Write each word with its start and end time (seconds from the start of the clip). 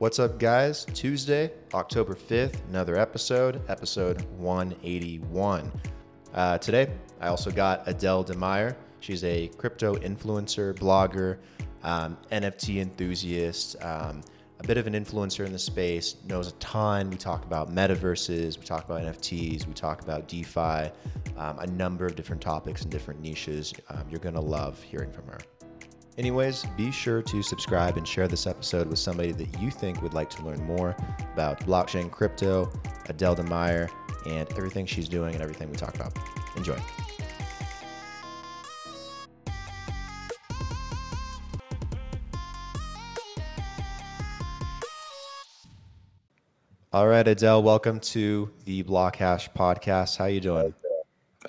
What's 0.00 0.18
up, 0.18 0.38
guys? 0.38 0.86
Tuesday, 0.94 1.52
October 1.74 2.14
5th, 2.14 2.66
another 2.70 2.96
episode, 2.96 3.60
episode 3.68 4.22
181. 4.38 5.70
Uh, 6.32 6.56
today, 6.56 6.90
I 7.20 7.28
also 7.28 7.50
got 7.50 7.82
Adele 7.86 8.24
DeMeyer. 8.24 8.74
She's 9.00 9.22
a 9.24 9.48
crypto 9.58 9.96
influencer, 9.96 10.74
blogger, 10.74 11.36
um, 11.82 12.16
NFT 12.32 12.80
enthusiast, 12.80 13.76
um, 13.84 14.22
a 14.60 14.66
bit 14.66 14.78
of 14.78 14.86
an 14.86 14.94
influencer 14.94 15.44
in 15.44 15.52
the 15.52 15.58
space, 15.58 16.16
knows 16.26 16.48
a 16.48 16.52
ton. 16.52 17.10
We 17.10 17.16
talk 17.16 17.44
about 17.44 17.70
metaverses, 17.70 18.56
we 18.56 18.64
talk 18.64 18.86
about 18.86 19.02
NFTs, 19.02 19.66
we 19.66 19.74
talk 19.74 20.00
about 20.00 20.28
DeFi, 20.28 20.90
um, 21.36 21.58
a 21.58 21.66
number 21.66 22.06
of 22.06 22.16
different 22.16 22.40
topics 22.40 22.80
and 22.80 22.90
different 22.90 23.20
niches. 23.20 23.74
Um, 23.90 24.04
you're 24.08 24.20
going 24.20 24.34
to 24.34 24.40
love 24.40 24.82
hearing 24.82 25.12
from 25.12 25.26
her. 25.26 25.40
Anyways, 26.18 26.66
be 26.76 26.90
sure 26.90 27.22
to 27.22 27.42
subscribe 27.42 27.96
and 27.96 28.06
share 28.06 28.28
this 28.28 28.46
episode 28.46 28.88
with 28.88 28.98
somebody 28.98 29.32
that 29.32 29.60
you 29.60 29.70
think 29.70 30.02
would 30.02 30.12
like 30.12 30.28
to 30.30 30.42
learn 30.44 30.62
more 30.64 30.96
about 31.32 31.60
blockchain, 31.60 32.10
crypto, 32.10 32.70
Adele 33.08 33.36
DeMeyer, 33.36 33.88
and 34.26 34.50
everything 34.52 34.86
she's 34.86 35.08
doing 35.08 35.34
and 35.34 35.42
everything 35.42 35.70
we 35.70 35.76
talk 35.76 35.94
about. 35.94 36.16
Enjoy. 36.56 36.76
All 46.92 47.06
right, 47.06 47.26
Adele, 47.26 47.62
welcome 47.62 48.00
to 48.00 48.50
the 48.64 48.82
Blockhash 48.82 49.54
podcast. 49.54 50.16
How 50.16 50.24
you 50.24 50.40
doing? 50.40 50.74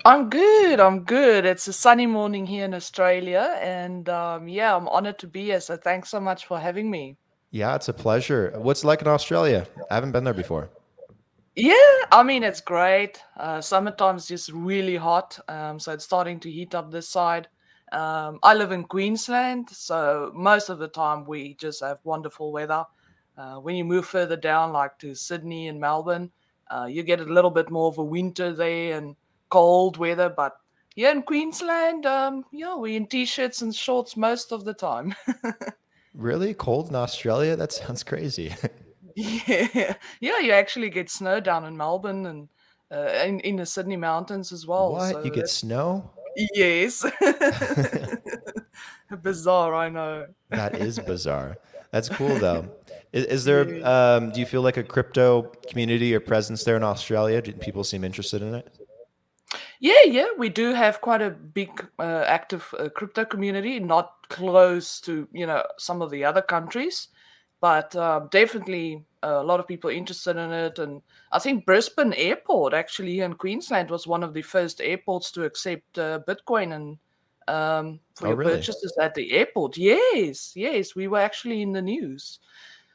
I'm 0.04 0.30
good. 0.30 0.80
I'm 0.80 1.04
good. 1.04 1.44
It's 1.44 1.68
a 1.68 1.72
sunny 1.72 2.06
morning 2.06 2.46
here 2.46 2.64
in 2.64 2.72
Australia, 2.72 3.58
and 3.60 4.08
um, 4.08 4.48
yeah, 4.48 4.74
I'm 4.74 4.88
honored 4.88 5.18
to 5.18 5.26
be 5.26 5.44
here. 5.44 5.60
So 5.60 5.76
thanks 5.76 6.08
so 6.08 6.18
much 6.18 6.46
for 6.46 6.58
having 6.58 6.90
me. 6.90 7.18
Yeah, 7.50 7.74
it's 7.74 7.88
a 7.88 7.92
pleasure. 7.92 8.52
What's 8.56 8.82
it 8.82 8.86
like 8.86 9.02
in 9.02 9.08
Australia? 9.08 9.66
I 9.90 9.94
haven't 9.94 10.12
been 10.12 10.24
there 10.24 10.32
before. 10.32 10.70
Yeah, 11.54 11.74
I 12.10 12.22
mean 12.22 12.42
it's 12.42 12.62
great. 12.62 13.22
Uh, 13.36 13.60
summertime's 13.60 14.26
just 14.26 14.50
really 14.52 14.96
hot, 14.96 15.38
um, 15.48 15.78
so 15.78 15.92
it's 15.92 16.04
starting 16.04 16.40
to 16.40 16.50
heat 16.50 16.74
up 16.74 16.90
this 16.90 17.08
side. 17.10 17.48
Um, 17.92 18.38
I 18.42 18.54
live 18.54 18.72
in 18.72 18.84
Queensland, 18.84 19.68
so 19.68 20.32
most 20.34 20.70
of 20.70 20.78
the 20.78 20.88
time 20.88 21.26
we 21.26 21.52
just 21.56 21.82
have 21.82 21.98
wonderful 22.04 22.50
weather. 22.50 22.86
Uh, 23.36 23.56
when 23.56 23.76
you 23.76 23.84
move 23.84 24.06
further 24.06 24.36
down, 24.36 24.72
like 24.72 24.98
to 25.00 25.14
Sydney 25.14 25.68
and 25.68 25.78
Melbourne, 25.78 26.30
uh, 26.70 26.86
you 26.86 27.02
get 27.02 27.20
a 27.20 27.24
little 27.24 27.50
bit 27.50 27.70
more 27.70 27.88
of 27.88 27.98
a 27.98 28.04
winter 28.04 28.54
there 28.54 28.96
and 28.96 29.14
cold 29.52 29.98
weather. 29.98 30.30
But 30.30 30.56
yeah, 30.96 31.12
in 31.12 31.22
Queensland, 31.22 32.06
um, 32.06 32.44
yeah, 32.50 32.74
we 32.74 32.96
in 32.96 33.06
t-shirts 33.06 33.60
and 33.60 33.74
shorts 33.74 34.16
most 34.16 34.50
of 34.50 34.64
the 34.64 34.74
time. 34.74 35.14
really 36.14 36.54
cold 36.54 36.88
in 36.88 36.96
Australia? 36.96 37.54
That 37.54 37.72
sounds 37.72 38.02
crazy. 38.02 38.54
yeah, 39.14 39.94
yeah, 40.20 40.38
you 40.40 40.52
actually 40.52 40.88
get 40.88 41.10
snow 41.10 41.38
down 41.38 41.66
in 41.66 41.76
Melbourne 41.76 42.26
and 42.26 42.48
uh, 42.90 43.24
in 43.26 43.40
in 43.40 43.56
the 43.56 43.66
Sydney 43.66 43.96
mountains 43.96 44.52
as 44.52 44.66
well. 44.66 44.92
What 44.92 45.12
so 45.12 45.22
you 45.22 45.30
get 45.30 45.48
snow? 45.48 46.10
Yes. 46.54 47.04
bizarre, 49.22 49.74
I 49.74 49.90
know. 49.90 50.26
That 50.48 50.76
is 50.76 50.98
bizarre. 50.98 51.58
That's 51.90 52.08
cool 52.08 52.38
though. 52.38 52.70
Is, 53.12 53.26
is 53.26 53.44
there? 53.44 53.86
Um, 53.86 54.30
do 54.30 54.40
you 54.40 54.46
feel 54.46 54.62
like 54.62 54.78
a 54.78 54.82
crypto 54.82 55.42
community 55.68 56.14
or 56.14 56.20
presence 56.20 56.64
there 56.64 56.76
in 56.76 56.82
Australia? 56.82 57.42
Do 57.42 57.52
people 57.52 57.84
seem 57.84 58.02
interested 58.02 58.40
in 58.40 58.54
it? 58.54 58.81
Yeah, 59.82 60.04
yeah, 60.06 60.26
we 60.38 60.48
do 60.48 60.72
have 60.74 61.00
quite 61.00 61.22
a 61.22 61.30
big 61.30 61.88
uh, 61.98 62.24
active 62.28 62.72
uh, 62.78 62.88
crypto 62.88 63.24
community, 63.24 63.80
not 63.80 64.28
close 64.28 65.00
to 65.00 65.26
you 65.32 65.44
know 65.46 65.64
some 65.76 66.00
of 66.02 66.10
the 66.10 66.24
other 66.24 66.40
countries, 66.42 67.08
but 67.60 67.94
uh, 67.96 68.20
definitely 68.30 69.04
a 69.24 69.42
lot 69.42 69.58
of 69.58 69.66
people 69.66 69.90
interested 69.90 70.36
in 70.36 70.52
it. 70.52 70.78
And 70.78 71.02
I 71.32 71.40
think 71.40 71.66
Brisbane 71.66 72.12
Airport, 72.14 72.74
actually 72.74 73.20
in 73.20 73.34
Queensland, 73.34 73.90
was 73.90 74.06
one 74.06 74.22
of 74.22 74.34
the 74.34 74.42
first 74.42 74.80
airports 74.80 75.32
to 75.32 75.44
accept 75.44 75.98
uh, 75.98 76.20
Bitcoin 76.28 76.74
and 76.76 76.98
um, 77.48 77.98
for 78.14 78.28
Oh, 78.28 78.30
your 78.30 78.36
really? 78.36 78.52
purchases 78.52 78.96
at 79.00 79.14
the 79.16 79.32
airport. 79.32 79.76
Yes, 79.76 80.52
yes, 80.54 80.94
we 80.94 81.08
were 81.08 81.18
actually 81.20 81.60
in 81.62 81.72
the 81.72 81.82
news. 81.82 82.38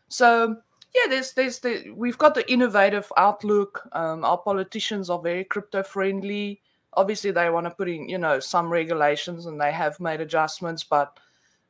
So 0.07 0.55
yeah, 0.95 1.09
there's 1.09 1.33
there's 1.33 1.59
the 1.59 1.91
we've 1.95 2.17
got 2.17 2.33
the 2.35 2.49
innovative 2.51 3.11
outlook. 3.17 3.87
Um, 3.91 4.23
our 4.23 4.37
politicians 4.37 5.09
are 5.09 5.19
very 5.21 5.43
crypto 5.43 5.83
friendly. 5.83 6.61
Obviously, 6.97 7.31
they 7.31 7.49
want 7.49 7.65
to 7.65 7.71
put 7.71 7.87
in 7.87 8.09
you 8.09 8.17
know 8.17 8.39
some 8.39 8.69
regulations, 8.69 9.45
and 9.45 9.61
they 9.61 9.71
have 9.71 9.99
made 9.99 10.19
adjustments. 10.19 10.83
But 10.83 11.17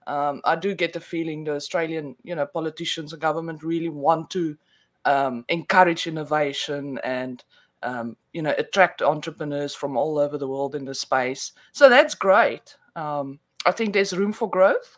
um, 0.08 0.42
I 0.46 0.56
do 0.56 0.74
get 0.74 0.94
the 0.94 1.00
feeling 1.00 1.44
the 1.44 1.56
Australian 1.56 2.16
you 2.24 2.34
know 2.34 2.48
politicians 2.48 3.14
and 3.14 3.22
government 3.22 3.62
really 3.62 3.90
want 3.90 4.32
to 4.32 4.58
um, 5.06 5.46
encourage 5.50 6.08
innovation 6.08 7.00
and 7.04 7.44
um, 7.84 8.18
you 8.34 8.42
know 8.42 8.56
attract 8.58 9.02
entrepreneurs 9.02 9.76
from 9.76 9.98
all 9.98 10.18
over 10.18 10.38
the 10.38 10.48
world 10.48 10.74
in 10.74 10.86
the 10.86 10.96
space. 10.96 11.52
So 11.74 11.90
that's 11.90 12.16
great. 12.16 12.76
Um, 12.96 13.40
I 13.66 13.72
think 13.72 13.94
there's 13.94 14.18
room 14.18 14.34
for 14.34 14.50
growth. 14.50 14.98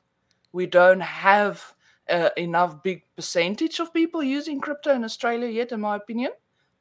We 0.53 0.67
don't 0.67 1.01
have 1.01 1.75
uh, 2.09 2.29
enough 2.37 2.81
big 2.83 3.03
percentage 3.15 3.79
of 3.79 3.93
people 3.93 4.23
using 4.23 4.59
crypto 4.59 4.93
in 4.93 5.03
Australia 5.03 5.47
yet, 5.47 5.71
in 5.71 5.81
my 5.81 5.95
opinion. 5.95 6.31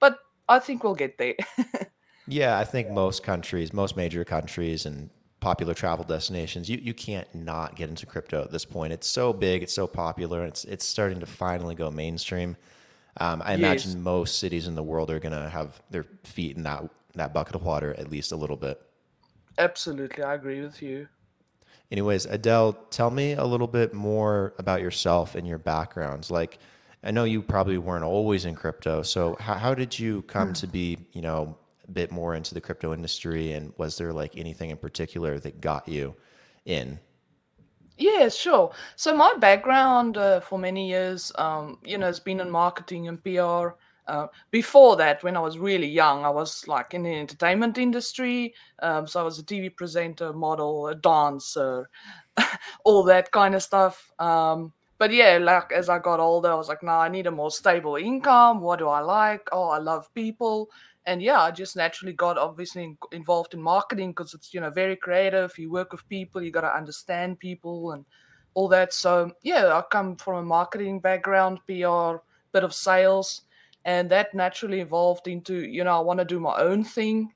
But 0.01 0.19
I 0.49 0.59
think 0.59 0.85
we'll 0.85 0.95
get 0.95 1.19
there. 1.19 1.35
Yeah, 2.29 2.59
I 2.59 2.65
think 2.65 2.91
most 2.91 3.23
countries, 3.23 3.73
most 3.73 3.97
major 3.97 4.25
countries, 4.25 4.87
and 4.87 5.11
popular 5.41 5.75
travel 5.75 6.05
destinations, 6.05 6.69
you, 6.69 6.79
you 6.79 6.93
can't 6.93 7.33
not 7.35 7.75
get 7.77 7.89
into 7.89 8.07
crypto 8.07 8.43
at 8.43 8.51
this 8.53 8.65
point. 8.65 8.93
It's 8.93 9.07
so 9.07 9.33
big, 9.33 9.63
it's 9.63 9.73
so 9.73 9.87
popular, 9.87 10.45
it's 10.45 10.65
it's 10.65 10.85
starting 10.85 11.21
to 11.21 11.27
finally 11.27 11.75
go 11.75 11.91
mainstream. 11.91 12.57
Um, 13.19 13.43
I 13.45 13.55
Yes. 13.55 13.55
imagine 13.55 14.03
most 14.03 14.39
cities 14.39 14.67
in 14.67 14.75
the 14.75 14.83
world 14.83 15.11
are 15.11 15.19
gonna 15.19 15.49
have 15.49 15.81
their 15.91 16.05
feet 16.25 16.57
in 16.57 16.65
that 16.65 16.85
that 17.15 17.33
bucket 17.35 17.55
of 17.57 17.63
water 17.65 17.95
at 17.99 18.11
least 18.11 18.33
a 18.33 18.37
little 18.37 18.57
bit. 18.57 18.81
Absolutely, 19.59 20.25
I 20.25 20.35
agree 20.35 20.61
with 20.63 20.81
you. 20.83 21.09
Anyways, 21.91 22.27
Adele, 22.27 22.73
tell 22.91 23.11
me 23.11 23.33
a 23.33 23.45
little 23.45 23.67
bit 23.67 23.95
more 23.95 24.55
about 24.59 24.81
yourself 24.83 25.35
and 25.35 25.47
your 25.47 25.59
backgrounds. 25.59 26.31
Like, 26.31 26.59
I 27.03 27.11
know 27.11 27.25
you 27.25 27.43
probably 27.43 27.79
weren't 27.79 28.05
always 28.05 28.45
in 28.45 28.55
crypto, 28.55 29.03
so 29.03 29.37
how, 29.41 29.55
how 29.55 29.75
did 29.75 29.99
you 29.99 30.23
come 30.23 30.53
to 30.55 30.67
be, 30.67 30.99
you 31.13 31.23
know, 31.23 31.57
bit 31.93 32.11
more 32.11 32.35
into 32.35 32.55
the 32.55 32.61
crypto 32.61 32.93
industry? 32.93 33.53
And 33.53 33.73
was 33.77 33.97
there 33.99 34.13
like 34.13 34.37
anything 34.37 34.71
in 34.71 34.77
particular 34.77 35.39
that 35.41 35.61
got 35.61 35.89
you 35.89 36.15
in? 36.65 36.99
Yeah, 37.99 38.29
sure. 38.29 38.73
So 38.95 39.15
my 39.17 39.35
background 39.39 40.17
uh, 40.17 40.41
for 40.41 40.59
many 40.59 40.89
years, 40.89 41.33
um, 41.37 41.79
you 41.85 41.99
know, 41.99 42.07
has 42.07 42.21
been 42.21 42.41
in 42.41 42.51
marketing 42.51 43.09
and 43.09 43.23
PR. 43.23 43.75
Uh, 44.07 44.29
before 44.51 44.97
that, 44.97 45.23
when 45.23 45.37
I 45.37 45.41
was 45.41 45.59
really 45.59 45.89
young, 45.89 46.25
I 46.25 46.31
was 46.31 46.67
like 46.69 46.95
in 46.95 47.03
the 47.03 47.15
entertainment 47.15 47.77
industry. 47.77 48.55
Um, 48.81 49.07
so 49.07 49.21
I 49.21 49.23
was 49.25 49.39
a 49.39 49.43
TV 49.43 49.75
presenter, 49.75 50.33
model, 50.33 50.87
a 50.87 50.95
dancer, 50.95 51.91
all 52.85 53.03
that 53.05 53.33
kind 53.33 53.55
of 53.55 53.63
stuff. 53.63 54.11
Um, 54.19 54.73
but 54.99 55.13
yeah, 55.13 55.39
like 55.39 55.73
as 55.73 55.89
I 55.89 55.99
got 55.99 56.21
older, 56.21 56.51
I 56.51 56.55
was 56.55 56.69
like, 56.69 56.83
no, 56.83 56.93
I 56.93 57.09
need 57.09 57.27
a 57.27 57.31
more 57.31 57.51
stable 57.51 57.97
income. 57.97 58.61
What 58.61 58.79
do 58.79 58.89
I 58.89 59.01
like? 59.01 59.49
Oh, 59.53 59.69
I 59.69 59.79
love 59.79 60.13
people. 60.15 60.71
And 61.09 61.23
yeah, 61.23 61.41
I 61.41 61.51
just 61.51 61.75
naturally 61.75 62.13
got 62.13 62.37
obviously 62.37 62.85
in- 62.85 62.99
involved 63.13 63.55
in 63.55 63.63
marketing 63.63 64.11
because 64.11 64.35
it's 64.35 64.53
you 64.53 64.61
know 64.61 64.69
very 64.71 64.95
creative. 64.95 65.57
You 65.59 65.71
work 65.71 65.91
with 65.93 66.07
people, 66.09 66.43
you 66.43 66.51
got 66.53 66.61
to 66.69 66.77
understand 66.77 67.39
people 67.41 67.93
and 67.93 68.05
all 68.53 68.69
that. 68.69 68.93
So 68.93 69.33
yeah, 69.43 69.73
I 69.73 69.83
come 69.91 70.17
from 70.17 70.37
a 70.37 70.43
marketing 70.43 71.01
background, 71.01 71.61
PR, 71.67 72.21
bit 72.53 72.63
of 72.63 72.75
sales, 72.75 73.43
and 73.87 74.11
that 74.11 74.35
naturally 74.35 74.81
evolved 74.81 75.29
into 75.29 75.55
you 75.67 75.83
know 75.83 75.97
I 75.97 76.01
want 76.01 76.19
to 76.21 76.25
do 76.27 76.41
my 76.41 76.57
own 76.61 76.85
thing. 76.85 77.33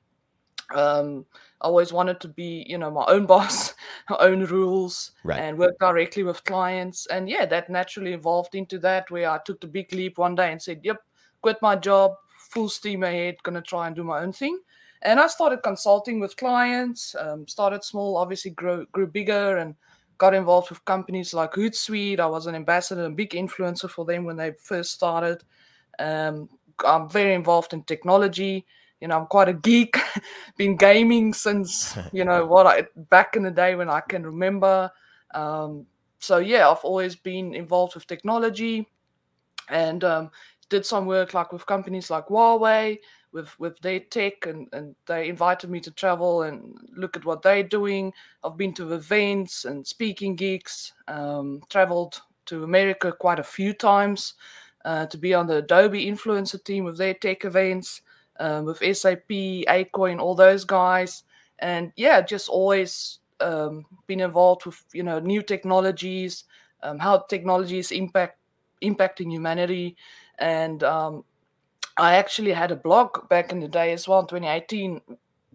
Um, 0.75 1.27
I 1.61 1.67
always 1.67 1.93
wanted 1.93 2.21
to 2.21 2.29
be 2.29 2.65
you 2.69 2.77
know 2.79 2.91
my 2.91 3.05
own 3.09 3.25
boss, 3.33 3.75
my 4.11 4.17
own 4.21 4.45
rules, 4.45 5.13
Right. 5.25 5.41
and 5.41 5.59
work 5.59 5.75
directly 5.81 6.25
with 6.25 6.45
clients. 6.45 7.07
And 7.07 7.29
yeah, 7.29 7.47
that 7.47 7.71
naturally 7.71 8.13
evolved 8.13 8.55
into 8.55 8.79
that 8.81 9.11
where 9.11 9.31
I 9.31 9.39
took 9.47 9.61
the 9.61 9.67
big 9.67 9.93
leap 9.95 10.19
one 10.19 10.35
day 10.35 10.53
and 10.53 10.61
said, 10.61 10.81
"Yep, 10.83 10.99
quit 11.41 11.57
my 11.63 11.77
job, 11.77 12.13
full 12.53 12.69
steam 12.69 13.03
ahead, 13.03 13.43
gonna 13.43 13.63
try 13.63 13.87
and 13.87 13.97
do 13.97 14.05
my 14.05 14.21
own 14.21 14.33
thing." 14.33 14.61
And 15.03 15.19
I 15.19 15.27
started 15.27 15.63
consulting 15.63 16.21
with 16.21 16.37
clients. 16.37 17.17
Um, 17.19 17.49
started 17.49 17.83
small, 17.83 18.17
obviously 18.17 18.53
grew 18.53 18.87
grew 18.93 19.07
bigger, 19.07 19.57
and 19.57 19.75
got 20.19 20.35
involved 20.35 20.71
with 20.71 20.85
companies 20.85 21.35
like 21.35 21.53
Hootsuite. 21.53 22.21
I 22.21 22.27
was 22.27 22.47
an 22.47 22.55
ambassador 22.55 23.05
and 23.05 23.17
big 23.17 23.31
influencer 23.31 23.91
for 23.91 24.05
them 24.05 24.25
when 24.25 24.37
they 24.37 24.53
first 24.53 24.93
started. 24.93 25.43
Um, 25.99 26.49
I'm 26.87 27.09
very 27.09 27.35
involved 27.35 27.73
in 27.73 27.83
technology. 27.83 28.65
You 29.01 29.09
know, 29.09 29.19
I'm 29.19 29.27
quite 29.27 29.49
a 29.49 29.53
geek. 29.53 29.99
Been 30.57 30.77
gaming 30.77 31.33
since 31.35 31.99
you 32.13 32.25
know 32.25 32.47
what 32.47 32.67
I 32.67 32.87
back 33.11 33.35
in 33.35 33.43
the 33.43 33.51
day 33.51 33.75
when 33.75 33.91
I 33.91 34.01
can 34.01 34.25
remember. 34.25 34.93
Um, 35.35 35.87
so 36.21 36.39
yeah, 36.39 36.69
I've 36.69 36.85
always 36.85 37.17
been 37.17 37.53
involved 37.53 37.97
with 37.97 38.07
technology, 38.07 38.89
and 39.69 40.05
um, 40.05 40.31
did 40.73 40.87
some 40.87 41.07
work 41.07 41.35
like 41.35 41.53
with 41.53 41.67
companies 41.67 42.11
like 42.11 42.27
Huawei, 42.29 42.99
with 43.33 43.51
with 43.61 43.79
their 43.81 44.01
tech, 44.01 44.47
and 44.47 44.69
and 44.73 44.97
they 45.07 45.29
invited 45.29 45.71
me 45.71 45.81
to 45.81 45.91
travel 45.91 46.43
and 46.43 46.77
look 46.97 47.17
at 47.17 47.25
what 47.25 47.43
they're 47.43 47.69
doing. 47.69 48.13
I've 48.43 48.57
been 48.57 48.75
to 48.75 48.95
events 48.95 49.65
and 49.67 49.87
speaking 49.87 50.37
gigs. 50.37 50.93
Um, 51.09 51.61
traveled 51.71 52.21
to 52.47 52.65
America 52.65 53.13
quite 53.13 53.39
a 53.39 53.45
few 53.57 53.73
times. 53.73 54.35
uh, 54.85 55.07
to 55.07 55.19
be 55.19 55.35
on 55.35 55.47
the 55.47 55.57
Adobe 55.57 56.07
influencer 56.07 56.63
team 56.63 56.85
with 56.85 56.99
their 56.99 57.15
tech 57.15 57.45
events, 57.45 58.03
um, 58.41 58.65
with 58.65 58.79
SAP, 58.79 59.29
Acoin, 59.69 60.19
all 60.21 60.35
those 60.35 60.65
guys, 60.65 61.25
and 61.61 61.93
yeah, 61.97 62.21
just 62.21 62.49
always 62.49 63.21
um, 63.41 63.85
been 64.07 64.21
involved 64.21 64.67
with 64.67 64.83
you 64.93 65.03
know 65.03 65.19
new 65.21 65.43
technologies, 65.43 66.45
um, 66.83 66.99
how 66.99 67.19
technologies 67.19 67.93
impact 67.93 68.39
impacting 68.83 69.31
humanity, 69.31 69.97
and 70.39 70.83
um, 70.83 71.25
I 71.99 72.17
actually 72.17 72.53
had 72.53 72.71
a 72.71 72.77
blog 72.77 73.29
back 73.29 73.53
in 73.53 73.61
the 73.61 73.69
day 73.69 73.93
as 73.93 74.09
well 74.09 74.21
in 74.21 74.27
2018 74.27 75.01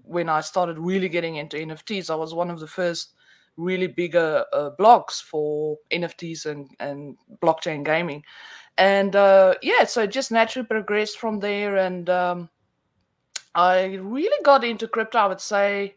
when 0.03 0.29
I 0.29 0.41
started 0.41 0.77
really 0.77 1.09
getting 1.09 1.35
into 1.35 1.57
NFTs. 1.57 2.09
I 2.09 2.15
was 2.15 2.33
one 2.33 2.49
of 2.49 2.59
the 2.59 2.67
first 2.67 3.13
really 3.57 3.87
bigger 3.87 4.45
uh, 4.53 4.69
blogs 4.79 5.21
for 5.21 5.77
NFTs 5.91 6.45
and, 6.45 6.69
and 6.79 7.17
blockchain 7.41 7.83
gaming. 7.83 8.23
And 8.77 9.15
uh, 9.15 9.55
yeah, 9.61 9.85
so 9.85 10.03
it 10.03 10.11
just 10.11 10.31
naturally 10.31 10.67
progressed 10.67 11.17
from 11.17 11.39
there. 11.39 11.77
And 11.77 12.09
um, 12.09 12.49
I 13.55 13.95
really 13.95 14.43
got 14.43 14.63
into 14.63 14.87
crypto, 14.87 15.17
I 15.17 15.25
would 15.25 15.41
say, 15.41 15.95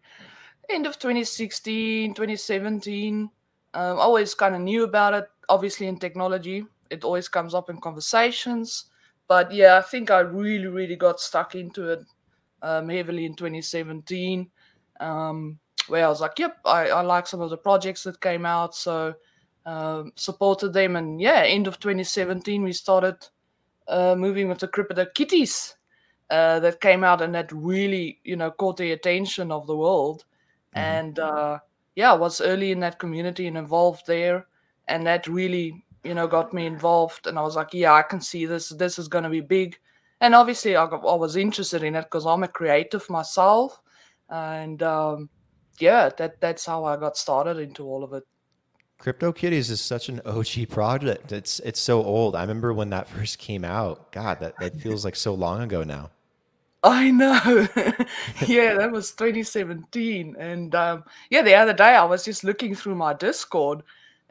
end 0.71 0.87
of 0.87 0.99
2016, 0.99 2.15
2017. 2.15 3.31
Um, 3.73 3.99
always 3.99 4.35
kind 4.35 4.55
of 4.55 4.62
knew 4.62 4.85
about 4.85 5.15
it, 5.15 5.29
obviously, 5.49 5.87
in 5.87 5.99
technology. 5.99 6.65
It 6.91 7.05
always 7.05 7.29
comes 7.29 7.55
up 7.55 7.71
in 7.71 7.81
conversations. 7.81 8.87
But 9.29 9.53
yeah, 9.53 9.79
I 9.79 9.83
think 9.83 10.11
I 10.11 10.21
really, 10.21 10.67
really 10.67 10.97
got 10.97 11.21
stuck 11.21 11.55
into 11.55 11.89
it 11.89 12.01
um, 12.63 12.89
heavily 12.89 13.25
in 13.25 13.35
2017. 13.35 14.51
Um, 14.99 15.59
where 15.89 16.05
I 16.05 16.09
was 16.09 16.21
like, 16.21 16.39
yep, 16.39 16.59
I, 16.65 16.91
I 16.91 17.01
like 17.01 17.27
some 17.27 17.41
of 17.41 17.51
the 17.51 17.57
projects 17.57 18.03
that 18.05 18.21
came 18.21 18.45
out. 18.45 18.75
So 18.75 19.15
um, 19.67 20.13
supported 20.17 20.73
them. 20.73 20.97
And 20.97 21.21
yeah, 21.21 21.43
end 21.43 21.67
of 21.67 21.79
2017, 21.79 22.63
we 22.63 22.73
started 22.73 23.17
uh, 23.89 24.15
moving 24.17 24.49
with 24.49 24.59
the 24.59 24.69
Crypto 24.69 25.07
Kitties 25.15 25.77
uh, 26.31 26.61
that 26.61 26.81
came 26.81 27.05
out 27.05 27.23
and 27.23 27.35
that 27.35 27.51
really, 27.53 28.21
you 28.25 28.37
know, 28.37 28.51
caught 28.51 28.77
the 28.77 28.93
attention 28.93 29.51
of 29.51 29.67
the 29.67 29.77
world. 29.77 30.25
Mm-hmm. 30.75 30.79
And 30.79 31.19
uh, 31.19 31.59
yeah, 31.95 32.13
I 32.13 32.17
was 32.17 32.41
early 32.41 32.73
in 32.73 32.81
that 32.81 32.99
community 32.99 33.47
and 33.47 33.59
involved 33.59 34.07
there. 34.07 34.47
And 34.89 35.07
that 35.07 35.27
really, 35.27 35.85
you 36.05 36.14
know, 36.14 36.26
got 36.26 36.52
me 36.52 36.67
involved. 36.67 37.26
And 37.26 37.38
I 37.38 37.43
was 37.43 37.56
like, 37.56 37.73
yeah, 37.73 37.93
I 37.93 38.02
can 38.02 38.20
see 38.20 38.47
this. 38.47 38.70
This 38.70 38.99
is 38.99 39.08
going 39.08 39.25
to 39.25 39.31
be 39.31 39.41
big. 39.41 39.79
And 40.20 40.35
obviously, 40.35 40.76
I, 40.76 40.87
got, 40.88 41.05
I 41.06 41.14
was 41.14 41.37
interested 41.37 41.82
in 41.82 41.97
it 41.97 42.02
because 42.02 42.26
I'm 42.26 42.43
a 42.43 42.49
creative 42.49 43.08
myself. 43.08 43.81
And 44.29 44.82
um, 44.82 45.29
yeah, 45.79 46.11
that 46.19 46.41
that's 46.41 46.67
how 46.67 46.85
I 46.85 46.97
got 46.97 47.17
started 47.17 47.58
into 47.58 47.85
all 47.85 48.05
of 48.05 48.12
it. 48.12 48.25
CryptoKitties 49.00 49.70
is 49.70 49.81
such 49.81 50.11
an 50.11 50.20
OG 50.26 50.69
project. 50.69 51.32
It's 51.32 51.58
it's 51.61 51.81
so 51.81 52.05
old. 52.05 52.37
I 52.37 52.43
remember 52.43 52.73
when 52.75 52.91
that 52.91 53.08
first 53.08 53.38
came 53.38 53.64
out. 53.64 54.12
God, 54.12 54.41
that, 54.41 54.58
that 54.61 54.76
feels 54.76 55.05
like 55.05 55.17
so 55.17 55.35
long 55.35 55.62
ago 55.62 55.82
now. 55.82 56.11
I 56.82 57.11
know. 57.11 57.67
yeah, 58.47 58.75
that 58.75 58.91
was 58.91 59.12
2017. 59.12 60.37
And 60.38 60.75
um, 60.75 61.05
yeah, 61.31 61.43
the 61.43 61.55
other 61.55 61.73
day 61.73 61.94
I 61.94 62.05
was 62.05 62.25
just 62.25 62.44
looking 62.44 62.75
through 62.75 62.94
my 62.94 63.14
Discord 63.14 63.82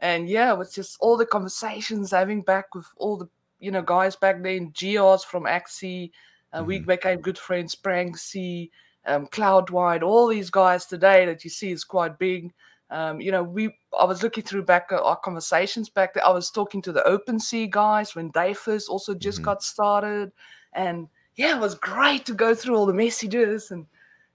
and 0.02 0.30
yeah, 0.30 0.52
it 0.52 0.58
was 0.58 0.74
just 0.74 0.98
all 1.00 1.18
the 1.18 1.26
conversations 1.26 2.12
having 2.12 2.42
back 2.42 2.74
with 2.74 2.88
all 2.98 3.18
the 3.18 3.28
you 3.60 3.72
know 3.72 3.82
guys 3.82 4.16
back 4.16 4.42
then, 4.42 4.72
Jiho 4.72 5.24
from 5.24 5.44
Axie. 5.44 6.12
Uh, 6.52 6.60
mm-hmm. 6.60 6.68
We 6.68 6.80
became 6.80 7.22
good 7.22 7.38
friends, 7.38 7.76
Pranksy, 7.76 8.72
um, 9.06 9.28
Cloudwhite, 9.28 10.02
all 10.02 10.28
these 10.28 10.50
guys 10.50 10.86
today 10.86 11.26
that 11.26 11.44
you 11.44 11.50
see 11.50 11.72
is 11.72 11.84
quite 11.84 12.18
big. 12.18 12.52
Um, 12.92 13.22
you 13.22 13.32
know, 13.32 13.44
we 13.44 13.76
I 13.98 14.06
was 14.06 14.24
looking 14.24 14.44
through 14.44 14.64
back 14.64 14.92
our 14.92 15.18
conversations 15.18 15.90
back 15.90 16.14
there. 16.14 16.26
I 16.26 16.32
was 16.32 16.50
talking 16.50 16.82
to 16.84 16.92
the 16.92 17.02
OpenSea 17.02 17.70
guys 17.70 18.16
when 18.16 18.32
they 18.34 18.54
first 18.54 18.90
also 18.90 19.14
just 19.14 19.40
mm-hmm. 19.40 19.46
got 19.46 19.64
started, 19.64 20.32
and 20.74 21.08
yeah, 21.36 21.56
it 21.56 21.62
was 21.62 21.76
great 21.76 22.26
to 22.26 22.34
go 22.34 22.56
through 22.56 22.76
all 22.76 22.86
the 22.86 22.94
messages 22.94 23.72
and 23.72 23.86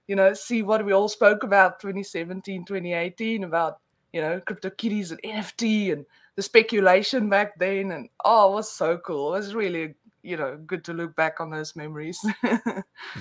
you 0.07 0.15
know 0.15 0.33
see 0.33 0.61
what 0.61 0.85
we 0.85 0.93
all 0.93 1.09
spoke 1.09 1.43
about 1.43 1.79
2017, 1.81 2.63
2018 2.65 3.43
about 3.43 3.79
you 4.15 4.21
know 4.21 4.39
crypto 4.39 4.69
kitties 4.69 5.11
and 5.11 5.21
NFT 5.21 5.91
and 5.91 6.05
the 6.37 6.41
speculation 6.41 7.29
back 7.29 7.59
then, 7.59 7.91
and 7.91 8.09
oh, 8.23 8.51
it 8.51 8.55
was 8.55 8.71
so 8.71 8.97
cool. 8.97 9.35
It 9.35 9.39
was 9.39 9.53
really 9.53 9.95
you 10.23 10.37
know 10.37 10.57
good 10.65 10.85
to 10.85 10.93
look 10.93 11.15
back 11.17 11.41
on 11.41 11.49
those 11.51 11.75
memories. 11.75 12.19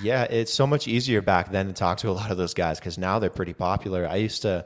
Yeah 0.03 0.25
it's 0.25 0.53
so 0.53 0.67
much 0.67 0.87
easier 0.89 1.21
back 1.21 1.51
then 1.51 1.67
to 1.67 1.73
talk 1.73 1.99
to 1.99 2.11
a 2.11 2.13
lot 2.13 2.31
of 2.31 2.37
those 2.37 2.55
guys 2.55 2.79
because 2.79 2.97
now 2.97 3.19
they're 3.19 3.29
pretty 3.29 3.53
popular. 3.53 4.09
I 4.09 4.17
used 4.17 4.43
to 4.43 4.65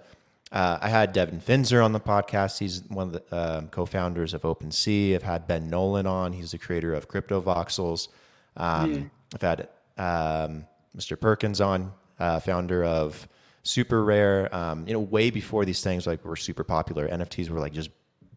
uh, 0.52 0.78
i 0.80 0.88
had 0.88 1.12
devin 1.12 1.40
finzer 1.40 1.84
on 1.84 1.92
the 1.92 2.00
podcast. 2.00 2.58
He's 2.58 2.82
one 2.88 3.08
of 3.08 3.12
the 3.14 3.34
uh, 3.34 3.62
co-founders 3.70 4.34
of 4.34 4.42
OpenSea 4.42 5.14
i've 5.14 5.22
had 5.22 5.46
ben 5.46 5.68
nolan 5.68 6.06
on. 6.06 6.32
He's 6.32 6.52
the 6.52 6.58
creator 6.58 6.94
of 6.94 7.08
crypto 7.08 7.40
voxels. 7.40 8.08
Um, 8.56 8.92
yeah. 8.92 9.00
i've 9.34 9.42
had 9.42 9.68
um, 9.96 10.66
mr 10.96 11.18
perkins 11.18 11.60
on 11.60 11.92
uh, 12.18 12.38
founder 12.40 12.84
of 12.84 13.26
super 13.68 14.02
rare 14.04 14.54
um, 14.54 14.86
you 14.86 14.94
know 14.94 15.00
way 15.00 15.30
before 15.30 15.64
these 15.64 15.82
things 15.82 16.06
like 16.06 16.24
were 16.24 16.36
super 16.36 16.64
popular 16.64 17.08
nfts 17.08 17.50
were 17.50 17.60
like 17.60 17.72
just 17.72 17.90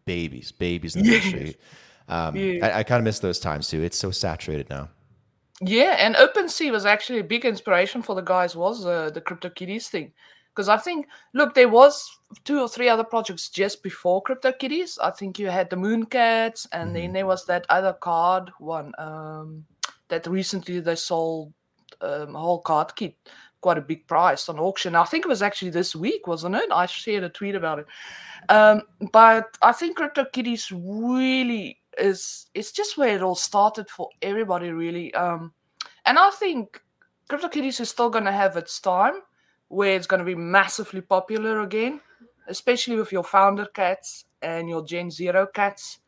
babies 0.04 0.52
babies 0.52 0.96
in 0.96 1.02
the 1.02 1.14
industry 1.14 1.56
um, 2.08 2.36
yeah. 2.36 2.66
I, 2.66 2.78
I 2.80 2.82
kind 2.82 2.98
of 2.98 3.04
miss 3.04 3.20
those 3.20 3.38
times 3.38 3.68
too. 3.68 3.82
It's 3.82 3.98
so 3.98 4.10
saturated 4.10 4.68
now. 4.70 4.88
Yeah, 5.60 5.96
and 5.98 6.16
OpenSea 6.16 6.72
was 6.72 6.86
actually 6.86 7.20
a 7.20 7.24
big 7.24 7.44
inspiration 7.44 8.02
for 8.02 8.14
the 8.14 8.22
guys. 8.22 8.56
Was 8.56 8.84
uh, 8.84 9.10
the 9.10 9.20
CryptoKitties 9.20 9.86
thing? 9.86 10.12
Because 10.48 10.68
I 10.68 10.76
think, 10.76 11.06
look, 11.32 11.54
there 11.54 11.68
was 11.68 12.10
two 12.44 12.60
or 12.60 12.68
three 12.68 12.88
other 12.88 13.04
projects 13.04 13.48
just 13.48 13.82
before 13.82 14.22
CryptoKitties. 14.22 14.98
I 15.00 15.10
think 15.10 15.38
you 15.38 15.48
had 15.48 15.70
the 15.70 15.76
Mooncats, 15.76 16.66
and 16.72 16.88
mm-hmm. 16.88 16.94
then 16.94 17.12
there 17.12 17.26
was 17.26 17.46
that 17.46 17.64
other 17.68 17.92
card 17.92 18.50
one 18.58 18.92
um, 18.98 19.64
that 20.08 20.26
recently 20.26 20.80
they 20.80 20.96
sold 20.96 21.52
um, 22.00 22.34
a 22.34 22.38
whole 22.38 22.60
card 22.60 22.94
kit, 22.96 23.16
quite 23.62 23.78
a 23.78 23.82
big 23.82 24.06
price 24.06 24.48
on 24.50 24.58
auction. 24.58 24.94
I 24.94 25.04
think 25.04 25.24
it 25.24 25.28
was 25.28 25.40
actually 25.40 25.70
this 25.70 25.96
week, 25.96 26.26
wasn't 26.26 26.56
it? 26.56 26.70
I 26.70 26.84
shared 26.86 27.24
a 27.24 27.30
tweet 27.30 27.54
about 27.54 27.78
it. 27.78 27.86
Um, 28.50 28.82
but 29.12 29.56
I 29.62 29.72
think 29.72 29.98
CryptoKitties 29.98 30.70
really 30.74 31.78
is 31.98 32.46
it's 32.54 32.72
just 32.72 32.96
where 32.96 33.14
it 33.14 33.22
all 33.22 33.34
started 33.34 33.88
for 33.88 34.08
everybody 34.22 34.70
really 34.70 35.12
um 35.14 35.52
and 36.06 36.18
i 36.18 36.30
think 36.30 36.82
CryptoKitties 37.28 37.80
is 37.80 37.90
still 37.90 38.10
going 38.10 38.24
to 38.24 38.32
have 38.32 38.56
its 38.56 38.80
time 38.80 39.14
where 39.68 39.94
it's 39.94 40.06
going 40.06 40.18
to 40.18 40.24
be 40.24 40.34
massively 40.34 41.00
popular 41.00 41.60
again 41.60 42.00
especially 42.48 42.96
with 42.96 43.12
your 43.12 43.24
founder 43.24 43.66
cats 43.66 44.24
and 44.42 44.68
your 44.68 44.84
gen 44.84 45.10
zero 45.10 45.46
cats 45.46 45.98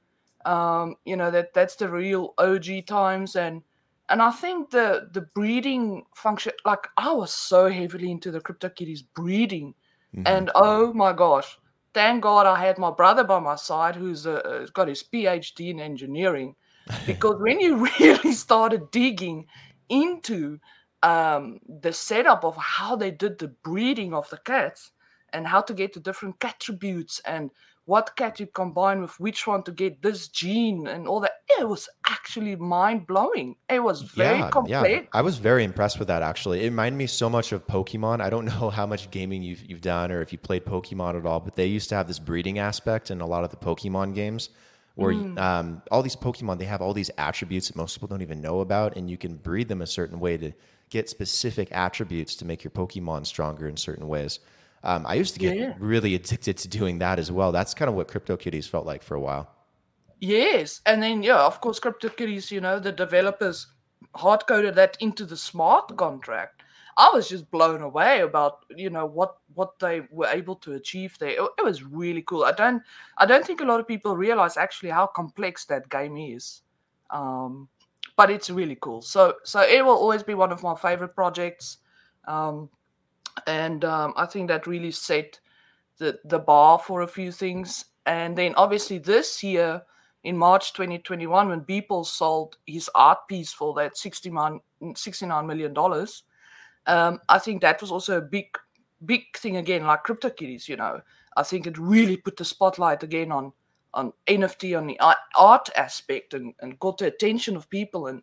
um 0.46 0.96
you 1.04 1.16
know 1.16 1.30
that 1.30 1.52
that's 1.54 1.76
the 1.76 1.88
real 1.88 2.34
og 2.38 2.66
times 2.86 3.36
and 3.36 3.62
and 4.08 4.20
i 4.22 4.30
think 4.30 4.70
the 4.70 5.08
the 5.12 5.22
breeding 5.34 6.04
function 6.14 6.52
like 6.64 6.86
i 6.96 7.12
was 7.12 7.32
so 7.32 7.68
heavily 7.68 8.10
into 8.10 8.30
the 8.30 8.40
CryptoKitties 8.40 9.04
breeding 9.14 9.74
mm-hmm. 10.14 10.26
and 10.26 10.50
oh 10.54 10.92
my 10.92 11.12
gosh 11.12 11.58
thank 11.94 12.22
God 12.22 12.44
I 12.44 12.58
had 12.62 12.76
my 12.76 12.90
brother 12.90 13.24
by 13.24 13.38
my 13.38 13.54
side 13.54 13.94
who's 13.94 14.26
uh, 14.26 14.66
got 14.74 14.88
his 14.88 15.02
PhD 15.02 15.70
in 15.70 15.80
engineering. 15.80 16.56
Because 17.06 17.36
when 17.40 17.60
you 17.60 17.88
really 17.98 18.32
started 18.32 18.90
digging 18.90 19.46
into 19.88 20.58
um, 21.02 21.60
the 21.80 21.92
setup 21.92 22.44
of 22.44 22.56
how 22.58 22.94
they 22.94 23.10
did 23.10 23.38
the 23.38 23.48
breeding 23.62 24.12
of 24.12 24.28
the 24.28 24.36
cats 24.38 24.90
and 25.32 25.46
how 25.46 25.62
to 25.62 25.72
get 25.72 25.94
the 25.94 26.00
different 26.00 26.36
attributes 26.44 27.22
and 27.24 27.50
what 27.86 28.16
cat 28.16 28.40
you 28.40 28.46
combine 28.46 29.02
with 29.02 29.18
which 29.20 29.46
one 29.46 29.62
to 29.64 29.72
get 29.72 30.00
this 30.00 30.28
gene 30.28 30.86
and 30.86 31.06
all 31.06 31.20
that. 31.20 31.32
It 31.58 31.68
was 31.68 31.88
actually 32.08 32.56
mind 32.56 33.06
blowing. 33.06 33.56
It 33.68 33.82
was 33.82 34.02
very 34.02 34.38
yeah, 34.38 34.50
complex. 34.50 34.88
Yeah. 34.88 35.08
I 35.12 35.20
was 35.20 35.38
very 35.38 35.64
impressed 35.64 35.98
with 35.98 36.08
that 36.08 36.22
actually. 36.22 36.62
It 36.62 36.70
reminded 36.70 36.96
me 36.96 37.06
so 37.06 37.28
much 37.28 37.52
of 37.52 37.66
Pokemon. 37.66 38.20
I 38.20 38.30
don't 38.30 38.44
know 38.60 38.70
how 38.70 38.86
much 38.86 39.10
gaming 39.10 39.42
you've 39.42 39.64
you've 39.64 39.82
done 39.82 40.10
or 40.10 40.22
if 40.22 40.32
you 40.32 40.38
played 40.38 40.64
Pokemon 40.64 41.18
at 41.18 41.26
all, 41.26 41.40
but 41.40 41.56
they 41.56 41.66
used 41.66 41.88
to 41.90 41.94
have 41.94 42.08
this 42.08 42.18
breeding 42.18 42.58
aspect 42.58 43.10
in 43.10 43.20
a 43.20 43.26
lot 43.26 43.44
of 43.44 43.50
the 43.50 43.56
Pokemon 43.56 44.14
games 44.14 44.48
where 44.94 45.12
mm. 45.12 45.38
um, 45.38 45.82
all 45.90 46.02
these 46.02 46.16
Pokemon 46.16 46.58
they 46.58 46.64
have 46.64 46.80
all 46.80 46.94
these 46.94 47.10
attributes 47.18 47.68
that 47.68 47.76
most 47.76 47.94
people 47.96 48.08
don't 48.08 48.22
even 48.22 48.40
know 48.40 48.60
about, 48.60 48.96
and 48.96 49.10
you 49.10 49.16
can 49.16 49.34
breed 49.34 49.68
them 49.68 49.82
a 49.82 49.86
certain 49.86 50.20
way 50.20 50.36
to 50.36 50.52
get 50.90 51.08
specific 51.08 51.68
attributes 51.72 52.36
to 52.36 52.44
make 52.44 52.62
your 52.62 52.70
Pokemon 52.70 53.26
stronger 53.26 53.68
in 53.68 53.76
certain 53.76 54.06
ways. 54.06 54.38
Um, 54.84 55.06
I 55.06 55.14
used 55.14 55.32
to 55.34 55.40
get 55.40 55.56
yeah. 55.56 55.72
really 55.78 56.14
addicted 56.14 56.58
to 56.58 56.68
doing 56.68 56.98
that 56.98 57.18
as 57.18 57.32
well. 57.32 57.52
That's 57.52 57.72
kind 57.72 57.88
of 57.88 57.94
what 57.94 58.06
CryptoKitties 58.06 58.68
felt 58.68 58.84
like 58.84 59.02
for 59.02 59.14
a 59.14 59.20
while. 59.20 59.50
Yes, 60.20 60.80
and 60.86 61.02
then 61.02 61.22
yeah, 61.22 61.44
of 61.44 61.60
course, 61.60 61.80
CryptoKitties. 61.80 62.50
You 62.50 62.60
know, 62.60 62.78
the 62.78 62.92
developers 62.92 63.66
hard 64.14 64.46
coded 64.46 64.74
that 64.74 64.96
into 65.00 65.24
the 65.24 65.36
smart 65.36 65.96
contract. 65.96 66.62
I 66.96 67.10
was 67.12 67.28
just 67.28 67.50
blown 67.50 67.82
away 67.82 68.20
about 68.20 68.64
you 68.76 68.90
know 68.90 69.06
what 69.06 69.36
what 69.54 69.78
they 69.78 70.02
were 70.10 70.28
able 70.28 70.56
to 70.56 70.74
achieve 70.74 71.16
there. 71.18 71.30
It, 71.30 71.50
it 71.58 71.64
was 71.64 71.82
really 71.82 72.22
cool. 72.22 72.44
I 72.44 72.52
don't 72.52 72.82
I 73.18 73.26
don't 73.26 73.44
think 73.44 73.60
a 73.60 73.64
lot 73.64 73.80
of 73.80 73.88
people 73.88 74.16
realize 74.16 74.56
actually 74.56 74.90
how 74.90 75.06
complex 75.06 75.64
that 75.66 75.88
game 75.88 76.16
is. 76.16 76.60
Um, 77.10 77.68
but 78.16 78.30
it's 78.30 78.50
really 78.50 78.76
cool. 78.80 79.02
So 79.02 79.34
so 79.44 79.62
it 79.62 79.84
will 79.84 79.96
always 79.96 80.22
be 80.22 80.34
one 80.34 80.52
of 80.52 80.62
my 80.62 80.74
favorite 80.74 81.16
projects. 81.16 81.78
Um, 82.28 82.68
and 83.46 83.84
um, 83.84 84.14
I 84.16 84.26
think 84.26 84.48
that 84.48 84.66
really 84.66 84.90
set 84.90 85.40
the 85.98 86.18
the 86.24 86.38
bar 86.38 86.78
for 86.78 87.02
a 87.02 87.08
few 87.08 87.32
things. 87.32 87.86
And 88.06 88.36
then 88.36 88.54
obviously 88.56 88.98
this 88.98 89.42
year, 89.42 89.82
in 90.24 90.36
March 90.36 90.72
2021 90.72 91.48
when 91.48 91.60
Beeple 91.60 92.04
sold 92.04 92.56
his 92.66 92.90
art 92.94 93.18
piece 93.28 93.52
for 93.52 93.74
that 93.74 93.96
69, 93.96 94.58
$69 94.82 95.46
million. 95.46 96.06
Um, 96.86 97.20
I 97.28 97.38
think 97.38 97.60
that 97.60 97.80
was 97.80 97.90
also 97.90 98.18
a 98.18 98.22
big, 98.22 98.46
big 99.04 99.22
thing 99.36 99.58
again, 99.58 99.86
like 99.86 100.04
CryptoKitties, 100.04 100.68
you 100.68 100.76
know. 100.76 101.00
I 101.36 101.42
think 101.42 101.66
it 101.66 101.78
really 101.78 102.16
put 102.16 102.36
the 102.36 102.44
spotlight 102.44 103.02
again 103.02 103.32
on 103.32 103.52
on 103.92 104.12
NFT, 104.26 104.76
on 104.76 104.88
the 104.88 104.98
art 105.38 105.68
aspect 105.76 106.34
and, 106.34 106.52
and 106.60 106.78
got 106.80 106.98
the 106.98 107.06
attention 107.06 107.54
of 107.54 107.70
people. 107.70 108.08
And, 108.08 108.22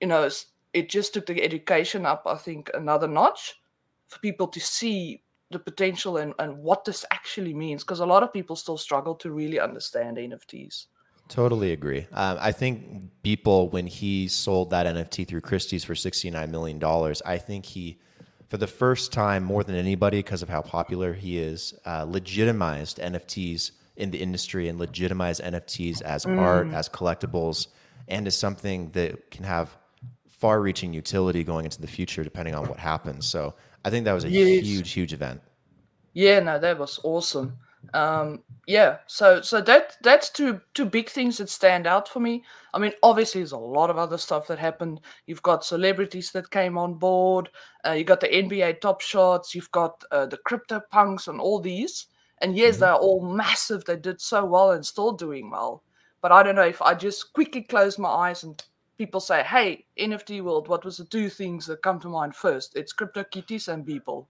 you 0.00 0.06
know, 0.06 0.26
it 0.72 0.88
just 0.88 1.12
took 1.12 1.26
the 1.26 1.42
education 1.42 2.06
up, 2.06 2.22
I 2.24 2.36
think, 2.36 2.70
another 2.72 3.06
notch 3.06 3.60
for 4.08 4.18
people 4.20 4.46
to 4.48 4.60
see 4.60 5.22
the 5.50 5.58
potential 5.58 6.16
and, 6.16 6.34
and 6.38 6.56
what 6.58 6.84
this 6.84 7.04
actually 7.12 7.54
means 7.54 7.84
because 7.84 8.00
a 8.00 8.06
lot 8.06 8.22
of 8.22 8.32
people 8.32 8.56
still 8.56 8.76
struggle 8.76 9.14
to 9.14 9.30
really 9.30 9.60
understand 9.60 10.16
NFTs. 10.16 10.86
Totally 11.28 11.72
agree. 11.72 12.06
Um, 12.12 12.38
I 12.40 12.52
think 12.52 13.10
people 13.22 13.68
when 13.68 13.86
he 13.86 14.28
sold 14.28 14.70
that 14.70 14.86
NFT 14.86 15.26
through 15.26 15.40
Christie's 15.40 15.84
for 15.84 15.94
$69 15.94 16.50
million, 16.50 16.82
I 17.24 17.38
think 17.38 17.66
he, 17.66 17.98
for 18.48 18.58
the 18.58 18.66
first 18.66 19.12
time 19.12 19.42
more 19.42 19.64
than 19.64 19.74
anybody, 19.74 20.18
because 20.18 20.42
of 20.42 20.48
how 20.48 20.62
popular 20.62 21.12
he 21.12 21.38
is, 21.38 21.74
uh, 21.84 22.04
legitimized 22.04 22.98
NFTs 22.98 23.72
in 23.96 24.10
the 24.10 24.18
industry 24.18 24.68
and 24.68 24.78
legitimized 24.78 25.42
NFTs 25.42 26.00
as 26.02 26.24
mm. 26.24 26.38
art, 26.38 26.68
as 26.68 26.88
collectibles, 26.88 27.68
and 28.06 28.26
as 28.26 28.36
something 28.36 28.90
that 28.90 29.30
can 29.30 29.44
have 29.44 29.76
far 30.28 30.60
reaching 30.60 30.92
utility 30.92 31.42
going 31.42 31.64
into 31.64 31.80
the 31.80 31.86
future, 31.88 32.22
depending 32.22 32.54
on 32.54 32.68
what 32.68 32.78
happens. 32.78 33.26
So 33.26 33.54
I 33.86 33.90
think 33.90 34.04
that 34.04 34.14
was 34.14 34.24
a 34.24 34.30
yes. 34.30 34.66
huge, 34.66 34.90
huge 34.90 35.12
event. 35.12 35.40
Yeah, 36.12 36.40
no, 36.40 36.58
that 36.58 36.76
was 36.76 36.98
awesome. 37.04 37.56
Um, 37.94 38.42
yeah, 38.66 38.96
so 39.06 39.40
so 39.40 39.60
that 39.60 39.96
that's 40.02 40.28
two 40.30 40.60
two 40.74 40.86
big 40.86 41.08
things 41.08 41.38
that 41.38 41.48
stand 41.48 41.86
out 41.86 42.08
for 42.08 42.18
me. 42.18 42.42
I 42.74 42.80
mean, 42.80 42.90
obviously, 43.04 43.42
there's 43.42 43.52
a 43.52 43.58
lot 43.58 43.90
of 43.90 43.96
other 43.96 44.18
stuff 44.18 44.48
that 44.48 44.58
happened. 44.58 45.02
You've 45.26 45.42
got 45.44 45.64
celebrities 45.64 46.32
that 46.32 46.50
came 46.50 46.76
on 46.76 46.94
board. 46.94 47.48
Uh, 47.86 47.92
you 47.92 48.02
got 48.02 48.18
the 48.18 48.26
NBA 48.26 48.80
Top 48.80 49.00
Shots. 49.00 49.54
You've 49.54 49.70
got 49.70 50.02
uh, 50.10 50.26
the 50.26 50.38
Crypto 50.38 50.80
Punks 50.90 51.28
and 51.28 51.40
all 51.40 51.60
these. 51.60 52.06
And 52.38 52.56
yes, 52.56 52.74
mm-hmm. 52.74 52.80
they're 52.80 52.94
all 52.94 53.20
massive. 53.20 53.84
They 53.84 53.96
did 53.96 54.20
so 54.20 54.44
well 54.44 54.72
and 54.72 54.84
still 54.84 55.12
doing 55.12 55.48
well. 55.48 55.84
But 56.22 56.32
I 56.32 56.42
don't 56.42 56.56
know 56.56 56.62
if 56.62 56.82
I 56.82 56.94
just 56.94 57.32
quickly 57.34 57.62
close 57.62 57.98
my 57.98 58.08
eyes 58.08 58.42
and 58.42 58.60
people 58.98 59.20
say, 59.20 59.42
"Hey, 59.42 59.84
NFT 59.98 60.42
world, 60.42 60.68
what 60.68 60.84
was 60.84 60.96
the 60.96 61.04
two 61.04 61.28
things 61.28 61.66
that 61.66 61.82
come 61.82 62.00
to 62.00 62.08
mind 62.08 62.34
first? 62.34 62.76
It's 62.76 62.94
CryptoKitties 62.94 63.68
and 63.68 63.86
Beeple." 63.86 64.26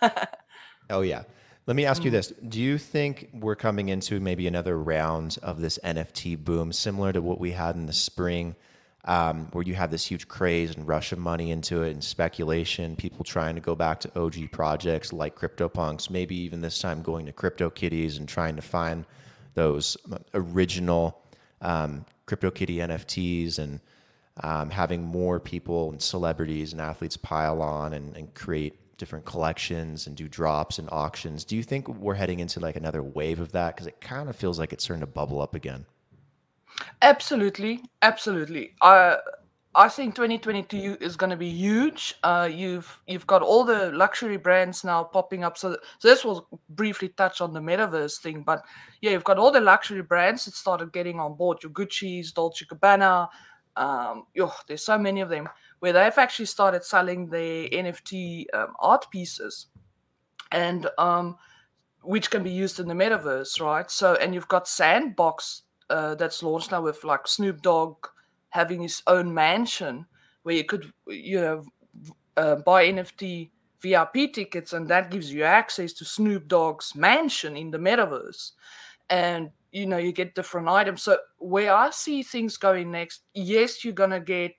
oh 0.90 1.02
yeah. 1.02 1.22
Let 1.66 1.76
me 1.76 1.84
ask 1.84 2.02
you 2.04 2.10
mm. 2.10 2.14
this: 2.14 2.32
Do 2.48 2.60
you 2.60 2.78
think 2.78 3.30
we're 3.32 3.54
coming 3.54 3.88
into 3.88 4.20
maybe 4.20 4.46
another 4.46 4.76
round 4.78 5.38
of 5.42 5.60
this 5.60 5.78
NFT 5.84 6.42
boom, 6.42 6.72
similar 6.72 7.12
to 7.12 7.22
what 7.22 7.38
we 7.38 7.52
had 7.52 7.76
in 7.76 7.86
the 7.86 7.92
spring, 7.92 8.56
um, 9.04 9.48
where 9.52 9.64
you 9.64 9.74
have 9.74 9.90
this 9.90 10.06
huge 10.06 10.28
craze 10.28 10.74
and 10.74 10.86
rush 10.86 11.12
of 11.12 11.18
money 11.18 11.50
into 11.50 11.82
it 11.82 11.92
and 11.92 12.02
speculation, 12.02 12.96
people 12.96 13.24
trying 13.24 13.54
to 13.54 13.60
go 13.60 13.74
back 13.74 14.00
to 14.00 14.20
OG 14.20 14.50
projects 14.52 15.12
like 15.12 15.36
CryptoPunks, 15.36 16.10
maybe 16.10 16.36
even 16.36 16.60
this 16.60 16.78
time 16.78 17.02
going 17.02 17.26
to 17.26 17.32
CryptoKitties 17.32 18.18
and 18.18 18.28
trying 18.28 18.56
to 18.56 18.62
find 18.62 19.04
those 19.54 19.96
original 20.34 21.20
um, 21.60 22.04
CryptoKitty 22.26 22.76
NFTs 22.76 23.58
and 23.58 23.80
um, 24.42 24.70
having 24.70 25.02
more 25.02 25.38
people 25.38 25.90
and 25.90 26.00
celebrities 26.00 26.72
and 26.72 26.80
athletes 26.80 27.16
pile 27.16 27.60
on 27.60 27.92
and, 27.92 28.16
and, 28.16 28.32
create 28.34 28.78
different 28.96 29.24
collections 29.26 30.06
and 30.06 30.16
do 30.16 30.26
drops 30.26 30.78
and 30.78 30.88
auctions. 30.90 31.44
Do 31.44 31.54
you 31.54 31.62
think 31.62 31.86
we're 31.88 32.14
heading 32.14 32.40
into 32.40 32.58
like 32.58 32.76
another 32.76 33.02
wave 33.02 33.40
of 33.40 33.52
that? 33.52 33.74
Because 33.74 33.86
it 33.86 34.00
kind 34.00 34.30
of 34.30 34.36
feels 34.36 34.58
like 34.58 34.72
it's 34.72 34.84
starting 34.84 35.00
to 35.00 35.06
bubble 35.06 35.42
up 35.42 35.54
again. 35.54 35.84
Absolutely, 37.02 37.82
absolutely. 38.00 38.74
I 38.80 39.18
I 39.74 39.88
think 39.88 40.14
2022 40.14 40.98
is 41.00 41.16
going 41.16 41.30
to 41.30 41.36
be 41.36 41.48
huge. 41.48 42.14
Uh, 42.22 42.48
you've 42.52 43.00
you've 43.06 43.26
got 43.26 43.40
all 43.40 43.64
the 43.64 43.90
luxury 43.92 44.36
brands 44.36 44.84
now 44.84 45.02
popping 45.02 45.44
up. 45.44 45.56
So, 45.56 45.78
so 45.98 46.08
this 46.08 46.24
will 46.24 46.46
briefly 46.68 47.08
touch 47.08 47.40
on 47.40 47.54
the 47.54 47.60
metaverse 47.60 48.20
thing, 48.20 48.42
but 48.42 48.62
yeah, 49.00 49.12
you've 49.12 49.24
got 49.24 49.38
all 49.38 49.50
the 49.50 49.60
luxury 49.60 50.02
brands 50.02 50.44
that 50.44 50.54
started 50.54 50.92
getting 50.92 51.18
on 51.18 51.36
board. 51.36 51.62
Your 51.62 51.72
Gucci's, 51.72 52.32
Dolce 52.32 52.66
Gabbana, 52.66 53.28
um, 53.76 54.24
oh, 54.38 54.56
there's 54.66 54.84
so 54.84 54.98
many 54.98 55.20
of 55.20 55.28
them 55.28 55.48
where 55.80 55.92
they've 55.92 56.18
actually 56.18 56.46
started 56.46 56.84
selling 56.84 57.28
their 57.28 57.68
NFT 57.68 58.46
um, 58.54 58.74
art 58.78 59.06
pieces, 59.10 59.66
and 60.50 60.88
um, 60.98 61.36
which 62.02 62.30
can 62.30 62.42
be 62.42 62.50
used 62.50 62.80
in 62.80 62.88
the 62.88 62.94
metaverse, 62.94 63.60
right? 63.60 63.90
So, 63.90 64.14
and 64.14 64.34
you've 64.34 64.48
got 64.48 64.68
Sandbox 64.68 65.62
uh, 65.90 66.14
that's 66.14 66.42
launched 66.42 66.70
now 66.70 66.82
with 66.82 67.04
like 67.04 67.26
Snoop 67.26 67.62
Dogg 67.62 68.06
having 68.50 68.82
his 68.82 69.02
own 69.06 69.32
mansion 69.32 70.06
where 70.42 70.54
you 70.54 70.64
could, 70.64 70.92
you 71.06 71.40
know, 71.40 71.64
uh, 72.36 72.56
buy 72.56 72.86
NFT 72.86 73.50
VIP 73.80 74.32
tickets, 74.32 74.72
and 74.72 74.86
that 74.88 75.10
gives 75.10 75.32
you 75.32 75.42
access 75.42 75.92
to 75.94 76.04
Snoop 76.04 76.48
Dogg's 76.48 76.94
mansion 76.94 77.56
in 77.56 77.70
the 77.70 77.78
metaverse. 77.78 78.52
And 79.10 79.50
you 79.72 79.86
know 79.86 79.96
you 79.96 80.12
get 80.12 80.34
different 80.34 80.68
items. 80.68 81.02
So 81.02 81.18
where 81.38 81.74
i 81.74 81.90
see 81.90 82.22
things 82.22 82.56
going 82.56 82.90
next 82.90 83.22
yes 83.34 83.84
you're 83.84 83.94
gonna 83.94 84.20
get 84.20 84.52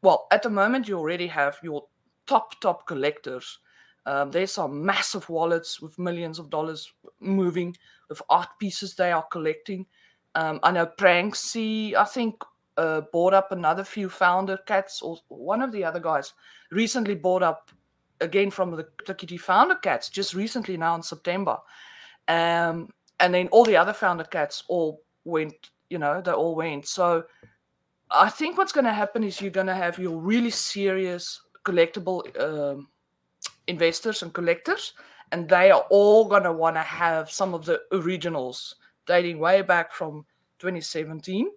well 0.00 0.26
at 0.30 0.42
the 0.42 0.50
moment 0.50 0.88
you 0.88 0.98
already 0.98 1.26
have 1.26 1.58
your 1.62 1.86
top 2.26 2.60
top 2.60 2.86
collectors. 2.86 3.58
Um, 4.04 4.30
there's 4.32 4.52
some 4.52 4.84
massive 4.84 5.28
wallets 5.28 5.80
with 5.80 5.96
millions 5.98 6.40
of 6.40 6.50
dollars 6.50 6.92
moving 7.20 7.76
with 8.08 8.20
art 8.30 8.48
pieces 8.58 8.94
they 8.94 9.12
are 9.12 9.26
collecting. 9.30 9.86
Um, 10.34 10.60
i 10.62 10.70
know 10.70 10.86
pranksy 10.86 11.94
i 11.94 12.04
think 12.04 12.42
uh, 12.78 13.02
bought 13.12 13.34
up 13.34 13.52
another 13.52 13.84
few 13.84 14.08
founder 14.08 14.56
cats 14.66 15.02
or 15.02 15.18
one 15.28 15.60
of 15.60 15.72
the 15.72 15.84
other 15.84 16.00
guys 16.00 16.32
recently 16.70 17.14
bought 17.14 17.42
up 17.42 17.70
again 18.22 18.50
from 18.50 18.70
the, 18.70 19.14
kitty 19.14 19.36
founder 19.36 19.74
cats 19.74 20.08
just 20.08 20.32
recently 20.32 20.76
now 20.76 20.94
in 20.94 21.02
september. 21.02 21.58
Um, 22.28 22.88
and 23.22 23.32
then 23.32 23.48
all 23.48 23.64
the 23.64 23.76
other 23.76 23.94
founder 23.94 24.24
cats 24.24 24.64
all 24.68 25.00
went 25.24 25.70
you 25.88 25.98
know 25.98 26.20
they 26.20 26.32
all 26.32 26.54
went. 26.54 26.86
So 26.86 27.24
i 28.14 28.28
think 28.28 28.58
what's 28.58 28.72
going 28.72 28.84
to 28.84 28.92
happen 28.92 29.24
is 29.24 29.40
you're 29.40 29.50
going 29.50 29.66
to 29.66 29.74
have 29.74 29.98
your 29.98 30.18
really 30.20 30.50
serious 30.50 31.40
collectible 31.64 32.20
um, 32.38 32.88
investors 33.66 34.22
and 34.22 34.34
collectors 34.34 34.92
and 35.30 35.48
they 35.48 35.70
are 35.70 35.86
all 35.88 36.26
going 36.26 36.42
to 36.42 36.52
want 36.52 36.76
to 36.76 36.82
have 36.82 37.30
some 37.30 37.54
of 37.54 37.64
the 37.64 37.80
originals 37.92 38.74
dating 39.06 39.38
way 39.38 39.62
back 39.62 39.92
from 39.92 40.26
2017 40.58 41.48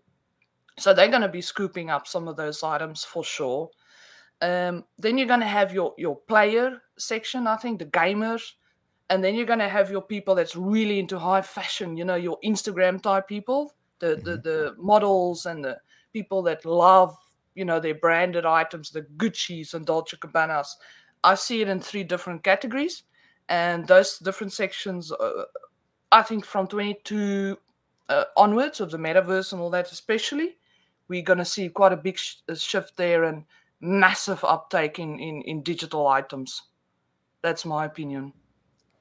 so 0.78 0.94
they're 0.94 1.10
going 1.10 1.22
to 1.22 1.30
be 1.30 1.42
scooping 1.42 1.90
up 1.90 2.08
some 2.08 2.28
of 2.28 2.36
those 2.36 2.62
items 2.64 3.04
for 3.04 3.24
sure. 3.24 3.70
Um, 4.42 4.84
then 4.98 5.18
you're 5.18 5.28
going 5.28 5.40
to 5.40 5.46
have 5.46 5.74
your 5.74 5.94
your 5.98 6.18
player 6.18 6.82
section 6.98 7.48
i 7.48 7.56
think 7.58 7.80
the 7.80 7.86
gamers 7.86 8.54
and 9.10 9.24
then 9.24 9.36
you're 9.36 9.46
going 9.46 9.60
to 9.60 9.70
have 9.70 9.92
your 9.92 10.02
people 10.02 10.36
that's 10.36 10.56
really 10.56 11.00
into 11.00 11.20
high 11.20 11.42
fashion 11.42 11.96
you 11.98 12.06
know 12.06 12.16
your 12.16 12.38
instagram 12.44 13.02
type 13.02 13.28
people 13.28 13.74
the 14.00 14.08
mm-hmm. 14.08 14.24
the, 14.24 14.38
the 14.38 14.76
models 14.78 15.46
and 15.46 15.64
the 15.64 15.78
people 16.14 16.42
that 16.42 16.66
love 16.66 17.16
you 17.56 17.66
know 17.66 17.80
their 17.80 17.96
branded 17.96 18.46
items 18.46 18.90
the 18.90 19.02
gucci's 19.18 19.74
and 19.74 19.86
dolce 19.86 20.18
gabbana's 20.18 20.78
i 21.24 21.36
see 21.36 21.62
it 21.62 21.68
in 21.68 21.80
three 21.80 22.04
different 22.04 22.44
categories 22.44 23.04
and 23.50 23.88
those 23.88 24.18
different 24.20 24.52
sections 24.52 25.12
uh, 25.12 25.44
i 26.12 26.22
think 26.22 26.46
from 26.46 26.68
22 26.68 27.58
uh, 28.10 28.24
onwards 28.38 28.82
of 28.82 28.92
the 28.92 28.98
metaverse 28.98 29.54
and 29.54 29.62
all 29.62 29.70
that 29.70 29.92
especially 29.92 30.58
we're 31.08 31.22
going 31.22 31.40
to 31.40 31.46
see 31.46 31.70
quite 31.70 31.94
a 31.94 31.98
big 31.98 32.18
sh- 32.18 32.38
shift 32.56 32.98
there 32.98 33.26
and 33.26 33.44
massive 33.80 34.44
uptake 34.44 34.98
in, 34.98 35.20
in 35.20 35.44
in 35.44 35.62
digital 35.62 36.08
items. 36.08 36.64
That's 37.44 37.66
my 37.66 37.86
opinion 37.86 38.34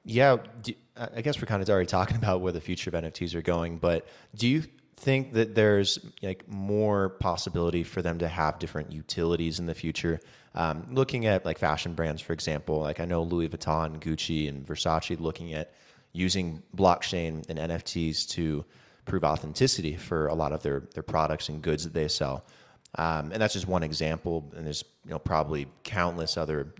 yeah, 0.05 0.37
do, 0.61 0.73
I 0.95 1.21
guess 1.21 1.41
we're 1.41 1.47
kind 1.47 1.61
of 1.61 1.69
already 1.69 1.87
talking 1.87 2.15
about 2.23 2.41
where 2.41 2.53
the 2.53 2.61
future 2.61 2.89
of 2.89 2.93
NFTs 3.03 3.35
are 3.35 3.41
going, 3.41 3.77
but 3.77 4.07
do 4.35 4.47
you 4.47 4.63
think 4.97 5.33
that 5.33 5.55
there's 5.55 5.99
like 6.21 6.47
more 6.47 7.09
possibility 7.09 7.83
for 7.83 8.01
them 8.01 8.19
to 8.19 8.27
have 8.27 8.59
different 8.59 8.91
utilities 8.91 9.59
in 9.59 9.65
the 9.65 9.75
future? 9.75 10.19
Um, 10.53 10.87
looking 10.91 11.25
at 11.25 11.43
like 11.43 11.57
fashion 11.57 11.95
brands, 11.95 12.21
for 12.21 12.31
example, 12.31 12.79
like 12.79 12.99
I 12.99 13.05
know 13.05 13.23
Louis 13.23 13.49
Vuitton, 13.49 13.99
Gucci, 13.99 14.47
and 14.47 14.65
Versace 14.65 15.19
looking 15.19 15.53
at 15.53 15.73
using 16.13 16.63
blockchain 16.75 17.43
and 17.49 17.59
NFTs 17.59 18.25
to 18.29 18.63
prove 19.03 19.23
authenticity 19.23 19.95
for 19.95 20.27
a 20.27 20.33
lot 20.33 20.53
of 20.53 20.63
their 20.63 20.83
their 20.93 21.03
products 21.03 21.49
and 21.49 21.61
goods 21.61 21.83
that 21.83 21.93
they 21.93 22.07
sell. 22.07 22.45
Um, 22.97 23.33
and 23.33 23.41
that's 23.41 23.53
just 23.53 23.67
one 23.67 23.83
example, 23.83 24.49
and 24.55 24.65
there's 24.65 24.85
you 25.03 25.11
know 25.11 25.19
probably 25.19 25.67
countless 25.83 26.37
other 26.37 26.73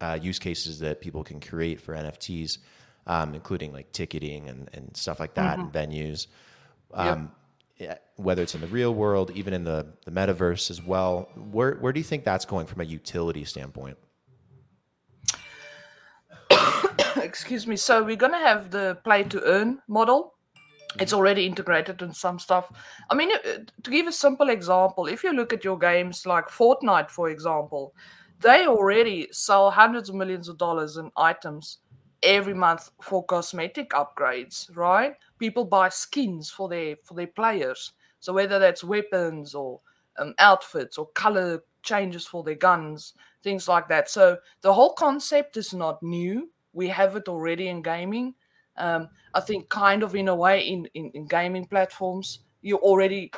uh, 0.00 0.18
use 0.20 0.38
cases 0.38 0.78
that 0.80 1.00
people 1.00 1.24
can 1.24 1.40
create 1.40 1.80
for 1.80 1.94
NFTs, 1.94 2.58
um, 3.06 3.34
including 3.34 3.72
like 3.72 3.90
ticketing 3.92 4.48
and, 4.48 4.68
and 4.72 4.96
stuff 4.96 5.20
like 5.20 5.34
that, 5.34 5.58
mm-hmm. 5.58 5.76
and 5.76 5.90
venues. 5.90 6.26
Um, 6.94 7.32
yep. 7.78 8.02
Whether 8.16 8.42
it's 8.42 8.54
in 8.54 8.60
the 8.60 8.66
real 8.68 8.94
world, 8.94 9.30
even 9.34 9.54
in 9.54 9.64
the, 9.64 9.86
the 10.04 10.10
metaverse 10.10 10.70
as 10.70 10.82
well, 10.82 11.28
where 11.50 11.74
where 11.74 11.92
do 11.92 12.00
you 12.00 12.04
think 12.04 12.24
that's 12.24 12.44
going 12.44 12.66
from 12.66 12.80
a 12.80 12.84
utility 12.84 13.44
standpoint? 13.44 13.96
Excuse 17.16 17.66
me. 17.66 17.76
So 17.76 18.02
we're 18.02 18.16
gonna 18.16 18.38
have 18.38 18.70
the 18.70 18.98
play 19.04 19.24
to 19.24 19.42
earn 19.44 19.80
model. 19.88 20.34
It's 20.98 21.12
already 21.12 21.46
integrated 21.46 22.00
in 22.02 22.12
some 22.14 22.38
stuff. 22.38 22.72
I 23.10 23.14
mean, 23.14 23.30
uh, 23.32 23.58
to 23.82 23.90
give 23.90 24.06
a 24.06 24.12
simple 24.12 24.48
example, 24.48 25.06
if 25.06 25.22
you 25.22 25.32
look 25.32 25.52
at 25.52 25.62
your 25.62 25.78
games 25.78 26.24
like 26.26 26.48
Fortnite, 26.48 27.10
for 27.10 27.28
example, 27.28 27.94
they 28.40 28.66
already 28.66 29.28
sell 29.32 29.70
hundreds 29.70 30.08
of 30.08 30.14
millions 30.14 30.48
of 30.48 30.58
dollars 30.58 30.96
in 30.96 31.10
items 31.16 31.78
every 32.22 32.54
month 32.54 32.90
for 33.00 33.24
cosmetic 33.24 33.90
upgrades, 33.90 34.74
right? 34.76 35.14
People 35.38 35.64
buy 35.64 35.88
skins 35.88 36.50
for 36.50 36.68
their 36.68 36.96
for 37.04 37.14
their 37.14 37.26
players. 37.28 37.92
So 38.20 38.32
whether 38.32 38.58
that's 38.58 38.82
weapons 38.82 39.54
or 39.54 39.80
um, 40.18 40.34
outfits 40.38 40.98
or 40.98 41.06
color 41.08 41.62
changes 41.82 42.26
for 42.26 42.42
their 42.42 42.56
guns, 42.56 43.14
things 43.42 43.68
like 43.68 43.88
that. 43.88 44.10
So 44.10 44.38
the 44.62 44.72
whole 44.72 44.94
concept 44.94 45.56
is 45.56 45.72
not 45.72 46.02
new. 46.02 46.50
We 46.72 46.88
have 46.88 47.16
it 47.16 47.28
already 47.28 47.68
in 47.68 47.82
gaming. 47.82 48.34
Um, 48.76 49.08
I 49.34 49.40
think 49.40 49.68
kind 49.68 50.02
of 50.02 50.14
in 50.14 50.28
a 50.28 50.34
way 50.34 50.60
in, 50.60 50.86
in, 50.94 51.10
in 51.14 51.26
gaming 51.26 51.66
platforms, 51.66 52.40
you 52.62 52.76
already 52.78 53.32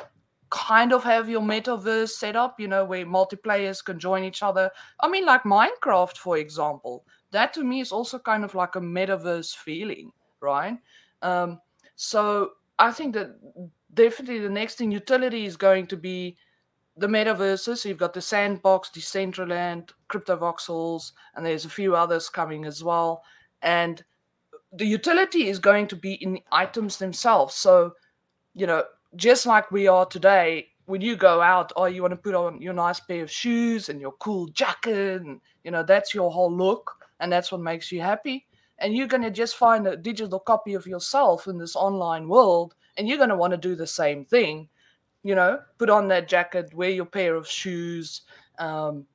kind 0.51 0.91
of 0.93 1.03
have 1.03 1.29
your 1.29 1.41
metaverse 1.41 2.09
set 2.09 2.35
up, 2.35 2.59
you 2.59 2.67
know, 2.67 2.85
where 2.85 3.05
multiplayers 3.05 3.83
can 3.83 3.97
join 3.97 4.23
each 4.23 4.43
other. 4.43 4.69
I 4.99 5.07
mean, 5.07 5.25
like 5.25 5.43
Minecraft, 5.43 6.17
for 6.17 6.37
example, 6.37 7.05
that 7.31 7.53
to 7.53 7.63
me 7.63 7.79
is 7.79 7.91
also 7.91 8.19
kind 8.19 8.43
of 8.43 8.53
like 8.53 8.75
a 8.75 8.81
metaverse 8.81 9.55
feeling, 9.55 10.11
right? 10.41 10.77
Um, 11.21 11.59
so 11.95 12.51
I 12.77 12.91
think 12.91 13.13
that 13.15 13.39
definitely 13.93 14.39
the 14.39 14.49
next 14.49 14.75
thing 14.75 14.91
utility 14.91 15.45
is 15.45 15.55
going 15.55 15.87
to 15.87 15.97
be 15.97 16.37
the 16.97 17.07
metaverses. 17.07 17.77
So 17.77 17.89
you've 17.89 17.97
got 17.97 18.13
the 18.13 18.21
Sandbox, 18.21 18.89
Decentraland, 18.89 19.91
CryptoVoxels, 20.09 21.13
and 21.35 21.45
there's 21.45 21.65
a 21.65 21.69
few 21.69 21.95
others 21.95 22.27
coming 22.29 22.65
as 22.65 22.83
well. 22.83 23.23
And 23.61 24.03
the 24.73 24.85
utility 24.85 25.47
is 25.47 25.59
going 25.59 25.87
to 25.87 25.95
be 25.95 26.13
in 26.15 26.33
the 26.33 26.43
items 26.51 26.97
themselves. 26.97 27.55
So, 27.55 27.93
you 28.53 28.67
know, 28.67 28.83
just 29.15 29.45
like 29.45 29.71
we 29.71 29.87
are 29.87 30.05
today, 30.05 30.67
when 30.85 31.01
you 31.01 31.15
go 31.15 31.41
out, 31.41 31.71
oh, 31.75 31.85
you 31.85 32.01
want 32.01 32.11
to 32.11 32.17
put 32.17 32.35
on 32.35 32.61
your 32.61 32.73
nice 32.73 32.99
pair 32.99 33.23
of 33.23 33.31
shoes 33.31 33.89
and 33.89 34.01
your 34.01 34.11
cool 34.13 34.47
jacket, 34.47 35.21
and 35.21 35.39
you 35.63 35.71
know, 35.71 35.83
that's 35.83 36.13
your 36.13 36.31
whole 36.31 36.51
look, 36.51 36.91
and 37.19 37.31
that's 37.31 37.51
what 37.51 37.61
makes 37.61 37.91
you 37.91 38.01
happy. 38.01 38.45
And 38.79 38.95
you're 38.95 39.07
going 39.07 39.23
to 39.23 39.31
just 39.31 39.57
find 39.57 39.85
a 39.87 39.95
digital 39.95 40.39
copy 40.39 40.73
of 40.73 40.87
yourself 40.87 41.47
in 41.47 41.57
this 41.57 41.75
online 41.75 42.27
world, 42.27 42.75
and 42.97 43.07
you're 43.07 43.17
going 43.17 43.29
to 43.29 43.35
want 43.35 43.51
to 43.51 43.57
do 43.57 43.75
the 43.75 43.87
same 43.87 44.25
thing. 44.25 44.67
You 45.23 45.35
know, 45.35 45.59
put 45.77 45.89
on 45.89 46.07
that 46.07 46.27
jacket, 46.27 46.73
wear 46.73 46.89
your 46.89 47.05
pair 47.05 47.35
of 47.35 47.47
shoes, 47.47 48.21
um, 48.57 49.05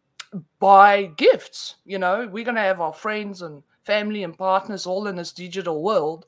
buy 0.61 1.07
gifts. 1.17 1.77
You 1.85 1.99
know, 1.99 2.29
we're 2.31 2.45
going 2.45 2.55
to 2.55 2.61
have 2.61 2.81
our 2.81 2.93
friends 2.93 3.43
and 3.43 3.63
family 3.83 4.23
and 4.23 4.37
partners 4.37 4.87
all 4.87 5.09
in 5.09 5.17
this 5.17 5.33
digital 5.33 5.83
world 5.83 6.27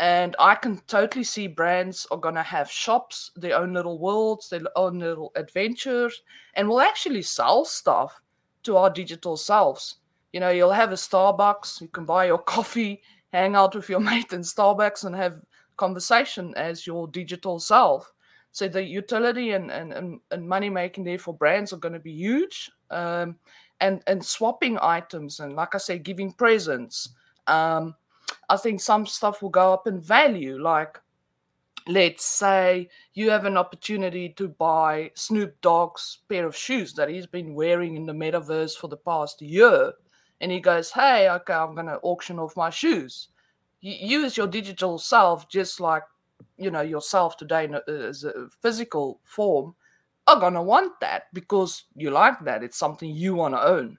and 0.00 0.34
I 0.38 0.54
can 0.54 0.78
totally 0.86 1.24
see 1.24 1.46
brands 1.46 2.06
are 2.10 2.16
going 2.16 2.34
to 2.34 2.42
have 2.42 2.70
shops, 2.70 3.32
their 3.36 3.58
own 3.58 3.74
little 3.74 3.98
worlds, 3.98 4.48
their 4.48 4.62
own 4.74 4.98
little 4.98 5.30
adventures, 5.36 6.22
and 6.54 6.66
will 6.66 6.80
actually 6.80 7.20
sell 7.20 7.66
stuff 7.66 8.22
to 8.62 8.78
our 8.78 8.88
digital 8.88 9.36
selves. 9.36 9.96
You 10.32 10.40
know, 10.40 10.48
you'll 10.48 10.72
have 10.72 10.92
a 10.92 10.94
Starbucks, 10.94 11.82
you 11.82 11.88
can 11.88 12.06
buy 12.06 12.24
your 12.24 12.38
coffee, 12.56 13.02
hang 13.34 13.54
out 13.54 13.74
with 13.74 13.90
your 13.90 14.00
mate 14.00 14.32
in 14.32 14.40
Starbucks, 14.40 15.04
and 15.04 15.14
have 15.14 15.42
conversation 15.76 16.54
as 16.56 16.86
your 16.86 17.06
digital 17.06 17.60
self. 17.60 18.10
So 18.52 18.68
the 18.68 18.82
utility 18.82 19.50
and, 19.50 19.70
and, 19.70 20.18
and, 20.30 20.48
money 20.48 20.70
making 20.70 21.04
there 21.04 21.18
for 21.18 21.34
brands 21.34 21.74
are 21.74 21.78
going 21.78 21.92
to 21.92 22.00
be 22.00 22.12
huge. 22.12 22.70
Um, 22.90 23.36
and, 23.80 24.02
and 24.06 24.24
swapping 24.24 24.78
items, 24.80 25.40
and 25.40 25.54
like 25.54 25.74
I 25.74 25.78
say, 25.78 25.98
giving 25.98 26.32
presents. 26.32 27.10
Um, 27.46 27.94
I 28.48 28.56
think 28.56 28.80
some 28.80 29.06
stuff 29.06 29.42
will 29.42 29.50
go 29.50 29.72
up 29.72 29.86
in 29.86 30.00
value. 30.00 30.60
Like, 30.60 30.98
let's 31.86 32.24
say 32.24 32.88
you 33.14 33.30
have 33.30 33.44
an 33.44 33.56
opportunity 33.56 34.30
to 34.30 34.48
buy 34.48 35.10
Snoop 35.14 35.60
Dogg's 35.60 36.18
pair 36.28 36.46
of 36.46 36.56
shoes 36.56 36.92
that 36.94 37.08
he's 37.08 37.26
been 37.26 37.54
wearing 37.54 37.96
in 37.96 38.06
the 38.06 38.12
metaverse 38.12 38.76
for 38.76 38.88
the 38.88 38.96
past 38.96 39.40
year. 39.42 39.92
And 40.40 40.50
he 40.50 40.60
goes, 40.60 40.90
Hey, 40.90 41.28
okay, 41.28 41.52
I'm 41.52 41.74
going 41.74 41.86
to 41.86 42.00
auction 42.02 42.38
off 42.38 42.56
my 42.56 42.70
shoes. 42.70 43.28
You 43.80 44.20
use 44.20 44.36
your 44.36 44.46
digital 44.46 44.98
self 44.98 45.48
just 45.48 45.80
like, 45.80 46.02
you 46.56 46.70
know, 46.70 46.82
yourself 46.82 47.36
today 47.36 47.68
as 47.88 48.24
a 48.24 48.48
physical 48.62 49.20
form 49.24 49.74
are 50.26 50.40
going 50.40 50.54
to 50.54 50.62
want 50.62 50.98
that 51.00 51.24
because 51.32 51.84
you 51.96 52.10
like 52.10 52.44
that. 52.44 52.62
It's 52.62 52.78
something 52.78 53.10
you 53.10 53.34
want 53.34 53.54
to 53.54 53.62
own. 53.62 53.98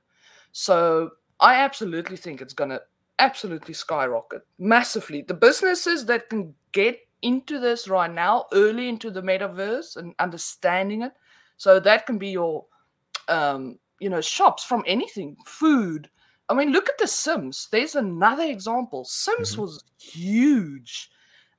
So 0.52 1.12
I 1.40 1.56
absolutely 1.56 2.18
think 2.18 2.42
it's 2.42 2.54
going 2.54 2.70
to 2.70 2.82
absolutely 3.22 3.74
skyrocket 3.74 4.42
massively. 4.58 5.22
The 5.22 5.36
businesses 5.36 6.06
that 6.08 6.30
can 6.30 6.54
get 6.72 7.00
into 7.22 7.60
this 7.60 7.88
right 7.88 8.12
now, 8.12 8.46
early 8.52 8.90
into 8.90 9.12
the 9.12 9.22
metaverse 9.22 9.96
and 9.96 10.14
understanding 10.20 11.04
it, 11.04 11.14
so 11.58 11.80
that 11.80 12.08
can 12.08 12.18
be 12.18 12.30
your, 12.30 12.66
um, 13.28 13.78
you 14.00 14.10
know, 14.10 14.22
shops 14.22 14.64
from 14.64 14.84
anything, 14.88 15.38
food. 15.46 16.10
I 16.50 16.56
mean, 16.56 16.72
look 16.72 16.90
at 16.90 16.98
the 16.98 17.08
Sims. 17.08 17.68
There's 17.72 17.96
another 17.96 18.44
example. 18.44 19.06
Sims 19.06 19.52
mm-hmm. 19.52 19.62
was 19.62 19.84
huge. 20.00 21.12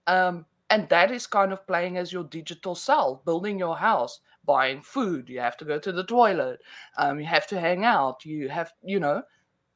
Um, 0.08 0.44
and 0.68 0.88
that 0.88 1.12
is 1.12 1.26
kind 1.26 1.52
of 1.52 1.66
playing 1.66 1.96
as 1.96 2.12
your 2.12 2.24
digital 2.24 2.74
self, 2.74 3.24
building 3.24 3.58
your 3.58 3.76
house, 3.76 4.20
buying 4.44 4.82
food. 4.82 5.28
You 5.28 5.38
have 5.40 5.56
to 5.58 5.64
go 5.64 5.78
to 5.78 5.92
the 5.92 6.04
toilet. 6.04 6.60
Um, 6.96 7.20
you 7.20 7.26
have 7.26 7.46
to 7.48 7.60
hang 7.60 7.84
out. 7.84 8.24
You 8.24 8.48
have, 8.48 8.72
you 8.82 8.98
know, 8.98 9.22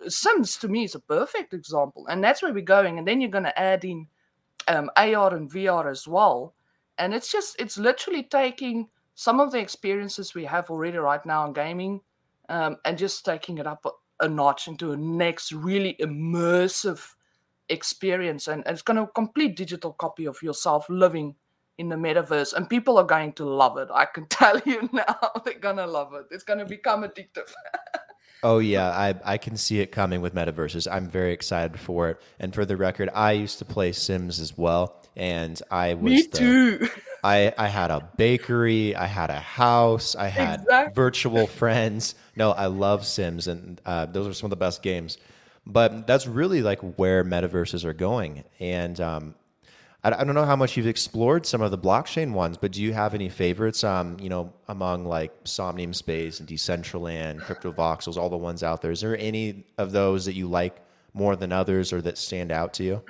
Sims 0.08 0.56
to 0.58 0.68
me 0.68 0.84
is 0.84 0.94
a 0.94 1.00
perfect 1.00 1.54
example, 1.54 2.06
and 2.08 2.22
that's 2.22 2.42
where 2.42 2.52
we're 2.52 2.60
going. 2.60 2.98
And 2.98 3.06
then 3.06 3.20
you're 3.20 3.30
going 3.30 3.44
to 3.44 3.58
add 3.58 3.84
in 3.84 4.06
um, 4.68 4.90
AR 4.96 5.34
and 5.34 5.50
VR 5.50 5.90
as 5.90 6.06
well, 6.06 6.54
and 6.98 7.14
it's 7.14 7.30
just 7.30 7.56
it's 7.58 7.78
literally 7.78 8.22
taking 8.22 8.88
some 9.14 9.40
of 9.40 9.50
the 9.50 9.58
experiences 9.58 10.34
we 10.34 10.44
have 10.44 10.70
already 10.70 10.98
right 10.98 11.24
now 11.24 11.46
in 11.46 11.52
gaming, 11.52 12.00
um, 12.48 12.76
and 12.84 12.98
just 12.98 13.24
taking 13.24 13.58
it 13.58 13.66
up 13.66 13.86
a, 13.86 14.24
a, 14.24 14.28
notch 14.28 14.68
into 14.68 14.92
a 14.92 14.96
next 14.96 15.52
really 15.52 15.96
immersive 16.00 17.14
experience, 17.68 18.48
and, 18.48 18.66
and 18.66 18.74
it's 18.74 18.82
going 18.82 18.98
to 18.98 19.10
complete 19.12 19.56
digital 19.56 19.92
copy 19.92 20.26
of 20.26 20.42
yourself 20.42 20.86
living 20.90 21.34
in 21.78 21.88
the 21.88 21.96
metaverse, 21.96 22.52
and 22.54 22.68
people 22.68 22.98
are 22.98 23.04
going 23.04 23.32
to 23.32 23.44
love 23.44 23.78
it. 23.78 23.88
I 23.92 24.06
can 24.06 24.26
tell 24.30 24.60
you 24.64 24.88
now, 24.92 25.18
they're 25.44 25.58
going 25.58 25.76
to 25.76 25.86
love 25.86 26.14
it. 26.14 26.26
It's 26.30 26.44
going 26.44 26.58
to 26.58 26.66
become 26.66 27.02
addictive. 27.02 27.52
Oh 28.42 28.58
yeah, 28.58 28.88
I 28.90 29.14
I 29.24 29.38
can 29.38 29.56
see 29.56 29.80
it 29.80 29.92
coming 29.92 30.20
with 30.20 30.34
metaverses. 30.34 30.90
I'm 30.90 31.08
very 31.08 31.32
excited 31.32 31.78
for 31.80 32.10
it. 32.10 32.20
And 32.38 32.54
for 32.54 32.64
the 32.64 32.76
record, 32.76 33.08
I 33.14 33.32
used 33.32 33.58
to 33.58 33.64
play 33.64 33.92
Sims 33.92 34.40
as 34.40 34.56
well, 34.56 35.02
and 35.16 35.60
I 35.70 35.94
was 35.94 36.12
me 36.12 36.22
the, 36.22 36.38
too. 36.38 36.88
I 37.24 37.52
I 37.56 37.68
had 37.68 37.90
a 37.90 38.08
bakery, 38.16 38.94
I 38.94 39.06
had 39.06 39.30
a 39.30 39.40
house, 39.40 40.14
I 40.14 40.28
had 40.28 40.60
exactly. 40.60 40.94
virtual 40.94 41.46
friends. 41.46 42.14
No, 42.36 42.52
I 42.52 42.66
love 42.66 43.06
Sims, 43.06 43.48
and 43.48 43.80
uh, 43.86 44.06
those 44.06 44.26
are 44.28 44.34
some 44.34 44.46
of 44.46 44.50
the 44.50 44.56
best 44.56 44.82
games. 44.82 45.18
But 45.66 46.06
that's 46.06 46.28
really 46.28 46.62
like 46.62 46.78
where 46.80 47.24
metaverses 47.24 47.84
are 47.84 47.94
going, 47.94 48.44
and 48.60 49.00
um, 49.00 49.34
I, 50.14 50.24
don't 50.24 50.34
know 50.34 50.44
how 50.44 50.56
much 50.56 50.76
you've 50.76 50.86
explored 50.86 51.46
some 51.46 51.60
of 51.62 51.70
the 51.70 51.78
blockchain 51.78 52.32
ones, 52.32 52.56
but 52.56 52.70
do 52.72 52.82
you 52.82 52.92
have 52.92 53.14
any 53.14 53.28
favorites? 53.28 53.82
Um, 53.82 54.16
you 54.20 54.28
know, 54.28 54.52
among 54.68 55.04
like 55.04 55.32
Somnium 55.44 55.92
Space 55.92 56.38
and 56.38 56.48
Decentraland, 56.48 57.40
Crypto 57.40 57.72
Voxels, 57.72 58.16
all 58.16 58.30
the 58.30 58.36
ones 58.36 58.62
out 58.62 58.82
there. 58.82 58.90
Is 58.90 59.00
there 59.00 59.16
any 59.18 59.64
of 59.78 59.92
those 59.92 60.24
that 60.26 60.34
you 60.34 60.48
like 60.48 60.76
more 61.12 61.34
than 61.34 61.50
others, 61.50 61.92
or 61.92 62.00
that 62.02 62.18
stand 62.18 62.52
out 62.52 62.74
to 62.74 62.84
you? 62.84 63.02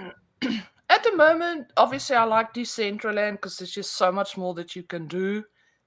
At 0.88 1.02
the 1.02 1.16
moment, 1.16 1.72
obviously, 1.76 2.16
I 2.16 2.24
like 2.24 2.54
Decentraland 2.54 3.32
because 3.32 3.58
there's 3.58 3.72
just 3.72 3.96
so 3.96 4.10
much 4.10 4.36
more 4.36 4.54
that 4.54 4.76
you 4.76 4.82
can 4.82 5.06
do. 5.08 5.44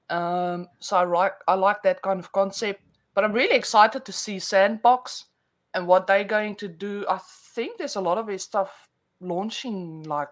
Um, 0.09 0.67
so 0.79 0.97
I 0.97 1.03
like 1.05 1.33
I 1.47 1.53
like 1.55 1.81
that 1.83 2.01
kind 2.01 2.19
of 2.19 2.31
concept. 2.31 2.81
But 3.15 3.23
I'm 3.23 3.33
really 3.33 3.55
excited 3.55 4.05
to 4.05 4.11
see 4.11 4.39
Sandbox 4.39 5.25
and 5.73 5.87
what 5.87 6.07
they're 6.07 6.23
going 6.23 6.55
to 6.57 6.67
do. 6.67 7.05
I 7.09 7.19
think 7.55 7.77
there's 7.77 7.95
a 7.95 8.01
lot 8.01 8.17
of 8.17 8.27
their 8.27 8.37
stuff 8.37 8.87
launching 9.21 10.03
like 10.03 10.29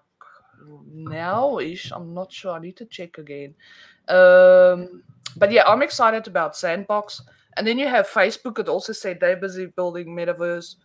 now 0.86 1.60
ish. 1.60 1.92
I'm 1.92 2.14
not 2.14 2.32
sure. 2.32 2.54
I 2.54 2.60
need 2.60 2.78
to 2.78 2.86
check 2.86 3.18
again. 3.18 3.54
Um, 4.08 5.04
but 5.36 5.52
yeah, 5.52 5.64
I'm 5.68 5.82
excited 5.82 6.28
about 6.28 6.56
Sandbox. 6.56 7.22
And 7.58 7.66
then 7.66 7.78
you 7.80 7.88
have 7.88 8.08
Facebook 8.08 8.56
that 8.56 8.70
also 8.70 8.94
said 8.94 9.20
they're 9.20 9.38
busy 9.38 9.66
building 9.66 10.16
metaverse. 10.16 10.76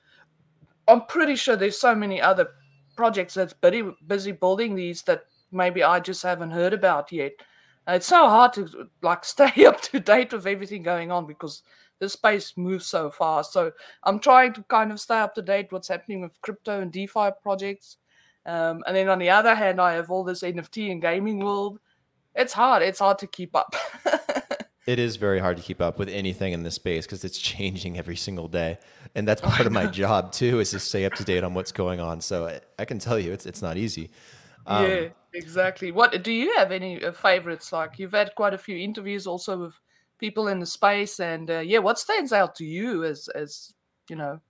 I'm 0.88 1.06
pretty 1.06 1.36
sure 1.36 1.54
there's 1.56 1.78
so 1.78 1.94
many 1.94 2.20
other 2.20 2.48
projects 2.96 3.34
that's 3.34 3.52
busy 3.52 3.84
busy 4.06 4.32
building 4.32 4.74
these 4.74 5.02
that 5.02 5.24
maybe 5.50 5.82
I 5.82 6.00
just 6.00 6.22
haven't 6.22 6.50
heard 6.50 6.72
about 6.72 7.12
yet. 7.12 7.32
It's 7.86 8.06
so 8.06 8.28
hard 8.28 8.52
to 8.54 8.88
like 9.02 9.24
stay 9.36 9.66
up 9.66 9.80
to 9.82 10.00
date 10.00 10.32
with 10.32 10.46
everything 10.46 10.82
going 10.82 11.10
on 11.10 11.26
because 11.26 11.62
the 11.98 12.08
space 12.08 12.54
moves 12.56 12.86
so 12.86 13.10
fast. 13.10 13.52
So 13.52 13.70
I'm 14.02 14.18
trying 14.18 14.52
to 14.54 14.62
kind 14.64 14.90
of 14.90 15.00
stay 15.00 15.18
up 15.18 15.34
to 15.36 15.42
date 15.42 15.70
what's 15.70 15.88
happening 15.88 16.22
with 16.22 16.40
crypto 16.42 16.80
and 16.80 16.90
DeFi 16.90 17.30
projects. 17.42 17.98
Um, 18.44 18.82
and 18.86 18.96
then 18.96 19.08
on 19.08 19.18
the 19.18 19.30
other 19.30 19.54
hand, 19.54 19.80
I 19.80 19.94
have 19.94 20.10
all 20.10 20.24
this 20.24 20.42
NFT 20.42 20.90
and 20.90 21.00
gaming 21.00 21.38
world. 21.38 21.78
It's 22.34 22.52
hard. 22.52 22.82
It's 22.82 22.98
hard 22.98 23.18
to 23.18 23.26
keep 23.26 23.54
up. 23.54 23.74
it 24.86 24.98
is 24.98 25.16
very 25.16 25.38
hard 25.38 25.56
to 25.58 25.62
keep 25.62 25.80
up 25.80 25.98
with 25.98 26.08
anything 26.08 26.52
in 26.52 26.62
this 26.62 26.74
space 26.74 27.06
because 27.06 27.24
it's 27.24 27.38
changing 27.38 27.98
every 27.98 28.16
single 28.16 28.48
day, 28.48 28.78
and 29.14 29.28
that's 29.28 29.40
part 29.40 29.66
of 29.66 29.72
my 29.72 29.86
job 29.86 30.32
too, 30.32 30.60
is 30.60 30.70
to 30.70 30.80
stay 30.80 31.04
up 31.04 31.14
to 31.14 31.24
date 31.24 31.44
on 31.44 31.54
what's 31.54 31.72
going 31.72 32.00
on. 32.00 32.20
So 32.20 32.46
I, 32.46 32.60
I 32.78 32.84
can 32.84 32.98
tell 32.98 33.18
you, 33.18 33.32
it's 33.32 33.46
it's 33.46 33.62
not 33.62 33.76
easy. 33.76 34.10
Um, 34.66 34.86
Yeah, 34.86 35.08
exactly. 35.34 35.92
What 35.92 36.22
do 36.22 36.32
you 36.32 36.56
have 36.56 36.72
any 36.72 37.04
uh, 37.04 37.12
favorites? 37.12 37.72
Like 37.72 37.98
you've 37.98 38.12
had 38.12 38.34
quite 38.34 38.54
a 38.54 38.58
few 38.58 38.76
interviews 38.76 39.26
also 39.26 39.58
with 39.58 39.78
people 40.18 40.48
in 40.48 40.58
the 40.58 40.66
space, 40.66 41.20
and 41.20 41.50
uh, 41.50 41.60
yeah, 41.60 41.78
what 41.78 41.98
stands 41.98 42.32
out 42.32 42.54
to 42.56 42.64
you 42.64 43.04
as 43.04 43.28
as 43.28 43.72
you 44.08 44.16
know 44.16 44.40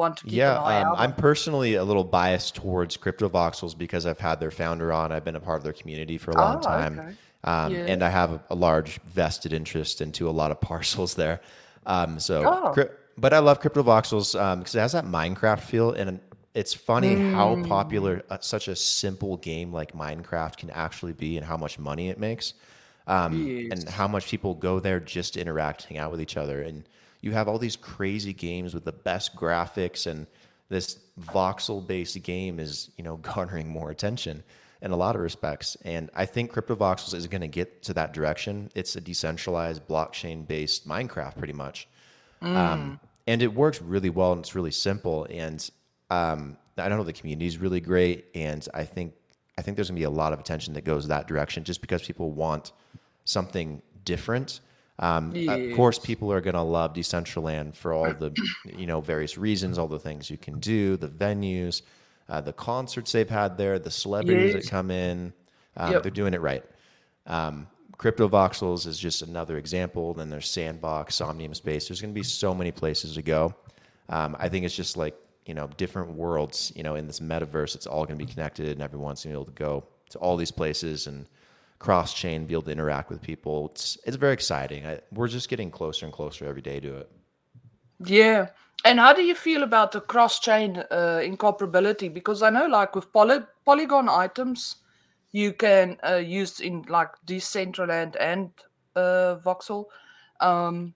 one 0.00 0.14
to 0.14 0.24
keep 0.24 0.32
Yeah, 0.32 0.52
an 0.52 0.56
eye 0.58 0.80
um, 0.80 0.88
out 0.88 0.98
I'm 0.98 1.14
personally 1.14 1.74
a 1.74 1.84
little 1.84 2.04
biased 2.04 2.54
towards 2.54 2.96
Crypto 2.96 3.28
Voxels 3.28 3.76
because 3.76 4.06
I've 4.06 4.18
had 4.18 4.40
their 4.40 4.50
founder 4.50 4.92
on. 4.92 5.12
I've 5.12 5.24
been 5.24 5.36
a 5.36 5.40
part 5.48 5.58
of 5.58 5.64
their 5.64 5.72
community 5.82 6.18
for 6.18 6.30
a 6.32 6.36
long 6.36 6.56
Ah, 6.56 6.60
time, 6.60 6.94
okay. 6.98 7.16
um, 7.44 7.72
Yeah. 7.74 7.84
and 7.92 8.02
I 8.02 8.10
have 8.10 8.30
a, 8.32 8.40
a 8.50 8.54
large 8.54 9.00
vested 9.02 9.52
interest 9.52 10.00
into 10.00 10.28
a 10.28 10.34
lot 10.40 10.50
of 10.50 10.60
parcels 10.72 11.14
there. 11.14 11.40
Um, 11.86 12.18
so, 12.18 12.42
Oh. 12.44 12.72
cryp- 12.74 12.92
but 13.18 13.32
I 13.32 13.38
love 13.38 13.60
Crypto 13.60 13.82
Voxels 13.82 14.32
because 14.58 14.74
it 14.74 14.80
has 14.80 14.92
that 14.92 15.04
Minecraft 15.04 15.60
feel, 15.60 15.92
and 15.92 16.20
it's 16.54 16.74
funny 16.74 17.16
how 17.16 17.56
Mm. 17.56 17.62
popular 17.62 18.22
uh, 18.30 18.38
such 18.40 18.68
a 18.68 18.74
simple 18.76 19.36
game 19.36 19.72
like 19.72 19.92
Minecraft 19.92 20.56
can 20.56 20.70
actually 20.70 21.12
be, 21.12 21.36
and 21.36 21.44
how 21.46 21.56
much 21.56 21.78
money 21.78 22.08
it 22.08 22.18
makes 22.18 22.54
um, 23.06 23.50
and 23.70 23.88
how 23.88 24.08
much 24.08 24.26
people 24.28 24.54
go 24.54 24.80
there 24.80 25.00
just 25.00 25.34
to 25.34 25.40
interact, 25.40 25.84
hang 25.84 25.98
out 25.98 26.10
with 26.10 26.20
each 26.20 26.36
other. 26.36 26.62
And 26.62 26.84
you 27.20 27.32
have 27.32 27.48
all 27.48 27.58
these 27.58 27.76
crazy 27.76 28.32
games 28.32 28.74
with 28.74 28.84
the 28.84 28.92
best 28.92 29.36
graphics, 29.36 30.06
and 30.06 30.26
this 30.68 30.98
voxel-based 31.20 32.22
game 32.22 32.58
is, 32.58 32.90
you 32.96 33.04
know, 33.04 33.16
garnering 33.34 33.68
more 33.68 33.90
attention 33.90 34.42
in 34.82 34.90
a 34.90 34.96
lot 34.96 35.14
of 35.14 35.20
respects. 35.20 35.76
And 35.84 36.10
I 36.14 36.24
think 36.24 36.52
CryptoVoxels 36.52 37.14
is 37.14 37.26
going 37.26 37.42
to 37.42 37.48
get 37.48 37.82
to 37.82 37.94
that 37.94 38.14
direction. 38.14 38.70
It's 38.74 38.96
a 38.96 39.00
decentralized 39.00 39.86
blockchain-based 39.86 40.88
Minecraft, 40.88 41.36
pretty 41.36 41.52
much 41.52 41.86
um, 42.42 43.00
and 43.26 43.42
it 43.42 43.52
works 43.52 43.80
really 43.82 44.10
well 44.10 44.32
and 44.32 44.40
it's 44.40 44.54
really 44.54 44.70
simple 44.70 45.26
and 45.30 45.70
um, 46.10 46.56
i 46.78 46.88
don't 46.88 46.98
know 46.98 47.04
the 47.04 47.12
community 47.12 47.46
is 47.46 47.58
really 47.58 47.80
great 47.80 48.26
and 48.34 48.66
i 48.74 48.84
think 48.84 49.14
i 49.58 49.62
think 49.62 49.76
there's 49.76 49.88
going 49.88 49.96
to 49.96 50.00
be 50.00 50.04
a 50.04 50.10
lot 50.10 50.32
of 50.32 50.40
attention 50.40 50.74
that 50.74 50.84
goes 50.84 51.08
that 51.08 51.26
direction 51.26 51.64
just 51.64 51.80
because 51.80 52.02
people 52.02 52.30
want 52.30 52.72
something 53.24 53.82
different 54.04 54.60
um, 55.00 55.32
of 55.48 55.76
course 55.76 55.98
people 55.98 56.30
are 56.32 56.40
going 56.40 56.54
to 56.54 56.62
love 56.62 56.92
decentraland 56.94 57.74
for 57.74 57.92
all 57.92 58.12
the 58.14 58.30
you 58.76 58.86
know 58.86 59.00
various 59.00 59.36
reasons 59.36 59.78
all 59.78 59.88
the 59.88 59.98
things 59.98 60.30
you 60.30 60.36
can 60.36 60.58
do 60.60 60.96
the 60.96 61.08
venues 61.08 61.82
uh, 62.28 62.40
the 62.40 62.52
concerts 62.52 63.10
they've 63.12 63.30
had 63.30 63.56
there 63.58 63.78
the 63.78 63.90
celebrities 63.90 64.52
that 64.52 64.68
come 64.70 64.90
in 64.90 65.32
um, 65.76 65.92
Yep. 65.92 66.02
they're 66.02 66.10
doing 66.12 66.34
it 66.34 66.40
right 66.40 66.64
um, 67.26 67.66
CryptoVoxels 67.98 68.86
is 68.86 68.98
just 68.98 69.20
another 69.20 69.58
example. 69.58 70.14
Then 70.14 70.30
there's 70.30 70.48
Sandbox, 70.48 71.16
Somnium 71.16 71.52
Space. 71.54 71.86
There's 71.86 72.00
going 72.00 72.14
to 72.14 72.18
be 72.18 72.24
so 72.24 72.54
many 72.54 72.72
places 72.72 73.14
to 73.16 73.22
go. 73.22 73.54
Um, 74.08 74.34
I 74.40 74.48
think 74.48 74.64
it's 74.64 74.74
just 74.74 74.96
like 74.96 75.14
you 75.44 75.52
know 75.52 75.68
different 75.76 76.12
worlds. 76.12 76.72
You 76.74 76.82
know, 76.82 76.94
in 76.94 77.06
this 77.06 77.20
metaverse, 77.20 77.74
it's 77.74 77.86
all 77.86 78.06
going 78.06 78.18
to 78.18 78.24
be 78.24 78.30
connected, 78.32 78.68
and 78.68 78.80
everyone's 78.80 79.22
going 79.22 79.34
to 79.34 79.38
be 79.38 79.42
able 79.42 79.52
to 79.52 79.58
go 79.58 79.84
to 80.10 80.18
all 80.18 80.38
these 80.38 80.50
places 80.50 81.06
and 81.06 81.26
cross 81.80 82.14
chain, 82.14 82.46
be 82.46 82.54
able 82.54 82.62
to 82.62 82.70
interact 82.70 83.10
with 83.10 83.20
people. 83.20 83.70
It's 83.72 83.98
it's 84.06 84.16
very 84.16 84.32
exciting. 84.32 84.86
I, 84.86 85.00
we're 85.10 85.26
just 85.26 85.48
getting 85.48 85.72
closer 85.72 86.06
and 86.06 86.14
closer 86.14 86.46
every 86.46 86.62
day 86.62 86.78
to 86.78 86.98
it. 86.98 87.10
Yeah. 88.04 88.50
And 88.84 88.98
how 88.98 89.12
do 89.12 89.22
you 89.22 89.34
feel 89.34 89.62
about 89.62 89.92
the 89.92 90.00
cross-chain 90.00 90.78
uh, 90.90 91.20
incorporability? 91.22 92.12
Because 92.14 92.42
I 92.42 92.48
know, 92.48 92.66
like 92.66 92.94
with 92.94 93.12
poly- 93.12 93.44
Polygon 93.66 94.08
items, 94.08 94.76
you 95.32 95.52
can 95.52 95.98
uh, 96.08 96.16
use 96.16 96.60
in 96.60 96.82
like 96.88 97.10
Decentraland 97.26 98.16
and 98.18 98.50
uh, 98.96 99.36
Voxel. 99.44 99.84
Um, 100.40 100.94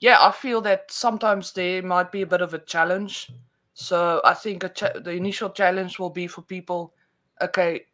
yeah, 0.00 0.18
I 0.20 0.32
feel 0.32 0.60
that 0.62 0.90
sometimes 0.90 1.52
there 1.52 1.82
might 1.82 2.12
be 2.12 2.22
a 2.22 2.26
bit 2.26 2.42
of 2.42 2.52
a 2.52 2.58
challenge. 2.58 3.32
So 3.72 4.20
I 4.22 4.34
think 4.34 4.74
cha- 4.74 4.98
the 4.98 5.12
initial 5.12 5.48
challenge 5.48 5.98
will 5.98 6.10
be 6.10 6.26
for 6.26 6.42
people. 6.42 6.92
Okay, 7.40 7.86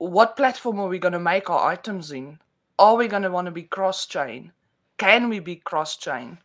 what 0.00 0.34
platform 0.34 0.80
are 0.80 0.88
we 0.88 0.98
going 0.98 1.12
to 1.12 1.18
make 1.18 1.50
our 1.50 1.68
items 1.68 2.10
in? 2.10 2.38
Are 2.78 2.96
we 2.96 3.06
going 3.06 3.22
to 3.22 3.30
want 3.30 3.44
to 3.44 3.50
be 3.50 3.64
cross-chain? 3.64 4.50
Can 4.96 5.28
we 5.28 5.40
be 5.40 5.56
cross-chain? 5.56 6.38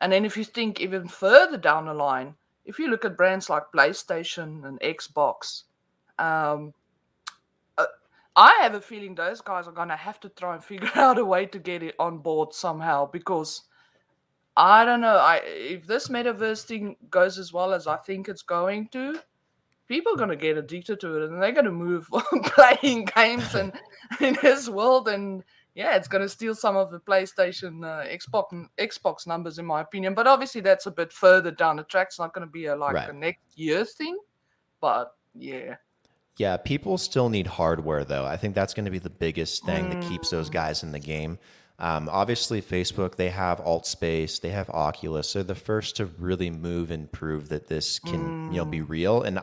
And 0.00 0.12
then 0.12 0.24
if 0.24 0.34
you 0.34 0.44
think 0.44 0.80
even 0.80 1.06
further 1.08 1.58
down 1.58 1.84
the 1.84 1.92
line, 1.92 2.34
if 2.64 2.78
you 2.78 2.88
look 2.88 3.04
at 3.04 3.18
brands 3.18 3.50
like 3.50 3.64
PlayStation 3.74 4.64
and 4.64 4.80
Xbox, 4.80 5.64
um, 6.18 6.72
uh, 7.76 7.84
I 8.34 8.60
have 8.62 8.74
a 8.74 8.80
feeling 8.80 9.14
those 9.14 9.42
guys 9.42 9.68
are 9.68 9.72
going 9.72 9.90
to 9.90 9.96
have 9.96 10.18
to 10.20 10.30
try 10.30 10.54
and 10.54 10.64
figure 10.72 10.90
out 10.94 11.18
a 11.18 11.24
way 11.24 11.44
to 11.44 11.58
get 11.58 11.82
it 11.82 11.94
on 11.98 12.16
board 12.16 12.54
somehow 12.54 13.10
because 13.10 13.64
I 14.56 14.86
don't 14.86 15.02
know. 15.02 15.16
I 15.16 15.42
if 15.44 15.86
this 15.86 16.08
metaverse 16.08 16.62
thing 16.64 16.96
goes 17.10 17.38
as 17.38 17.52
well 17.52 17.74
as 17.74 17.86
I 17.86 17.98
think 17.98 18.30
it's 18.30 18.42
going 18.42 18.88
to, 18.88 19.20
people 19.88 20.14
are 20.14 20.16
going 20.16 20.28
to 20.28 20.36
get 20.36 20.56
addicted 20.56 21.00
to 21.00 21.16
it 21.16 21.30
and 21.30 21.42
they're 21.42 21.52
going 21.52 21.64
to 21.64 21.72
move 21.72 22.06
on 22.12 22.42
playing 22.42 23.06
games 23.16 23.54
and 23.54 23.72
in 24.20 24.36
this 24.42 24.68
world 24.68 25.08
and 25.08 25.42
yeah, 25.74 25.96
it's 25.96 26.08
going 26.08 26.22
to 26.22 26.28
steal 26.28 26.54
some 26.54 26.76
of 26.76 26.90
the 26.90 27.00
PlayStation, 27.00 27.82
uh, 27.82 28.06
Xbox, 28.06 28.66
Xbox 28.78 29.26
numbers, 29.26 29.58
in 29.58 29.64
my 29.64 29.80
opinion. 29.80 30.12
But 30.12 30.26
obviously, 30.26 30.60
that's 30.60 30.84
a 30.84 30.90
bit 30.90 31.10
further 31.12 31.50
down 31.50 31.76
the 31.76 31.84
track. 31.84 32.08
It's 32.08 32.18
not 32.18 32.34
going 32.34 32.46
to 32.46 32.52
be 32.52 32.66
a 32.66 32.76
like 32.76 32.94
Right. 32.94 33.08
a 33.08 33.12
next 33.14 33.40
year 33.56 33.84
thing. 33.86 34.18
But 34.82 35.14
yeah, 35.34 35.76
Yeah, 36.36 36.58
people 36.58 36.98
still 36.98 37.30
need 37.30 37.46
hardware 37.46 38.04
though. 38.04 38.26
I 38.26 38.36
think 38.36 38.54
that's 38.54 38.74
going 38.74 38.84
to 38.84 38.90
be 38.90 38.98
the 38.98 39.10
biggest 39.10 39.64
thing 39.64 39.88
that 39.88 40.02
keeps 40.02 40.28
those 40.28 40.50
guys 40.50 40.82
in 40.82 40.92
the 40.92 40.98
game. 40.98 41.38
Um, 41.78 42.08
obviously, 42.12 42.60
Facebook 42.60 43.16
they 43.16 43.30
have 43.30 43.58
Altspace, 43.58 44.40
they 44.40 44.50
have 44.50 44.68
Oculus. 44.70 45.32
They're 45.32 45.42
the 45.42 45.54
first 45.54 45.96
to 45.96 46.06
really 46.06 46.50
move 46.50 46.90
and 46.90 47.10
prove 47.10 47.48
that 47.48 47.68
this 47.68 47.98
can 47.98 48.52
you 48.52 48.58
know 48.58 48.64
be 48.66 48.82
real. 48.82 49.22
And 49.22 49.40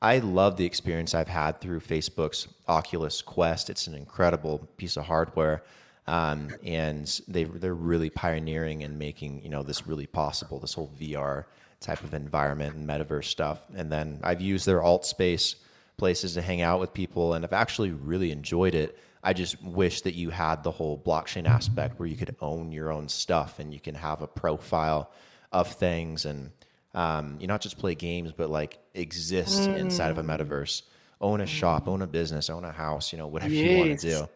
I, 0.00 0.18
love 0.18 0.56
the 0.56 0.64
experience 0.64 1.14
I've 1.14 1.28
had 1.28 1.60
through 1.60 1.80
Facebook's 1.80 2.48
Oculus 2.66 3.22
Quest. 3.22 3.70
It's 3.70 3.86
an 3.86 3.94
incredible 3.94 4.68
piece 4.76 4.96
of 4.96 5.04
hardware. 5.04 5.62
Um, 6.06 6.54
and 6.64 7.20
they 7.28 7.44
they're 7.44 7.74
really 7.74 8.08
pioneering 8.08 8.82
and 8.82 8.98
making 8.98 9.42
you 9.42 9.50
know 9.50 9.62
this 9.62 9.86
really 9.86 10.06
possible. 10.06 10.58
This 10.58 10.72
whole 10.72 10.90
VR 10.98 11.44
type 11.80 12.02
of 12.02 12.14
environment 12.14 12.76
and 12.76 12.88
metaverse 12.88 13.26
stuff. 13.26 13.60
And 13.74 13.92
then 13.92 14.20
I've 14.22 14.40
used 14.40 14.66
their 14.66 14.80
Altspace 14.80 15.56
places 15.96 16.34
to 16.34 16.42
hang 16.42 16.62
out 16.62 16.80
with 16.80 16.94
people, 16.94 17.34
and 17.34 17.44
I've 17.44 17.52
actually 17.52 17.90
really 17.90 18.30
enjoyed 18.30 18.74
it. 18.74 18.98
I 19.22 19.32
just 19.32 19.62
wish 19.62 20.02
that 20.02 20.14
you 20.14 20.30
had 20.30 20.62
the 20.62 20.70
whole 20.70 20.96
blockchain 20.98 21.46
aspect 21.46 21.98
where 21.98 22.08
you 22.08 22.16
could 22.16 22.34
own 22.40 22.72
your 22.72 22.90
own 22.92 23.08
stuff 23.08 23.58
and 23.58 23.74
you 23.74 23.80
can 23.80 23.96
have 23.96 24.22
a 24.22 24.28
profile 24.28 25.10
of 25.52 25.68
things 25.72 26.24
and 26.24 26.52
um, 26.94 27.36
you 27.40 27.46
not 27.46 27.60
just 27.60 27.78
play 27.78 27.94
games, 27.94 28.32
but 28.32 28.50
like 28.50 28.78
exist 28.94 29.68
inside 29.68 30.10
of 30.10 30.18
a 30.18 30.22
metaverse, 30.22 30.82
own 31.20 31.40
a 31.40 31.46
shop, 31.46 31.88
own 31.88 32.02
a 32.02 32.06
business, 32.06 32.48
own 32.50 32.64
a 32.64 32.72
house, 32.72 33.12
you 33.12 33.18
know, 33.18 33.26
whatever 33.26 33.52
you 33.52 33.78
want 33.78 34.00
to 34.00 34.08
do. 34.10 34.28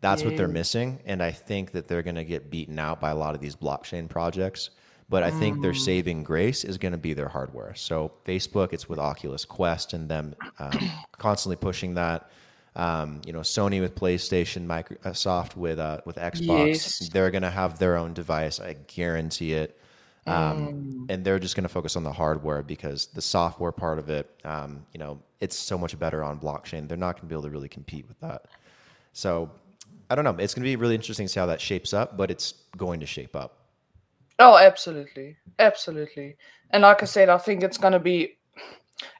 That's 0.00 0.24
what 0.24 0.36
they're 0.36 0.48
missing. 0.48 0.98
And 1.04 1.22
I 1.22 1.30
think 1.30 1.72
that 1.72 1.86
they're 1.86 2.02
going 2.02 2.14
to 2.16 2.24
get 2.24 2.50
beaten 2.50 2.78
out 2.78 3.00
by 3.00 3.10
a 3.10 3.14
lot 3.14 3.34
of 3.34 3.40
these 3.42 3.54
blockchain 3.54 4.08
projects. 4.08 4.70
But 5.10 5.24
I 5.24 5.30
think 5.32 5.60
their 5.60 5.74
saving 5.74 6.22
grace 6.22 6.62
is 6.64 6.78
going 6.78 6.92
to 6.92 6.98
be 6.98 7.14
their 7.14 7.28
hardware. 7.28 7.74
So 7.74 8.12
Facebook, 8.24 8.72
it's 8.72 8.88
with 8.88 8.98
Oculus 9.00 9.44
Quest 9.44 9.92
and 9.92 10.08
them 10.08 10.36
um, 10.58 10.70
constantly 11.18 11.56
pushing 11.56 11.94
that. 11.94 12.30
Um, 12.76 13.20
you 13.26 13.32
know, 13.32 13.40
Sony 13.40 13.80
with 13.80 13.96
PlayStation, 13.96 14.66
Microsoft 14.66 15.56
with 15.56 15.80
uh, 15.80 16.00
with 16.06 16.14
Xbox, 16.16 16.66
Yes. 16.68 17.08
they're 17.12 17.32
going 17.32 17.42
to 17.42 17.50
have 17.50 17.80
their 17.80 17.96
own 17.96 18.14
device. 18.14 18.60
I 18.60 18.74
guarantee 18.86 19.52
it. 19.54 19.76
Um, 20.26 21.06
And 21.08 21.24
they're 21.24 21.38
just 21.38 21.56
going 21.56 21.62
to 21.64 21.68
focus 21.68 21.96
on 21.96 22.04
the 22.04 22.12
hardware 22.12 22.62
because 22.62 23.06
the 23.06 23.22
software 23.22 23.72
part 23.72 23.98
of 23.98 24.10
it, 24.10 24.30
um, 24.44 24.84
you 24.92 25.00
know, 25.00 25.18
it's 25.40 25.56
so 25.56 25.78
much 25.78 25.98
better 25.98 26.22
on 26.22 26.38
blockchain. 26.38 26.86
They're 26.86 26.96
not 26.96 27.16
going 27.16 27.22
to 27.22 27.26
be 27.26 27.34
able 27.34 27.44
to 27.44 27.50
really 27.50 27.68
compete 27.68 28.06
with 28.06 28.20
that. 28.20 28.46
So 29.12 29.50
I 30.10 30.14
don't 30.14 30.24
know. 30.24 30.36
It's 30.38 30.54
going 30.54 30.62
to 30.62 30.68
be 30.68 30.76
really 30.76 30.94
interesting 30.94 31.26
to 31.26 31.32
see 31.32 31.40
how 31.40 31.46
that 31.46 31.60
shapes 31.60 31.92
up, 31.92 32.16
but 32.16 32.30
it's 32.30 32.52
going 32.76 33.00
to 33.00 33.06
shape 33.06 33.34
up. 33.34 33.56
Oh, 34.38 34.56
absolutely, 34.56 35.36
absolutely. 35.58 36.36
And 36.70 36.82
like 36.82 37.02
I 37.02 37.06
said, 37.06 37.28
I 37.28 37.38
think 37.38 37.62
it's 37.62 37.78
going 37.78 37.92
to 37.92 37.98
be, 37.98 38.38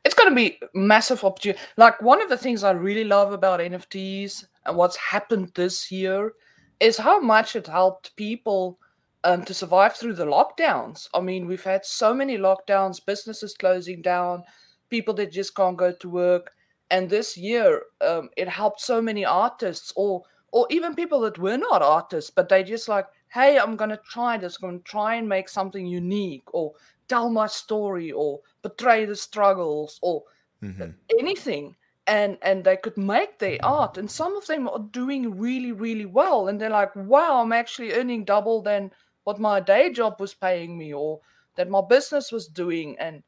it's 0.05 0.15
going 0.15 0.31
to 0.31 0.35
be 0.35 0.59
massive 0.75 1.23
opportunity. 1.25 1.61
Like 1.77 2.01
one 2.01 2.23
of 2.23 2.29
the 2.29 2.37
things 2.37 2.65
I 2.65 2.73
really 2.73 3.05
love 3.05 3.33
about 3.33 3.61
NFTs 3.61 4.45
and 4.67 4.77
what's 4.77 4.97
happened 4.97 5.53
this 5.55 5.91
year 5.91 6.33
is 6.81 6.97
how 6.97 7.21
much 7.21 7.57
it 7.57 7.67
helped 7.67 8.17
people 8.17 8.79
um, 9.25 9.45
to 9.45 9.55
survive 9.55 9.95
through 9.97 10.15
the 10.15 10.25
lockdowns. 10.27 11.09
I 11.15 11.21
mean, 11.21 11.47
we've 11.47 11.65
had 11.65 11.85
so 11.85 12.15
many 12.15 12.39
lockdowns, 12.39 13.05
businesses 13.05 13.55
closing 13.55 14.03
down, 14.03 14.45
people 14.89 15.15
that 15.15 15.33
just 15.33 15.55
can't 15.55 15.77
go 15.77 15.93
to 15.93 16.09
work. 16.09 16.53
And 16.91 17.09
this 17.09 17.37
year, 17.37 17.83
um, 18.01 18.31
it 18.37 18.49
helped 18.49 18.81
so 18.81 19.01
many 19.01 19.25
artists, 19.25 19.93
or 19.97 20.23
or 20.53 20.67
even 20.71 20.97
people 20.97 21.21
that 21.21 21.39
were 21.39 21.57
not 21.57 21.81
artists, 21.83 22.31
but 22.31 22.49
they 22.49 22.65
just 22.65 22.89
like, 22.89 23.07
hey, 23.29 23.59
I'm 23.59 23.77
gonna 23.77 24.01
try 24.09 24.37
this, 24.37 24.57
I'm 24.61 24.69
gonna 24.71 24.83
try 24.83 25.15
and 25.15 25.29
make 25.29 25.49
something 25.49 25.87
unique, 25.87 26.53
or 26.53 26.73
tell 27.09 27.31
my 27.31 27.47
story, 27.47 28.11
or 28.11 28.41
portray 28.63 29.05
the 29.05 29.15
struggles, 29.17 29.99
or 30.03 30.25
hmm 30.61 30.91
anything. 31.19 31.77
And 32.07 32.39
and 32.43 32.65
they 32.65 32.77
could 32.77 32.97
make 32.97 33.39
their 33.39 33.59
art. 33.63 33.97
And 33.97 34.11
some 34.11 34.35
of 34.37 34.47
them 34.47 34.69
are 34.69 34.79
doing 34.81 35.39
really 35.39 35.71
really 35.73 36.07
well. 36.07 36.49
And 36.49 36.61
they're 36.61 36.71
like 36.71 36.95
wow 36.97 37.41
i'm 37.43 37.53
actually 37.53 37.93
earning 37.93 38.25
double 38.25 38.63
than 38.63 38.91
what 39.25 39.39
my 39.39 39.61
day 39.61 39.93
job 39.93 40.21
was 40.21 40.35
paying 40.35 40.77
me 40.77 40.93
or 40.93 41.21
that 41.57 41.69
my 41.69 41.81
business 41.89 42.33
was 42.33 42.47
doing 42.49 42.97
and 42.99 43.23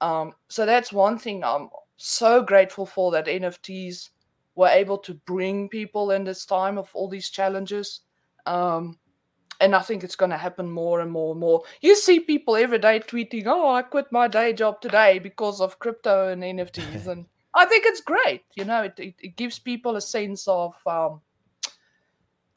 um 0.00 0.32
so 0.48 0.66
that's 0.66 0.92
one 0.92 1.18
thing 1.18 1.42
i'm 1.42 1.68
so 1.98 2.42
grateful 2.42 2.86
for 2.86 3.10
that 3.12 3.26
NFTs 3.26 4.10
were 4.54 4.68
able 4.68 4.98
to 4.98 5.14
bring 5.14 5.68
people 5.68 6.12
in 6.12 6.24
this 6.24 6.46
time 6.46 6.78
of 6.78 6.88
all 6.94 7.08
these 7.08 7.28
challenges. 7.28 8.00
Um, 8.46 8.98
and 9.60 9.74
I 9.74 9.80
think 9.80 10.04
it's 10.04 10.16
going 10.16 10.30
to 10.30 10.36
happen 10.36 10.70
more 10.70 11.00
and 11.00 11.10
more 11.10 11.32
and 11.32 11.40
more. 11.40 11.62
You 11.80 11.96
see 11.96 12.20
people 12.20 12.56
every 12.56 12.78
day 12.78 13.00
tweeting, 13.00 13.44
"Oh, 13.46 13.74
I 13.74 13.82
quit 13.82 14.06
my 14.12 14.28
day 14.28 14.52
job 14.52 14.80
today 14.80 15.18
because 15.18 15.60
of 15.60 15.80
crypto 15.80 16.28
and 16.28 16.42
NFTs," 16.42 17.06
and 17.12 17.26
I 17.54 17.66
think 17.66 17.84
it's 17.84 18.00
great. 18.00 18.44
You 18.54 18.64
know, 18.64 18.82
it, 18.82 18.94
it, 18.98 19.14
it 19.18 19.36
gives 19.36 19.58
people 19.58 19.96
a 19.96 20.00
sense 20.00 20.46
of 20.46 20.74
um, 20.86 21.20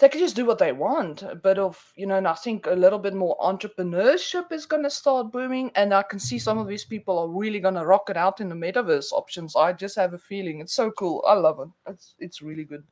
they 0.01 0.09
can 0.09 0.19
just 0.19 0.35
do 0.35 0.45
what 0.45 0.57
they 0.57 0.71
want. 0.71 1.21
A 1.21 1.35
bit 1.35 1.59
of, 1.59 1.93
you 1.95 2.07
know, 2.07 2.15
and 2.15 2.27
I 2.27 2.33
think 2.33 2.65
a 2.65 2.71
little 2.71 2.97
bit 2.97 3.13
more 3.13 3.37
entrepreneurship 3.39 4.51
is 4.51 4.65
going 4.65 4.81
to 4.81 4.89
start 4.89 5.31
booming. 5.31 5.71
And 5.75 5.93
I 5.93 6.01
can 6.01 6.17
see 6.17 6.39
some 6.39 6.57
of 6.57 6.67
these 6.67 6.83
people 6.83 7.19
are 7.19 7.29
really 7.29 7.59
going 7.59 7.75
to 7.75 7.85
rock 7.85 8.09
it 8.09 8.17
out 8.17 8.41
in 8.41 8.49
the 8.49 8.55
metaverse 8.55 9.11
options. 9.11 9.55
I 9.55 9.73
just 9.73 9.95
have 9.95 10.15
a 10.15 10.17
feeling 10.17 10.59
it's 10.59 10.73
so 10.73 10.89
cool. 10.89 11.23
I 11.27 11.35
love 11.35 11.59
it. 11.59 11.91
It's 11.91 12.15
it's 12.17 12.41
really 12.41 12.63
good. 12.63 12.83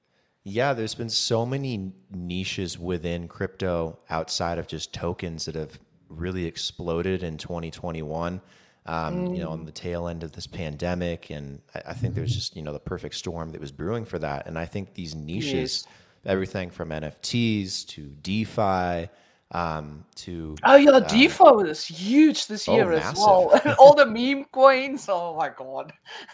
Yeah, 0.43 0.73
there's 0.73 0.93
been 0.93 1.09
so 1.09 1.47
many 1.47 1.91
niches 2.11 2.77
within 2.77 3.27
crypto 3.27 3.97
outside 4.11 4.59
of 4.59 4.67
just 4.67 4.93
tokens 4.93 5.45
that 5.45 5.55
have 5.55 5.79
really 6.09 6.45
exploded 6.45 7.23
in 7.23 7.37
2021. 7.37 8.39
Um, 8.85 9.27
mm. 9.27 9.35
You 9.35 9.43
know, 9.43 9.49
on 9.49 9.65
the 9.65 9.71
tail 9.71 10.07
end 10.07 10.23
of 10.23 10.31
this 10.31 10.47
pandemic, 10.47 11.31
and 11.31 11.61
I, 11.75 11.81
I, 11.87 11.93
think 11.93 12.15
there's 12.15 12.33
just 12.33 12.55
you 12.55 12.61
know 12.61 12.71
the 12.71 12.79
perfect 12.79 13.15
storm 13.15 13.51
that 13.51 13.61
was 13.61 13.71
brewing 13.71 14.05
for 14.05 14.19
that. 14.19 14.47
And 14.47 14.57
I 14.57 14.65
think 14.65 14.93
these 14.93 15.13
niches, 15.15 15.85
yes. 15.85 15.95
Everything 16.25 16.69
from 16.69 16.89
NFTs 16.89 17.87
to 17.87 18.03
DeFi, 18.21 19.09
um, 19.51 20.05
to 20.13 20.55
oh 20.63 20.75
yeah, 20.75 20.91
um, 20.91 21.03
DeFi 21.07 21.43
was 21.43 21.83
huge 21.83 22.45
this 22.45 22.69
oh, 22.69 22.75
year 22.75 22.93
oh, 22.93 22.97
as 22.97 23.15
well. 23.15 23.75
All 23.79 23.95
the 23.95 24.05
meme 24.05 24.45
coins. 24.51 25.07
Oh 25.09 25.35
my 25.35 25.49
god. 25.49 25.91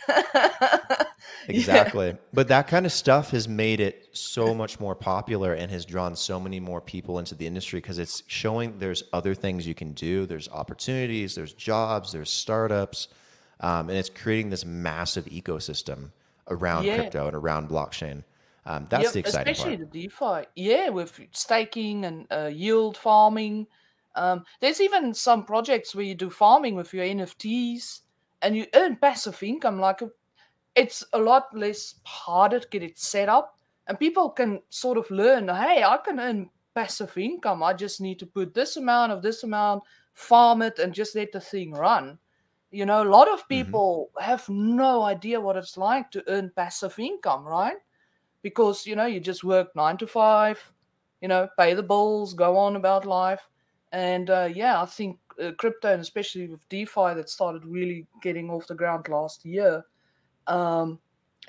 exactly, 1.48 2.08
yeah. 2.08 2.14
but 2.34 2.50
that 2.50 2.68
kind 2.68 2.86
of 2.86 2.92
stuff 2.92 3.32
has 3.32 3.48
made 3.48 3.80
it 3.80 4.10
so 4.12 4.54
much 4.54 4.82
more 4.82 4.96
popular 4.96 5.54
and 5.54 5.72
has 5.72 5.86
drawn 5.86 6.14
so 6.14 6.42
many 6.42 6.60
more 6.60 6.82
people 6.82 7.18
into 7.18 7.36
the 7.36 7.48
industry 7.48 7.80
because 7.80 8.00
it's 8.00 8.22
showing 8.28 8.78
there's 8.80 9.04
other 9.14 9.34
things 9.34 9.66
you 9.66 9.76
can 9.76 9.94
do. 9.94 10.26
There's 10.26 10.50
opportunities. 10.50 11.36
There's 11.36 11.54
jobs. 11.54 12.12
There's 12.12 12.30
startups, 12.30 13.08
um, 13.62 13.90
and 13.90 13.98
it's 13.98 14.10
creating 14.10 14.50
this 14.50 14.66
massive 14.66 15.24
ecosystem 15.26 16.12
around 16.50 16.84
yeah. 16.84 16.98
crypto 16.98 17.28
and 17.28 17.36
around 17.36 17.70
blockchain. 17.70 18.24
Um, 18.66 18.88
that's 18.90 19.04
yep, 19.04 19.14
the 19.14 19.20
exciting 19.20 19.52
especially 19.52 19.78
part. 19.78 19.92
the 19.92 20.02
DeFi. 20.02 20.48
Yeah, 20.56 20.90
with 20.90 21.20
staking 21.32 22.06
and 22.06 22.28
uh, 22.32 22.50
yield 22.52 22.98
farming. 22.98 23.68
Um, 24.16 24.44
there's 24.60 24.82
even 24.82 25.14
some 25.14 25.46
projects 25.46 25.94
where 25.94 26.06
you 26.06 26.16
do 26.16 26.30
farming 26.30 26.76
with 26.76 26.94
your 26.94 27.06
NFTs 27.06 28.02
and 28.42 28.56
you 28.56 28.66
earn 28.74 28.96
passive 28.96 29.42
income. 29.44 29.80
Like 29.80 30.02
uh, 30.02 30.08
it's 30.74 31.04
a 31.14 31.20
lot 31.20 31.56
less 31.56 31.96
harder 32.04 32.60
to 32.60 32.68
get 32.70 32.84
it 32.84 32.98
set 32.98 33.30
up, 33.30 33.58
and 33.88 34.00
people 34.00 34.30
can 34.30 34.62
sort 34.70 34.98
of 34.98 35.10
learn. 35.12 35.48
Hey, 35.48 35.84
I 35.84 35.98
can 36.04 36.20
earn 36.20 36.50
passive 36.74 37.16
income. 37.18 37.62
I 37.62 37.74
just 37.74 38.02
need 38.02 38.20
to 38.20 38.26
put 38.26 38.54
this 38.54 38.78
amount 38.78 39.12
of 39.12 39.22
this 39.22 39.44
amount, 39.44 39.84
farm 40.14 40.64
it, 40.64 40.80
and 40.80 40.94
just 40.94 41.16
let 41.16 41.32
the 41.32 41.40
thing 41.40 41.72
run. 41.72 42.18
You 42.72 42.86
know, 42.86 43.04
a 43.04 43.10
lot 43.10 43.28
of 43.28 43.40
mm-hmm. 43.42 43.48
people 43.64 44.10
mm-hmm. 44.18 44.26
have 44.26 44.50
no 44.50 45.04
idea 45.04 45.40
what 45.40 45.56
it's 45.56 45.78
like 45.78 46.10
to 46.12 46.24
earn 46.28 46.52
passive 46.56 46.98
income, 46.98 47.46
right? 47.46 47.78
Because 48.46 48.86
you 48.86 48.96
know 48.96 49.08
you 49.08 49.20
just 49.20 49.44
work 49.44 49.76
nine 49.76 49.98
to 49.98 50.06
five, 50.06 50.72
you 51.20 51.28
know, 51.28 51.50
pay 51.58 51.74
the 51.74 51.82
bills, 51.82 52.36
go 52.36 52.56
on 52.56 52.76
about 52.76 53.04
life, 53.04 53.50
and 53.92 54.30
uh, 54.30 54.48
yeah, 54.54 54.80
I 54.80 54.86
think 54.86 55.18
uh, 55.42 55.52
crypto 55.58 55.92
and 55.92 56.00
especially 56.00 56.46
with 56.46 56.70
DeFi 56.70 57.16
that 57.16 57.28
started 57.28 57.66
really 57.66 58.06
getting 58.22 58.52
off 58.52 58.68
the 58.68 58.76
ground 58.76 59.08
last 59.08 59.46
year, 59.46 59.84
um, 60.46 61.00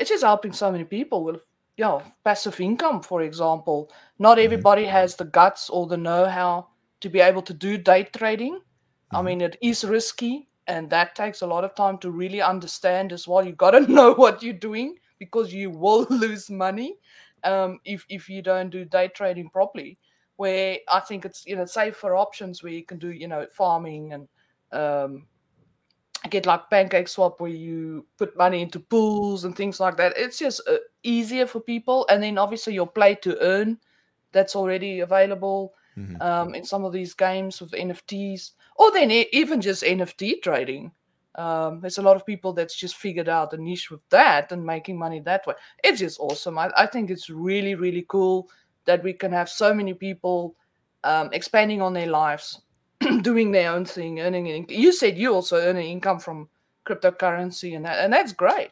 it's 0.01 0.09
just 0.09 0.25
helping 0.25 0.55
so 0.55 0.73
many 0.73 0.85
people 0.85 1.23
with 1.23 1.43
you 1.77 1.85
know 1.85 2.03
passive 2.25 2.59
income, 2.61 3.03
for 3.03 3.21
example. 3.21 3.93
Not 4.19 4.39
mm-hmm. 4.39 4.47
everybody 4.47 4.85
mm-hmm. 4.85 4.93
has 4.93 5.17
the 5.17 5.27
guts 5.27 5.69
or 5.69 5.87
the 5.87 5.99
know-how 5.99 6.69
to 7.03 7.11
be 7.11 7.21
able 7.21 7.43
to 7.43 7.53
do 7.53 7.77
day 7.77 8.05
trading. 8.05 8.55
Mm-hmm. 8.55 9.17
I 9.17 9.21
mean, 9.21 9.43
it 9.43 9.59
is 9.61 9.85
risky, 9.85 10.49
and 10.67 10.89
that 10.89 11.15
takes 11.15 11.43
a 11.43 11.47
lot 11.47 11.63
of 11.63 11.75
time 11.75 11.99
to 11.99 12.11
really 12.11 12.41
understand 12.41 13.13
as 13.13 13.29
well. 13.29 13.45
You 13.45 13.53
got 13.53 13.73
to 13.73 13.81
know 13.93 14.15
what 14.15 14.43
you're 14.43 14.65
doing 14.71 14.97
because 15.19 15.53
you 15.53 15.71
will 15.71 16.07
lose 16.11 16.51
money 16.51 16.97
um, 17.45 17.81
if 17.85 18.05
if 18.09 18.29
you 18.29 18.43
don't 18.43 18.71
do 18.71 18.85
day 18.85 19.09
trading 19.09 19.49
properly. 19.51 19.99
Where 20.37 20.79
I 20.89 21.01
think 21.01 21.25
it's 21.25 21.47
you 21.47 21.57
know 21.57 21.65
safer 21.65 22.15
options 22.15 22.63
where 22.63 22.73
you 22.73 22.85
can 22.85 22.99
do 22.99 23.11
you 23.11 23.27
know 23.27 23.47
farming 23.51 24.13
and 24.13 24.29
um, 24.73 25.27
get 26.29 26.45
like 26.45 26.69
PancakeSwap 26.71 27.41
where 27.41 27.51
you 27.51 28.07
put 28.19 28.37
money 28.37 28.61
into 28.61 28.81
pools 28.81 29.45
and 29.45 29.57
things 29.57 29.81
like 29.81 29.97
that. 29.97 30.13
It's 30.17 30.39
just 30.39 30.61
uh, 30.69 30.77
easier 31.03 31.47
for 31.47 31.61
people, 31.61 32.07
and 32.11 32.23
then 32.23 32.37
obviously 32.37 32.75
your 32.75 32.87
play 32.87 33.15
to 33.17 33.39
earn 33.41 33.79
that's 34.33 34.57
already 34.57 35.01
available 35.01 35.73
mm-hmm. 35.97 36.21
um, 36.21 36.55
in 36.55 36.65
some 36.65 36.85
of 36.85 36.93
these 36.93 37.15
games 37.15 37.61
with 37.61 37.71
NFTs, 37.71 38.51
or 38.77 38.93
then 38.93 39.11
even 39.11 39.61
just 39.61 39.83
NFT 39.83 40.43
trading. 40.43 40.93
Um, 41.37 41.81
there's 41.81 41.99
a 41.99 42.03
lot 42.03 42.17
of 42.17 42.25
people 42.25 42.53
that's 42.53 42.75
just 42.75 42.97
figured 42.97 43.29
out 43.29 43.53
a 43.53 43.57
niche 43.57 43.91
with 43.91 44.01
that 44.09 44.53
and 44.53 44.65
making 44.65 44.99
money 44.99 45.21
that 45.21 45.47
way. 45.47 45.55
It's 45.85 46.01
just 46.01 46.19
awesome. 46.19 46.59
I, 46.59 46.71
I 46.77 46.87
think 46.87 47.11
it's 47.11 47.29
really, 47.29 47.75
really 47.75 48.07
cool 48.09 48.49
that 48.87 49.03
we 49.03 49.13
can 49.13 49.33
have 49.33 49.49
so 49.49 49.75
many 49.75 49.93
people 49.93 50.57
um, 51.05 51.31
expanding 51.33 51.83
on 51.83 51.93
their 51.93 52.09
lives, 52.09 52.63
doing 53.21 53.53
their 53.53 53.73
own 53.73 53.85
thing, 53.85 54.21
earning. 54.21 54.67
You 54.69 54.93
said 54.93 55.19
you 55.19 55.35
also 55.35 55.57
earn 55.57 55.77
income 55.77 56.19
from 56.21 56.49
cryptocurrency, 56.87 57.77
and 57.77 57.85
that, 57.85 57.99
and 57.99 58.13
that's 58.13 58.33
great 58.33 58.71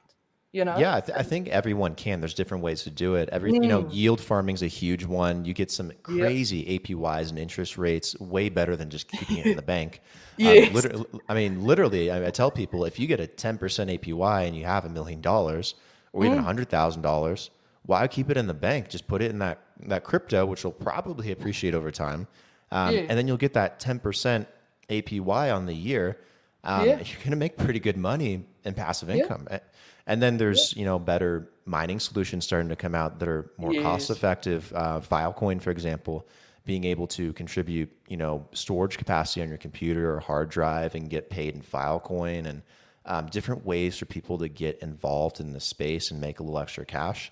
you 0.54 0.64
know 0.64 0.78
yeah 0.78 0.96
I, 0.96 1.00
th- 1.00 1.18
I, 1.18 1.22
think 1.24 1.48
everyone 1.48 1.96
can 1.96 2.20
there's 2.20 2.32
different 2.32 2.62
ways 2.62 2.84
to 2.84 2.90
do 2.90 3.16
it 3.16 3.28
every 3.32 3.52
mm. 3.52 3.62
you 3.62 3.68
know 3.68 3.82
mm. 3.82 3.92
yield 3.92 4.20
farming 4.20 4.54
is 4.54 4.62
a 4.62 4.68
huge 4.68 5.04
one 5.04 5.44
you 5.44 5.52
get 5.52 5.70
some 5.70 5.92
crazy 6.04 6.58
yep. 6.58 6.82
apys 6.82 7.28
and 7.28 7.38
interest 7.38 7.76
rates 7.76 8.18
way 8.20 8.48
better 8.48 8.76
than 8.76 8.88
just 8.88 9.08
keeping 9.08 9.38
it 9.38 9.46
in 9.46 9.56
the 9.56 9.62
bank 9.74 10.00
yes. 10.36 10.68
Um, 10.68 10.74
literally, 10.74 11.06
i 11.28 11.34
mean 11.34 11.64
literally 11.64 12.10
I, 12.10 12.28
I, 12.28 12.30
tell 12.30 12.52
people 12.52 12.84
if 12.84 13.00
you 13.00 13.08
get 13.08 13.18
a 13.18 13.26
10% 13.26 13.58
apy 13.58 14.46
and 14.46 14.56
you 14.56 14.64
have 14.64 14.84
a 14.84 14.88
million 14.88 15.20
dollars 15.20 15.74
or 16.12 16.24
even 16.24 16.38
a 16.38 16.40
mm. 16.40 16.44
hundred 16.44 16.70
thousand 16.70 17.02
dollars 17.02 17.50
why 17.84 18.06
keep 18.06 18.30
it 18.30 18.36
in 18.36 18.46
the 18.46 18.54
bank 18.54 18.88
just 18.88 19.08
put 19.08 19.22
it 19.22 19.32
in 19.32 19.40
that 19.40 19.58
that 19.80 20.04
crypto 20.04 20.46
which 20.46 20.62
will 20.62 20.72
probably 20.72 21.32
appreciate 21.32 21.74
over 21.74 21.90
time 21.90 22.28
um, 22.70 22.94
yeah. 22.94 23.00
and 23.00 23.18
then 23.18 23.26
you'll 23.26 23.36
get 23.36 23.54
that 23.54 23.80
10% 23.80 24.46
apy 24.88 25.54
on 25.54 25.66
the 25.66 25.74
year 25.74 26.16
um, 26.62 26.86
yeah. 26.86 26.96
you're 26.98 27.18
going 27.18 27.30
to 27.30 27.36
make 27.36 27.56
pretty 27.56 27.80
good 27.80 27.96
money 27.96 28.44
in 28.64 28.72
passive 28.72 29.10
income 29.10 29.48
yeah. 29.50 29.58
And 30.06 30.22
then 30.22 30.36
there's 30.36 30.74
you 30.76 30.84
know 30.84 30.98
better 30.98 31.50
mining 31.66 31.98
solutions 31.98 32.44
starting 32.44 32.68
to 32.68 32.76
come 32.76 32.94
out 32.94 33.18
that 33.20 33.28
are 33.28 33.50
more 33.56 33.72
yes. 33.72 33.82
cost 33.82 34.10
effective. 34.10 34.72
Uh, 34.74 35.00
Filecoin, 35.00 35.60
for 35.60 35.70
example, 35.70 36.26
being 36.66 36.84
able 36.84 37.06
to 37.06 37.32
contribute 37.32 37.90
you 38.08 38.16
know 38.16 38.46
storage 38.52 38.98
capacity 38.98 39.42
on 39.42 39.48
your 39.48 39.58
computer 39.58 40.14
or 40.14 40.20
hard 40.20 40.50
drive 40.50 40.94
and 40.94 41.08
get 41.08 41.30
paid 41.30 41.54
in 41.54 41.62
Filecoin 41.62 42.46
and 42.46 42.62
um, 43.06 43.26
different 43.26 43.64
ways 43.64 43.96
for 43.96 44.06
people 44.06 44.38
to 44.38 44.48
get 44.48 44.78
involved 44.80 45.40
in 45.40 45.52
the 45.52 45.60
space 45.60 46.10
and 46.10 46.20
make 46.20 46.38
a 46.38 46.42
little 46.42 46.58
extra 46.58 46.84
cash. 46.84 47.30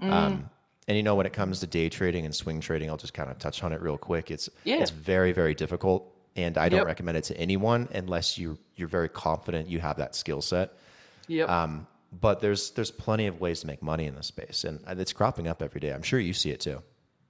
Mm. 0.00 0.10
Um, 0.10 0.50
and 0.88 0.96
you 0.96 1.02
know 1.02 1.14
when 1.14 1.26
it 1.26 1.32
comes 1.32 1.60
to 1.60 1.66
day 1.66 1.88
trading 1.88 2.24
and 2.24 2.34
swing 2.34 2.60
trading, 2.60 2.90
I'll 2.90 2.96
just 2.96 3.14
kind 3.14 3.30
of 3.30 3.38
touch 3.38 3.62
on 3.62 3.72
it 3.72 3.80
real 3.80 3.98
quick. 3.98 4.30
It's 4.30 4.48
yeah. 4.64 4.76
it's 4.76 4.90
very 4.90 5.32
very 5.32 5.54
difficult, 5.54 6.12
and 6.36 6.58
I 6.58 6.68
don't 6.68 6.84
recommend 6.84 7.16
it 7.16 7.24
to 7.24 7.36
anyone 7.36 7.88
unless 7.94 8.36
you 8.38 8.58
you're 8.76 8.88
very 8.88 9.08
confident 9.08 9.68
you 9.68 9.78
have 9.78 9.98
that 9.98 10.14
skill 10.14 10.42
set. 10.42 10.72
Yep. 11.28 11.48
Um, 11.48 11.86
but 12.12 12.40
there's 12.40 12.72
there's 12.72 12.90
plenty 12.90 13.26
of 13.26 13.40
ways 13.40 13.60
to 13.60 13.66
make 13.66 13.82
money 13.82 14.06
in 14.06 14.14
this 14.14 14.26
space, 14.26 14.64
and 14.64 14.80
it's 14.98 15.12
cropping 15.12 15.48
up 15.48 15.62
every 15.62 15.80
day. 15.80 15.92
I'm 15.92 16.02
sure 16.02 16.18
you 16.18 16.32
see 16.32 16.50
it 16.50 16.60
too. 16.60 16.82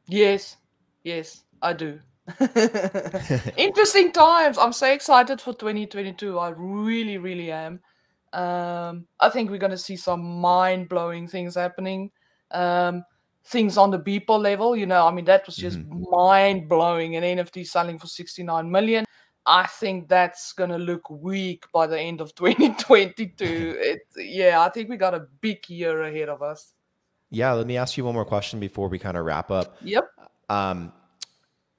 Yes, 0.07 0.57
yes, 1.05 1.43
I 1.62 1.73
do. 1.73 2.01
Interesting 3.57 4.12
times. 4.12 4.59
I'm 4.59 4.73
so 4.73 4.90
excited 4.90 5.40
for 5.40 5.53
2022. 5.53 6.38
I 6.38 6.51
really, 6.57 7.19
really 7.19 7.51
am. 7.51 7.81
Um, 8.33 9.07
I 9.19 9.29
think 9.31 9.51
we're 9.51 9.59
going 9.59 9.71
to 9.71 9.79
see 9.79 9.97
some 9.97 10.23
mind 10.40 10.88
blowing 10.88 11.27
things 11.27 11.57
happening. 11.57 12.11
Um, 12.51 13.05
things 13.47 13.77
on 13.77 13.90
the 13.90 13.99
Beeple 13.99 14.40
level, 14.40 14.77
you 14.77 14.87
know, 14.87 15.07
I 15.07 15.12
mean, 15.12 15.25
that 15.25 15.47
was 15.47 15.57
just 15.57 15.79
mm-hmm. 15.79 16.05
mind 16.11 16.69
blowing. 16.69 17.16
An 17.16 17.25
NFT 17.25 17.66
selling 17.66 17.99
for 17.99 18.07
69 18.07 18.71
million. 18.71 19.05
I 19.46 19.66
think 19.66 20.09
that's 20.09 20.53
going 20.53 20.70
to 20.70 20.79
look 20.79 21.09
weak 21.11 21.64
by 21.72 21.87
the 21.87 21.98
end 21.98 22.20
of 22.20 22.35
2022. 22.37 23.76
it, 23.79 24.00
yeah, 24.16 24.61
I 24.61 24.68
think 24.68 24.88
we 24.88 24.96
got 24.96 25.14
a 25.14 25.26
big 25.40 25.68
year 25.68 26.03
ahead 26.03 26.29
of 26.29 26.42
us. 26.42 26.72
Yeah, 27.31 27.53
let 27.53 27.66
me 27.66 27.76
ask 27.76 27.96
you 27.96 28.05
one 28.05 28.14
more 28.14 28.24
question 28.24 28.59
before 28.59 28.88
we 28.88 28.98
kind 28.98 29.16
of 29.16 29.24
wrap 29.24 29.50
up. 29.50 29.76
Yep. 29.83 30.11
Um, 30.48 30.92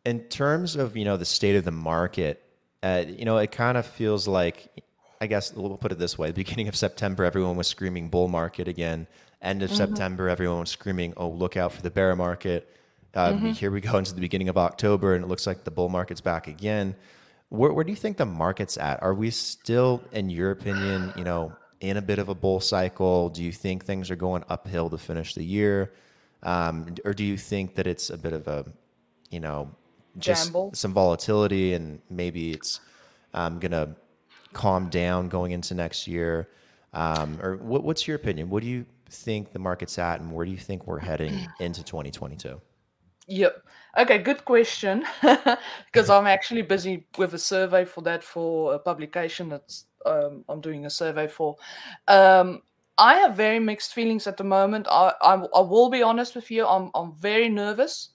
in 0.06 0.22
terms 0.22 0.76
of 0.76 0.96
you 0.98 1.06
know 1.06 1.18
the 1.18 1.26
state 1.26 1.56
of 1.56 1.66
the 1.66 1.72
market, 1.72 2.42
uh, 2.82 3.04
you 3.08 3.26
know 3.26 3.38
it 3.38 3.52
kind 3.52 3.78
of 3.78 3.86
feels 3.86 4.28
like, 4.28 4.84
I 5.20 5.28
guess 5.28 5.54
we'll 5.54 5.78
put 5.78 5.92
it 5.92 6.00
this 6.00 6.18
way: 6.18 6.28
the 6.28 6.34
beginning 6.34 6.70
of 6.70 6.76
September, 6.76 7.26
everyone 7.26 7.58
was 7.58 7.68
screaming 7.68 8.10
bull 8.10 8.30
market 8.30 8.68
again. 8.68 9.08
End 9.42 9.62
of 9.62 9.70
mm-hmm. 9.70 9.78
September, 9.78 10.30
everyone 10.30 10.62
was 10.62 10.70
screaming, 10.70 11.14
"Oh, 11.18 11.30
look 11.30 11.58
out 11.58 11.74
for 11.74 11.82
the 11.82 11.92
bear 11.92 12.16
market." 12.16 12.76
Uh, 13.14 13.34
mm-hmm. 13.34 13.52
Here 13.52 13.72
we 13.72 13.82
go 13.82 13.98
into 13.98 14.14
the 14.14 14.22
beginning 14.22 14.48
of 14.48 14.58
October, 14.58 15.16
and 15.16 15.26
it 15.26 15.28
looks 15.28 15.46
like 15.46 15.66
the 15.66 15.72
bull 15.72 15.90
market's 15.90 16.22
back 16.22 16.48
again. 16.48 16.96
Where, 17.52 17.74
where 17.74 17.84
do 17.84 17.92
you 17.92 17.98
think 17.98 18.16
the 18.16 18.26
market's 18.26 18.78
at? 18.78 19.04
Are 19.04 19.14
we 19.14 19.30
still, 19.30 20.02
in 20.14 20.30
your 20.30 20.52
opinion, 20.52 21.12
you 21.18 21.26
know, 21.26 21.52
in 21.82 21.98
a 21.98 22.02
bit 22.02 22.18
of 22.18 22.30
a 22.30 22.34
bull 22.34 22.62
cycle? 22.62 23.28
Do 23.28 23.44
you 23.44 23.52
think 23.52 23.84
things 23.84 24.10
are 24.10 24.16
going 24.16 24.46
uphill 24.48 24.90
to 24.90 24.98
finish 24.98 25.34
the 25.34 25.44
year? 25.44 25.92
Um, 26.44 26.96
or 27.04 27.14
do 27.14 27.26
you 27.26 27.36
think 27.36 27.76
that 27.76 27.88
it's 27.88 28.10
a 28.10 28.18
bit 28.18 28.32
of 28.32 28.48
a, 28.48 28.66
you 29.30 29.42
know, 29.42 29.70
just 30.18 30.46
Gamble. 30.46 30.72
some 30.74 30.94
volatility 30.94 31.74
and 31.74 32.02
maybe 32.10 32.54
it's 32.54 32.80
um, 33.34 33.60
going 33.60 33.74
to 33.74 33.98
calm 34.54 34.88
down 34.88 35.28
going 35.28 35.52
into 35.52 35.76
next 35.76 36.08
year? 36.08 36.48
Um, 36.94 37.38
or 37.42 37.58
what, 37.58 37.84
what's 37.84 38.08
your 38.08 38.16
opinion? 38.16 38.50
What 38.50 38.64
do 38.64 38.70
you 38.70 38.86
think 39.10 39.52
the 39.52 39.60
market's 39.60 40.00
at 40.00 40.22
and 40.22 40.32
where 40.32 40.46
do 40.46 40.54
you 40.54 40.58
think 40.58 40.88
we're 40.88 41.00
heading 41.00 41.50
into 41.60 41.84
2022? 41.84 42.62
Yep. 43.28 43.62
Okay, 43.98 44.20
good 44.20 44.46
question. 44.46 45.06
Because 45.86 46.10
I'm 46.10 46.28
actually 46.28 46.62
busy 46.62 47.06
with 47.18 47.34
a 47.34 47.40
survey 47.40 47.86
for 47.86 48.02
that 48.02 48.24
for 48.24 48.74
a 48.76 48.80
publication 48.80 49.50
that's 49.50 49.86
um, 50.06 50.44
I'm 50.50 50.62
doing 50.62 50.86
a 50.86 50.90
survey 50.90 51.28
for. 51.28 51.56
Um, 52.08 52.62
I 52.98 53.16
have 53.16 53.36
very 53.36 53.60
mixed 53.60 53.94
feelings 53.94 54.28
at 54.28 54.38
the 54.38 54.44
moment. 54.44 54.88
I, 54.90 55.14
I, 55.22 55.34
I 55.34 55.62
will 55.62 55.90
be 55.90 56.04
honest 56.04 56.36
with 56.36 56.50
you. 56.52 56.66
I'm 56.66 56.92
I'm 56.96 57.14
very 57.16 57.50
nervous. 57.50 58.10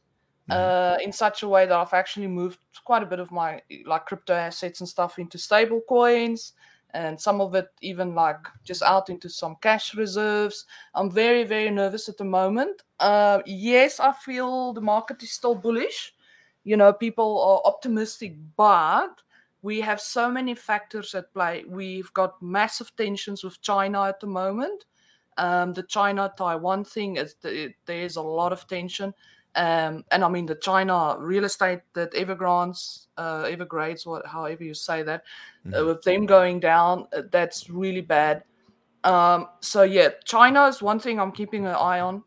Uh, 0.48 0.96
in 1.02 1.10
such 1.10 1.42
a 1.42 1.48
way 1.48 1.66
that 1.66 1.74
I've 1.74 1.92
actually 1.92 2.28
moved 2.28 2.60
quite 2.84 3.02
a 3.02 3.06
bit 3.06 3.18
of 3.18 3.32
my 3.32 3.60
like 3.84 4.06
crypto 4.06 4.32
assets 4.32 4.78
and 4.78 4.88
stuff 4.88 5.18
into 5.18 5.38
stable 5.38 5.80
coins 5.88 6.52
and 6.90 7.20
some 7.20 7.40
of 7.40 7.54
it 7.54 7.68
even 7.82 8.14
like 8.14 8.38
just 8.64 8.82
out 8.82 9.10
into 9.10 9.28
some 9.28 9.56
cash 9.60 9.94
reserves. 9.94 10.64
I'm 10.94 11.10
very, 11.10 11.44
very 11.44 11.70
nervous 11.70 12.08
at 12.08 12.16
the 12.16 12.24
moment. 12.24 12.82
Uh, 13.00 13.40
yes, 13.44 14.00
I 14.00 14.12
feel 14.12 14.72
the 14.72 14.80
market 14.80 15.22
is 15.22 15.32
still 15.32 15.54
bullish. 15.54 16.14
You 16.64 16.76
know, 16.76 16.92
people 16.92 17.40
are 17.42 17.70
optimistic, 17.70 18.36
but 18.56 19.20
we 19.62 19.80
have 19.80 20.00
so 20.00 20.30
many 20.30 20.54
factors 20.54 21.14
at 21.14 21.32
play. 21.34 21.64
We've 21.68 22.12
got 22.12 22.40
massive 22.40 22.94
tensions 22.96 23.44
with 23.44 23.60
China 23.60 24.04
at 24.04 24.20
the 24.20 24.26
moment. 24.26 24.84
Um, 25.38 25.72
the 25.74 25.82
China 25.82 26.32
Taiwan 26.36 26.84
thing 26.84 27.16
is 27.16 27.34
the, 27.42 27.74
there's 27.84 28.16
a 28.16 28.22
lot 28.22 28.52
of 28.52 28.66
tension. 28.66 29.12
Um, 29.56 30.04
and 30.10 30.22
I 30.22 30.28
mean 30.28 30.44
the 30.44 30.54
China 30.54 31.16
real 31.18 31.44
estate 31.44 31.80
that 31.94 32.12
Evergrande's, 32.12 33.08
uh, 33.16 33.48
Evergrades, 33.50 34.04
or 34.04 34.22
however 34.26 34.62
you 34.62 34.74
say 34.74 35.02
that, 35.02 35.22
uh, 35.76 35.84
with 35.84 36.02
them 36.02 36.26
going 36.26 36.60
down, 36.60 37.06
uh, 37.16 37.22
that's 37.32 37.70
really 37.70 38.02
bad. 38.02 38.44
Um, 39.02 39.48
so 39.60 39.82
yeah, 39.82 40.10
China 40.24 40.66
is 40.66 40.82
one 40.82 41.00
thing 41.00 41.18
I'm 41.18 41.32
keeping 41.32 41.64
an 41.64 41.74
eye 41.74 42.00
on, 42.00 42.22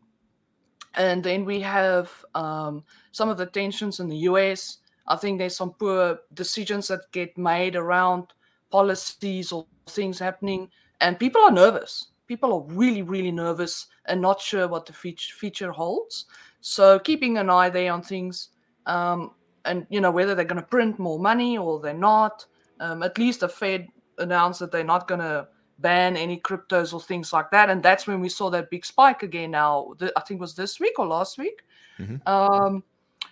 and 0.96 1.22
then 1.22 1.44
we 1.44 1.60
have 1.60 2.10
um, 2.34 2.82
some 3.12 3.28
of 3.28 3.38
the 3.38 3.46
tensions 3.46 4.00
in 4.00 4.08
the 4.08 4.16
US. 4.30 4.78
I 5.06 5.14
think 5.14 5.38
there's 5.38 5.56
some 5.56 5.70
poor 5.74 6.18
decisions 6.34 6.88
that 6.88 7.12
get 7.12 7.38
made 7.38 7.76
around 7.76 8.32
policies 8.70 9.52
or 9.52 9.66
things 9.86 10.18
happening, 10.18 10.68
and 11.00 11.16
people 11.16 11.42
are 11.42 11.52
nervous. 11.52 12.08
People 12.26 12.52
are 12.54 12.74
really, 12.74 13.02
really 13.02 13.32
nervous 13.32 13.86
and 14.06 14.20
not 14.20 14.40
sure 14.40 14.66
what 14.66 14.86
the 14.86 14.92
future 14.92 15.72
holds. 15.72 16.26
So 16.60 16.98
keeping 16.98 17.38
an 17.38 17.50
eye 17.50 17.70
there 17.70 17.92
on 17.92 18.02
things, 18.02 18.50
um, 18.86 19.32
and 19.64 19.86
you 19.90 20.00
know 20.00 20.10
whether 20.10 20.34
they're 20.34 20.44
going 20.44 20.60
to 20.60 20.66
print 20.66 20.98
more 20.98 21.18
money 21.18 21.58
or 21.58 21.80
they're 21.80 21.94
not. 21.94 22.44
Um, 22.80 23.02
at 23.02 23.18
least 23.18 23.40
the 23.40 23.48
Fed 23.48 23.88
announced 24.18 24.60
that 24.60 24.72
they're 24.72 24.84
not 24.84 25.06
going 25.06 25.20
to 25.20 25.48
ban 25.78 26.16
any 26.16 26.38
cryptos 26.38 26.92
or 26.92 27.00
things 27.00 27.32
like 27.32 27.50
that, 27.50 27.70
and 27.70 27.82
that's 27.82 28.06
when 28.06 28.20
we 28.20 28.28
saw 28.28 28.50
that 28.50 28.70
big 28.70 28.84
spike 28.84 29.22
again. 29.22 29.52
Now 29.52 29.94
th- 29.98 30.12
I 30.16 30.20
think 30.20 30.38
it 30.38 30.40
was 30.40 30.54
this 30.54 30.80
week 30.80 30.98
or 30.98 31.06
last 31.06 31.38
week. 31.38 31.62
Mhm. 31.98 32.26
Um, 32.26 32.82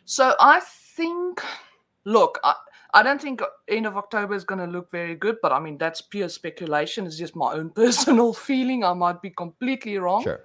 so 0.04 0.34
I 0.40 0.60
think, 0.60 1.42
look, 2.04 2.38
I, 2.44 2.54
I 2.94 3.02
don't 3.02 3.20
think 3.20 3.42
end 3.68 3.86
of 3.86 3.96
October 3.96 4.34
is 4.34 4.44
going 4.44 4.60
to 4.60 4.66
look 4.66 4.90
very 4.90 5.14
good, 5.14 5.36
but 5.42 5.52
I 5.52 5.60
mean 5.60 5.76
that's 5.78 6.00
pure 6.00 6.28
speculation. 6.28 7.06
It's 7.06 7.18
just 7.18 7.36
my 7.36 7.52
own 7.52 7.70
personal 7.82 8.32
feeling. 8.32 8.84
I 8.84 8.92
might 8.94 9.20
be 9.20 9.30
completely 9.30 9.98
wrong. 9.98 10.22
Sure. 10.22 10.40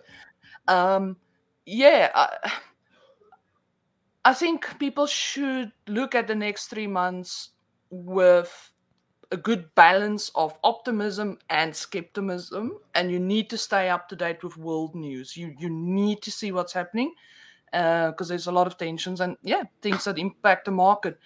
Um, 0.68 1.18
yeah, 1.66 2.12
I, 2.14 2.52
I 4.26 4.34
think 4.34 4.80
people 4.80 5.06
should 5.06 5.72
look 5.88 6.16
at 6.16 6.28
the 6.28 6.36
next 6.36 6.68
three 6.68 6.88
months 6.88 7.50
with 7.90 8.72
a 9.32 9.38
good 9.38 9.74
balance 9.76 10.32
of 10.36 10.58
optimism 10.64 11.40
and 11.50 11.76
skepticism, 11.76 12.78
and 12.96 13.12
you 13.12 13.20
need 13.20 13.50
to 13.50 13.58
stay 13.58 13.90
up 13.90 14.08
to 14.10 14.16
date 14.16 14.44
with 14.44 14.58
world 14.58 14.96
news. 14.96 15.36
You 15.36 15.56
you 15.60 15.70
need 15.70 16.22
to 16.22 16.32
see 16.32 16.52
what's 16.52 16.74
happening 16.74 17.14
uh, 17.74 18.12
because 18.12 18.30
there's 18.30 18.48
a 18.48 18.52
lot 18.52 18.68
of 18.68 18.78
tensions 18.78 19.20
and 19.20 19.36
yeah, 19.42 19.64
things 19.82 20.06
that 20.06 20.20
impact 20.20 20.66
the 20.66 20.72
market. 20.72 21.20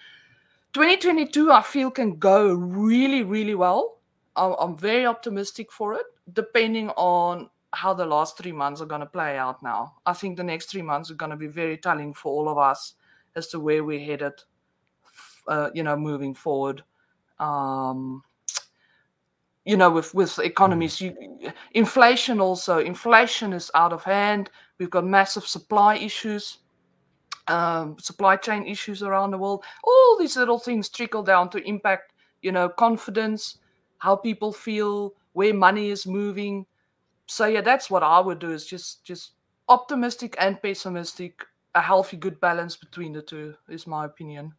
2022, 0.72 1.52
I 1.52 1.62
feel 1.62 1.90
can 1.90 2.18
go 2.18 2.52
really 2.52 3.22
really 3.22 3.54
well. 3.54 3.98
I'm, 4.34 4.54
I'm 4.58 4.76
very 4.76 5.06
optimistic 5.06 5.70
for 5.70 5.94
it, 5.94 6.06
depending 6.32 6.90
on 6.90 7.50
how 7.72 7.92
the 7.92 8.06
last 8.06 8.38
three 8.38 8.52
months 8.52 8.80
are 8.80 8.86
going 8.86 9.00
to 9.00 9.06
play 9.06 9.36
out 9.36 9.62
now. 9.62 9.94
I 10.06 10.12
think 10.12 10.36
the 10.36 10.44
next 10.44 10.66
three 10.66 10.82
months 10.82 11.10
are 11.10 11.14
going 11.14 11.30
to 11.30 11.36
be 11.36 11.46
very 11.46 11.76
telling 11.76 12.14
for 12.14 12.32
all 12.32 12.48
of 12.48 12.58
us 12.58 12.94
as 13.36 13.48
to 13.48 13.60
where 13.60 13.84
we're 13.84 14.04
headed, 14.04 14.34
uh, 15.46 15.70
you 15.74 15.82
know, 15.82 15.96
moving 15.96 16.34
forward. 16.34 16.82
Um, 17.38 18.22
you 19.64 19.76
know, 19.76 19.90
with 19.90 20.14
with 20.14 20.38
economies, 20.38 20.98
you, 20.98 21.14
inflation 21.72 22.40
also. 22.40 22.78
Inflation 22.78 23.52
is 23.52 23.70
out 23.74 23.92
of 23.92 24.02
hand. 24.02 24.50
We've 24.78 24.88
got 24.88 25.04
massive 25.04 25.46
supply 25.46 25.96
issues, 25.96 26.58
um, 27.48 27.98
supply 27.98 28.36
chain 28.36 28.66
issues 28.66 29.02
around 29.02 29.32
the 29.32 29.38
world. 29.38 29.62
All 29.84 30.16
these 30.18 30.38
little 30.38 30.58
things 30.58 30.88
trickle 30.88 31.22
down 31.22 31.50
to 31.50 31.58
impact, 31.68 32.14
you 32.40 32.50
know, 32.50 32.70
confidence, 32.70 33.58
how 33.98 34.16
people 34.16 34.52
feel, 34.54 35.12
where 35.34 35.52
money 35.52 35.90
is 35.90 36.06
moving 36.06 36.64
so 37.28 37.46
yeah 37.46 37.60
that's 37.60 37.88
what 37.90 38.02
i 38.02 38.18
would 38.18 38.38
do 38.40 38.50
is 38.50 38.66
just 38.66 39.04
just 39.04 39.32
optimistic 39.68 40.34
and 40.40 40.60
pessimistic 40.60 41.44
a 41.74 41.80
healthy 41.80 42.16
good 42.16 42.40
balance 42.40 42.76
between 42.76 43.12
the 43.12 43.22
two 43.22 43.54
is 43.68 43.86
my 43.86 44.04
opinion 44.04 44.52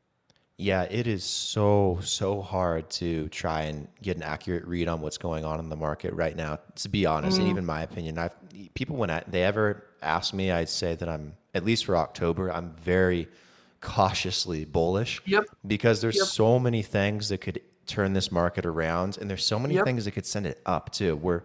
Yeah, 0.62 0.84
it 0.91 1.08
is 1.08 1.23
so, 1.23 1.99
so 2.03 2.41
hard 2.41 2.89
to 2.99 3.29
try 3.29 3.62
and 3.71 3.88
get 4.01 4.17
an 4.17 4.23
accurate 4.23 4.65
read 4.67 4.89
on 4.89 4.99
what's 4.99 5.17
going 5.17 5.45
on 5.45 5.58
in 5.60 5.69
the 5.69 5.77
market 5.77 6.13
right 6.13 6.36
now. 6.36 6.60
To 6.84 6.89
be 6.89 7.05
honest, 7.05 7.38
and 7.39 7.47
mm. 7.47 7.51
even 7.51 7.65
my 7.65 7.82
opinion, 7.82 8.17
I've 8.17 8.36
people 8.73 8.97
when 8.97 9.10
I, 9.10 9.23
they 9.25 9.43
ever 9.43 9.86
ask 10.01 10.34
me, 10.34 10.51
I'd 10.51 10.67
say 10.67 10.95
that 10.95 11.08
I'm 11.08 11.38
at 11.53 11.63
least 11.63 11.86
for 11.86 11.95
October, 11.95 12.51
I'm 12.51 12.75
very 12.75 13.29
cautiously 13.79 14.65
bullish. 14.65 15.21
Yep. 15.25 15.45
Because 15.65 16.01
there's 16.01 16.17
Yep. 16.17 16.27
so 16.27 16.60
many 16.60 16.84
things 16.84 17.29
that 17.29 17.39
could 17.39 17.62
turn 17.88 18.12
this 18.12 18.29
market 18.29 18.65
around, 18.65 19.17
and 19.17 19.29
there's 19.29 19.45
so 19.45 19.60
many 19.60 19.75
Yep. 19.75 19.86
things 19.86 20.03
that 20.03 20.12
could 20.12 20.25
send 20.25 20.45
it 20.45 20.60
up 20.65 20.91
too. 20.91 21.15
We're 21.15 21.43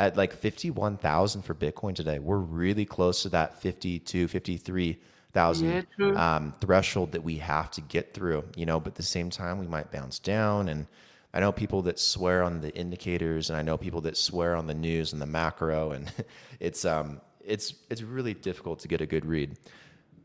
at 0.00 0.16
like 0.16 0.32
51,000 0.32 1.42
for 1.42 1.54
Bitcoin 1.54 1.94
today. 1.94 2.18
We're 2.18 2.38
really 2.38 2.86
close 2.86 3.22
to 3.22 3.28
that 3.28 3.60
52, 3.60 4.28
53,000 4.28 5.86
Yeah, 5.98 6.36
um, 6.36 6.54
threshold 6.58 7.12
that 7.12 7.22
we 7.22 7.36
have 7.36 7.70
to 7.72 7.82
get 7.82 8.14
through, 8.14 8.44
you 8.56 8.64
know, 8.64 8.80
but 8.80 8.92
at 8.92 8.94
the 8.94 9.02
same 9.02 9.28
time, 9.28 9.58
we 9.58 9.66
might 9.66 9.92
bounce 9.92 10.18
down. 10.18 10.70
And 10.70 10.86
I 11.34 11.40
know 11.40 11.52
people 11.52 11.82
that 11.82 11.98
swear 11.98 12.42
on 12.42 12.62
the 12.62 12.74
indicators 12.74 13.50
and 13.50 13.58
I 13.58 13.62
know 13.62 13.76
people 13.76 14.00
that 14.00 14.16
swear 14.16 14.56
on 14.56 14.66
the 14.66 14.74
news 14.74 15.12
and 15.12 15.20
the 15.20 15.26
macro. 15.26 15.90
And 15.90 16.10
it's, 16.60 16.86
um, 16.86 17.20
it's, 17.44 17.74
it's 17.90 18.00
really 18.00 18.32
difficult 18.32 18.78
to 18.80 18.88
get 18.88 19.02
a 19.02 19.06
good 19.06 19.26
read. 19.26 19.58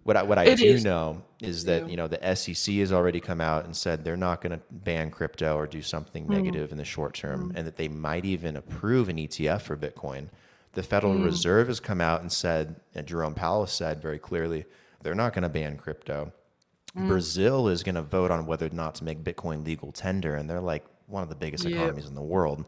What 0.06 0.16
I, 0.18 0.22
what 0.22 0.38
I 0.38 0.44
It 0.44 0.60
do 0.60 0.66
is. 0.68 0.84
know 0.86 1.24
is 1.42 1.64
that, 1.66 1.82
Yeah. 1.84 1.88
you 1.90 1.98
know, 1.98 2.06
the 2.08 2.24
SEC 2.36 2.76
has 2.78 2.94
already 2.94 3.20
come 3.20 3.42
out 3.42 3.66
and 3.66 3.76
said 3.76 4.04
they're 4.04 4.16
not 4.16 4.40
going 4.40 4.52
to 4.52 4.62
ban 4.70 5.10
crypto 5.10 5.58
or 5.58 5.66
do 5.66 5.82
something 5.82 6.26
Hmm. 6.26 6.32
negative 6.32 6.72
in 6.72 6.78
the 6.78 6.86
short 6.86 7.16
term 7.16 7.52
and 7.56 7.66
that 7.66 7.76
they 7.78 7.88
might 7.88 8.24
even 8.24 8.56
approve 8.56 9.10
an 9.10 9.18
ETF 9.18 9.64
for 9.64 9.76
Bitcoin. 9.76 10.28
The 10.74 10.84
Federal 10.84 11.16
Hmm. 11.16 11.24
Reserve 11.24 11.68
has 11.70 11.80
come 11.80 12.02
out 12.02 12.22
and 12.22 12.32
said, 12.32 12.76
and 12.94 13.08
Jerome 13.08 13.34
Powell 13.34 13.66
said 13.66 14.00
very 14.00 14.20
clearly, 14.20 14.66
they're 15.02 15.16
not 15.16 15.34
going 15.34 15.42
to 15.42 15.50
ban 15.50 15.76
crypto. 15.76 16.32
Hmm. 16.96 17.08
Brazil 17.08 17.68
is 17.68 17.82
going 17.82 17.96
to 17.96 18.04
vote 18.04 18.30
on 18.30 18.46
whether 18.46 18.68
or 18.68 18.70
not 18.70 18.94
to 18.96 19.04
make 19.04 19.24
Bitcoin 19.24 19.66
legal 19.66 19.92
tender, 19.92 20.36
and 20.36 20.48
they're 20.48 20.62
like 20.62 20.86
one 21.08 21.24
of 21.24 21.30
the 21.30 21.36
biggest 21.36 21.64
Yep. 21.66 21.74
economies 21.74 22.06
in 22.06 22.14
the 22.14 22.22
world. 22.22 22.66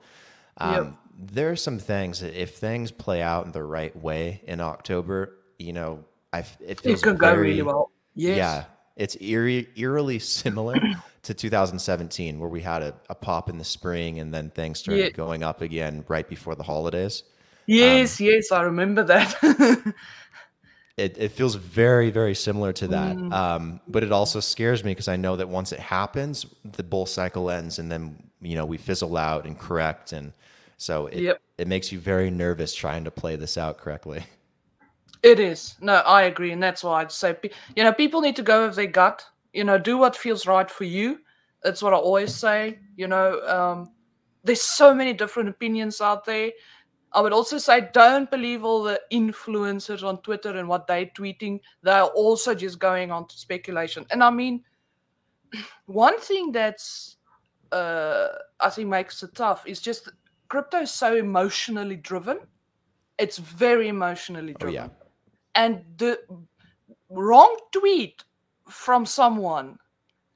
Um, 0.57 0.97
There 1.19 1.51
are 1.51 1.55
some 1.55 1.77
things 1.79 2.19
that 2.21 2.33
if 2.39 2.55
things 2.57 2.91
play 2.91 3.21
out 3.21 3.45
in 3.45 3.51
the 3.51 3.63
right 3.63 3.95
way 3.95 4.41
in 4.45 4.59
October, 4.59 5.33
you 5.59 5.73
know, 5.73 6.03
I 6.33 6.39
it 6.65 6.79
feels 6.81 7.01
it 7.01 7.03
could 7.03 7.17
go 7.17 7.31
very- 7.31 7.49
really 7.51 7.61
well 7.63 7.91
yes 8.15 8.37
yeah, 8.37 8.63
it's 8.95 9.15
eerie, 9.21 9.67
eerily 9.75 10.19
similar 10.19 10.75
to 11.23 11.33
2017, 11.33 12.39
where 12.39 12.49
we 12.49 12.61
had 12.61 12.81
a, 12.81 12.93
a 13.09 13.15
pop 13.15 13.49
in 13.49 13.57
the 13.57 13.63
spring 13.63 14.19
and 14.19 14.33
then 14.33 14.49
things 14.49 14.79
started 14.79 15.03
Yeah. 15.03 15.09
going 15.09 15.43
up 15.43 15.61
again 15.61 16.03
right 16.07 16.27
before 16.27 16.55
the 16.55 16.63
holidays. 16.63 17.23
yes 17.65 18.19
yes 18.21 18.51
i 18.51 18.61
remember 18.61 19.03
that 19.03 19.35
It, 20.97 21.15
it 21.19 21.31
feels 21.31 21.53
very, 21.53 22.09
very 22.09 22.33
similar 22.33 22.73
to 22.73 22.87
that. 22.87 23.15
Mm. 23.15 23.31
Um, 23.31 23.81
but 23.87 24.03
it 24.03 24.11
also 24.11 24.39
scares 24.39 24.83
me 24.83 24.91
because 24.91 25.07
I 25.07 25.15
know 25.15 25.35
that 25.35 25.47
once 25.47 25.71
it 25.71 25.79
happens, 25.79 26.43
the 26.65 26.81
bull 26.81 27.05
cycle 27.05 27.51
ends 27.51 27.77
and 27.77 27.91
then, 27.91 28.17
you 28.41 28.55
know, 28.55 28.65
we 28.65 28.77
fizzle 28.77 29.15
out 29.15 29.45
and 29.45 29.59
correct. 29.59 30.11
And 30.11 30.33
so 30.77 31.05
it, 31.05 31.19
Yep. 31.21 31.41
it 31.59 31.67
makes 31.67 31.91
you 31.91 31.99
very 31.99 32.31
nervous 32.31 32.73
trying 32.73 33.03
to 33.03 33.11
play 33.11 33.35
this 33.35 33.59
out 33.59 33.77
correctly. 33.77 34.23
It 35.23 35.39
is. 35.39 35.75
No, 35.81 35.95
I 35.95 36.23
agree, 36.23 36.51
and 36.51 36.61
that's 36.61 36.83
why 36.83 37.01
I'd 37.01 37.11
say, 37.11 37.35
you 37.75 37.83
know, 37.83 37.93
people 37.93 38.21
need 38.21 38.35
to 38.35 38.43
go 38.43 38.67
with 38.67 38.75
their 38.75 38.87
gut. 38.87 39.25
You 39.53 39.63
know, 39.63 39.77
do 39.77 39.97
what 39.97 40.15
feels 40.15 40.45
right 40.45 40.69
for 40.69 40.83
you. 40.83 41.19
That's 41.63 41.81
what 41.81 41.93
I 41.93 41.97
always 41.97 42.33
say. 42.35 42.79
You 42.95 43.07
know, 43.07 43.41
um, 43.47 43.91
there's 44.43 44.61
so 44.61 44.93
many 44.93 45.13
different 45.13 45.49
opinions 45.49 46.01
out 46.01 46.25
there. 46.25 46.51
I 47.13 47.21
would 47.21 47.33
also 47.33 47.57
say 47.57 47.89
don't 47.93 48.29
believe 48.29 48.63
all 48.63 48.83
the 48.83 49.01
influencers 49.11 50.03
on 50.03 50.21
Twitter 50.21 50.57
and 50.57 50.67
what 50.67 50.87
they're 50.87 51.05
tweeting. 51.07 51.59
They're 51.81 52.03
also 52.03 52.53
just 52.53 52.79
going 52.79 53.11
on 53.11 53.27
to 53.27 53.37
speculation. 53.37 54.05
And 54.11 54.23
I 54.23 54.29
mean, 54.29 54.63
one 55.85 56.19
thing 56.19 56.51
that's 56.51 57.17
uh, 57.71 58.27
I 58.59 58.69
think 58.69 58.89
makes 58.89 59.23
it 59.23 59.33
tough 59.35 59.65
is 59.65 59.81
just 59.81 60.09
crypto 60.47 60.81
is 60.81 60.91
so 60.91 61.15
emotionally 61.15 61.95
driven. 61.95 62.39
It's 63.17 63.37
very 63.37 63.87
emotionally 63.87 64.53
driven. 64.59 64.79
Oh, 64.79 64.83
yeah. 64.83 65.06
And 65.57 65.83
the 65.97 66.19
wrong 67.09 67.57
tweet 67.73 68.23
from 68.69 69.05
someone 69.05 69.77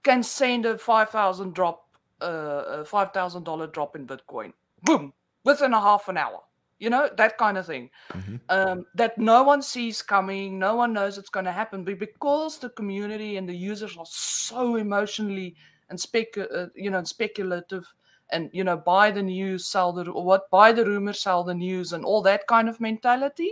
can 0.04 0.24
send 0.24 0.66
a 0.66 0.78
5000 0.78 1.54
drop 1.54 1.88
uh, 2.22 2.82
a 2.82 2.84
$5000 2.84 3.72
drop 3.72 3.96
in 3.96 4.06
bitcoin. 4.06 4.52
Boom 4.84 5.14
within 5.44 5.74
a 5.74 5.82
half 5.82 6.08
an 6.08 6.18
hour 6.18 6.40
you 6.80 6.90
know 6.90 7.10
that 7.18 7.38
kind 7.38 7.58
of 7.58 7.66
thing. 7.66 7.90
Mm-hmm. 8.12 8.36
um, 8.50 8.86
that 8.96 9.18
no 9.18 9.44
one 9.44 9.62
sees 9.62 10.02
coming 10.02 10.60
no 10.60 10.76
one 10.76 10.94
knows 10.94 11.18
it's 11.18 11.30
going 11.30 11.46
to 11.46 11.52
happen 11.52 11.84
but 11.84 12.00
because 12.00 12.58
the 12.58 12.70
community 12.70 13.38
and 13.38 13.48
the 13.48 13.56
users 13.56 13.98
are 13.98 14.06
so 14.06 14.76
emotionally 14.76 15.56
and 15.90 16.00
spec 16.00 16.38
uh, 16.38 16.68
you 16.76 16.90
know 16.90 17.04
speculative 17.04 17.86
and 18.32 18.50
you 18.54 18.64
know 18.64 18.78
buy 18.78 19.12
the 19.12 19.22
news 19.22 19.66
sell 19.66 19.92
the 19.92 20.12
what 20.12 20.50
buy 20.50 20.72
the 20.72 20.86
rumor 20.86 21.14
sell 21.14 21.44
the 21.44 21.54
news 21.54 21.94
and 21.94 22.06
all 22.06 22.22
that 22.22 22.48
kind 22.48 22.70
of 22.70 22.80
mentality. 22.80 23.52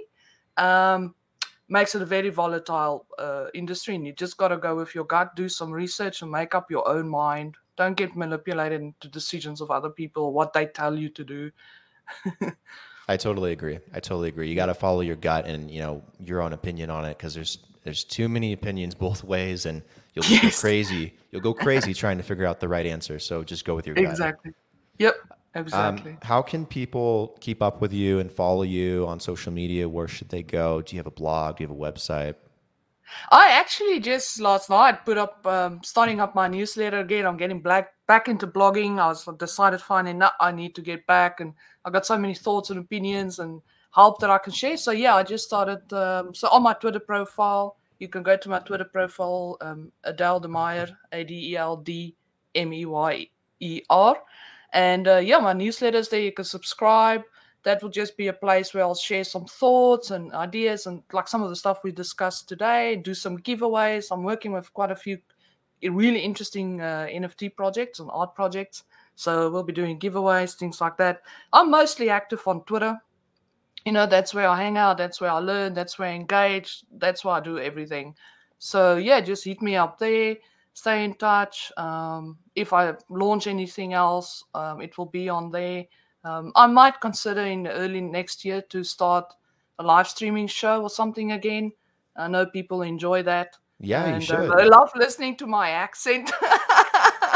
Um, 0.58 1.16
makes 1.70 1.96
it 1.96 2.02
a 2.02 2.06
very 2.06 2.30
volatile 2.30 3.06
uh, 3.18 3.46
industry 3.54 3.96
and 3.96 4.06
you 4.06 4.14
just 4.14 4.38
got 4.38 4.50
to 4.50 4.58
go 4.58 4.76
with 4.76 4.94
your 4.96 5.06
gut 5.06 5.36
do 5.36 5.48
some 5.48 5.72
research 5.72 6.22
and 6.22 6.32
make 6.32 6.56
up 6.56 6.70
your 6.72 6.88
own 6.88 7.08
mind 7.08 7.56
don't 7.78 7.96
get 7.96 8.16
manipulated 8.16 8.82
into 8.82 9.08
decisions 9.08 9.62
of 9.62 9.72
other 9.72 9.90
people 9.90 10.34
what 10.34 10.54
they 10.54 10.66
tell 10.66 10.98
you 10.98 11.10
to 11.10 11.24
do 11.24 11.52
I 13.10 13.18
totally 13.18 13.54
agree. 13.54 13.80
I 13.92 14.00
totally 14.00 14.30
agree. 14.30 14.50
You 14.50 14.56
got 14.56 14.68
to 14.68 14.76
follow 14.76 15.02
your 15.02 15.16
gut 15.16 15.48
and 15.48 15.72
you 15.72 15.82
know 15.82 16.04
your 16.24 16.42
own 16.42 16.54
opinion 16.54 16.92
on 16.92 17.06
it 17.06 17.18
because 17.18 17.34
there's 17.34 17.58
there's 17.84 18.04
too 18.04 18.30
many 18.30 18.54
opinions 18.54 18.94
both 18.94 19.24
ways, 19.24 19.66
and 19.66 19.82
you'll 20.14 20.26
yes. 20.26 20.44
go 20.44 20.62
crazy. 20.62 21.14
You'll 21.32 21.42
go 21.42 21.56
crazy 21.56 21.96
trying 21.96 22.18
to 22.18 22.24
figure 22.24 22.46
out 22.46 22.60
the 22.60 22.68
right 22.68 22.86
answer. 22.86 23.18
So 23.18 23.44
just 23.44 23.66
go 23.66 23.76
with 23.76 23.88
your 23.88 23.96
gut. 23.96 24.06
Exactly. 24.06 24.52
Yep. 25.00 25.16
Exactly. 25.56 26.12
Um, 26.12 26.18
how 26.22 26.42
can 26.42 26.66
people 26.66 27.38
keep 27.42 27.62
up 27.62 27.82
with 27.82 27.92
you 27.92 28.20
and 28.20 28.32
follow 28.32 28.64
you 28.64 29.08
on 29.08 29.20
social 29.20 29.52
media? 29.52 29.90
Where 29.90 30.08
should 30.08 30.30
they 30.30 30.44
go? 30.44 30.82
Do 30.82 30.96
you 30.96 31.00
have 31.00 31.08
a 31.08 31.12
blog? 31.12 31.58
Do 31.58 31.64
you 31.64 31.68
have 31.68 31.76
a 31.76 31.80
website? 31.80 32.36
I 33.32 33.50
actually 33.52 34.00
just 34.00 34.40
last 34.40 34.70
night 34.70 35.06
put 35.06 35.18
up 35.18 35.46
um, 35.46 35.82
starting 35.84 36.20
up 36.20 36.36
my 36.36 36.48
newsletter 36.48 37.00
again. 37.00 37.26
I'm 37.26 37.38
getting 37.38 37.62
black 37.62 37.94
back 38.08 38.28
into 38.28 38.48
blogging. 38.48 39.00
I 39.00 39.08
was 39.08 39.28
decided 39.38 39.82
finally 39.82 40.18
that 40.20 40.34
I 40.40 40.52
need 40.52 40.76
to 40.76 40.82
get 40.82 41.06
back, 41.08 41.40
and 41.40 41.54
I 41.86 41.90
got 41.90 42.06
so 42.06 42.18
many 42.18 42.36
thoughts 42.36 42.70
and 42.70 42.80
opinions 42.80 43.40
and 43.40 43.62
help 43.92 44.20
that 44.20 44.30
I 44.30 44.38
can 44.38 44.54
share. 44.54 44.78
So 44.78 44.92
yeah, 44.92 45.16
I 45.16 45.24
just 45.24 45.46
started. 45.46 45.92
Um, 45.92 46.34
so 46.34 46.50
on 46.50 46.64
my 46.64 46.74
Twitter 46.74 47.00
profile, 47.00 47.78
you 48.00 48.08
can 48.08 48.24
go 48.24 48.38
to 48.38 48.50
my 48.50 48.60
Twitter 48.60 48.86
profile, 48.86 49.58
um, 49.62 49.92
Adel 50.04 50.40
de 50.40 50.48
Meyer, 50.48 50.88
A 51.12 51.24
D 51.24 51.54
E 51.54 51.58
L 51.58 51.78
D 51.78 52.16
M 52.56 52.74
E 52.74 52.86
Y 52.86 53.28
E 53.60 53.82
R, 53.90 54.18
and 54.74 55.08
uh, 55.08 55.18
yeah, 55.18 55.40
my 55.40 55.54
newsletters 55.54 56.10
there. 56.10 56.22
You 56.22 56.32
can 56.32 56.46
subscribe 56.46 57.24
that 57.64 57.82
will 57.84 57.90
just 57.90 58.16
be 58.16 58.28
a 58.28 58.34
place 58.34 58.74
where 58.74 58.84
I'll 58.84 58.96
share 58.96 59.24
some 59.24 59.46
thoughts 59.46 60.12
and 60.12 60.32
ideas 60.34 60.86
and 60.86 61.04
like 61.12 61.28
some 61.28 61.44
of 61.44 61.50
the 61.50 61.56
stuff 61.56 61.84
we 61.84 61.92
discussed 61.92 62.48
today, 62.48 62.96
do 62.96 63.14
some 63.14 63.38
giveaways. 63.40 64.08
I'm 64.12 64.24
working 64.24 64.54
with 64.54 64.74
quite 64.74 64.92
a 64.92 64.96
few 64.96 65.18
really 65.84 66.20
interesting 66.20 66.82
uh, 66.82 67.08
NFT 67.10 67.56
projects 67.56 68.00
and 68.00 68.10
art 68.12 68.36
projects. 68.36 68.84
So 69.16 69.50
we'll 69.52 69.64
be 69.64 69.74
doing 69.74 70.00
giveaways, 70.00 70.56
things 70.56 70.80
like 70.80 70.98
that. 70.98 71.22
I'm 71.52 71.70
mostly 71.70 72.10
active 72.10 72.42
on 72.48 72.64
Twitter. 72.64 72.98
You 73.86 73.92
know, 73.92 74.06
that's 74.06 74.34
where 74.34 74.48
I 74.48 74.62
hang 74.62 74.78
out, 74.78 74.98
that's 74.98 75.22
where 75.22 75.32
I 75.32 75.40
learn, 75.40 75.74
that's 75.74 75.98
where 75.98 76.10
I 76.10 76.14
engage, 76.14 76.84
that's 76.98 77.24
where 77.24 77.36
I 77.36 77.40
do 77.40 77.60
everything. 77.60 78.16
So 78.58 78.98
yeah, 78.98 79.22
just 79.22 79.46
hit 79.46 79.62
me 79.62 79.78
up 79.78 80.00
there, 80.00 80.36
stay 80.80 81.04
in 81.04 81.14
touch. 81.16 81.72
Um, 81.78 82.38
if 82.56 82.74
I 82.74 82.94
launch 83.10 83.48
anything 83.48 83.94
else, 83.94 84.44
um, 84.56 84.82
it 84.82 84.98
will 84.98 85.06
be 85.06 85.30
on 85.30 85.52
there. 85.52 85.86
Um, 86.24 86.52
I 86.56 86.68
might 86.68 87.00
consider 87.00 87.42
in 87.42 87.68
early 87.68 88.02
next 88.02 88.46
year 88.46 88.62
to 88.70 88.84
start 88.84 89.34
a 89.80 89.84
live 89.84 90.08
streaming 90.08 90.48
show 90.48 90.82
or 90.82 90.90
something 90.90 91.34
again. 91.34 91.72
I 92.16 92.28
know 92.28 92.46
people 92.46 92.82
enjoy 92.82 93.24
that. 93.24 93.56
Yeah, 93.80 94.06
and, 94.06 94.22
you 94.22 94.36
uh, 94.36 94.42
should. 94.42 94.52
Uh, 94.52 94.62
I 94.62 94.66
love 94.66 94.92
listening 94.96 95.38
to 95.38 95.48
my 95.48 95.70
accent. 95.70 96.32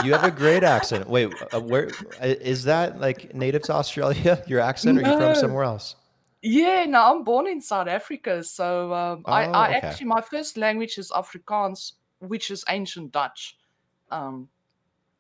you 0.03 0.11
have 0.11 0.25
a 0.25 0.31
great 0.43 0.63
accent. 0.63 1.07
Wait, 1.09 1.33
uh, 1.53 1.61
where 1.61 1.89
is 2.21 2.65
that? 2.65 2.99
Like 2.99 3.33
native 3.33 3.63
to 3.63 3.73
Australia? 3.73 4.43
Your 4.47 4.59
accent, 4.59 4.95
no. 4.95 5.01
or 5.01 5.05
are 5.05 5.11
you 5.11 5.17
from 5.17 5.35
somewhere 5.35 5.63
else? 5.63 5.95
Yeah, 6.41 6.85
no, 6.85 6.99
I'm 6.99 7.23
born 7.23 7.47
in 7.47 7.61
South 7.61 7.87
Africa. 7.87 8.43
So 8.43 8.93
um, 8.93 9.23
oh, 9.25 9.31
I, 9.31 9.43
I 9.45 9.77
okay. 9.77 9.87
actually 9.87 10.07
my 10.07 10.19
first 10.19 10.57
language 10.57 10.97
is 10.97 11.09
Afrikaans, 11.11 11.93
which 12.27 12.51
is 12.51 12.63
ancient 12.69 13.11
Dutch. 13.11 13.57
Um, 14.11 14.49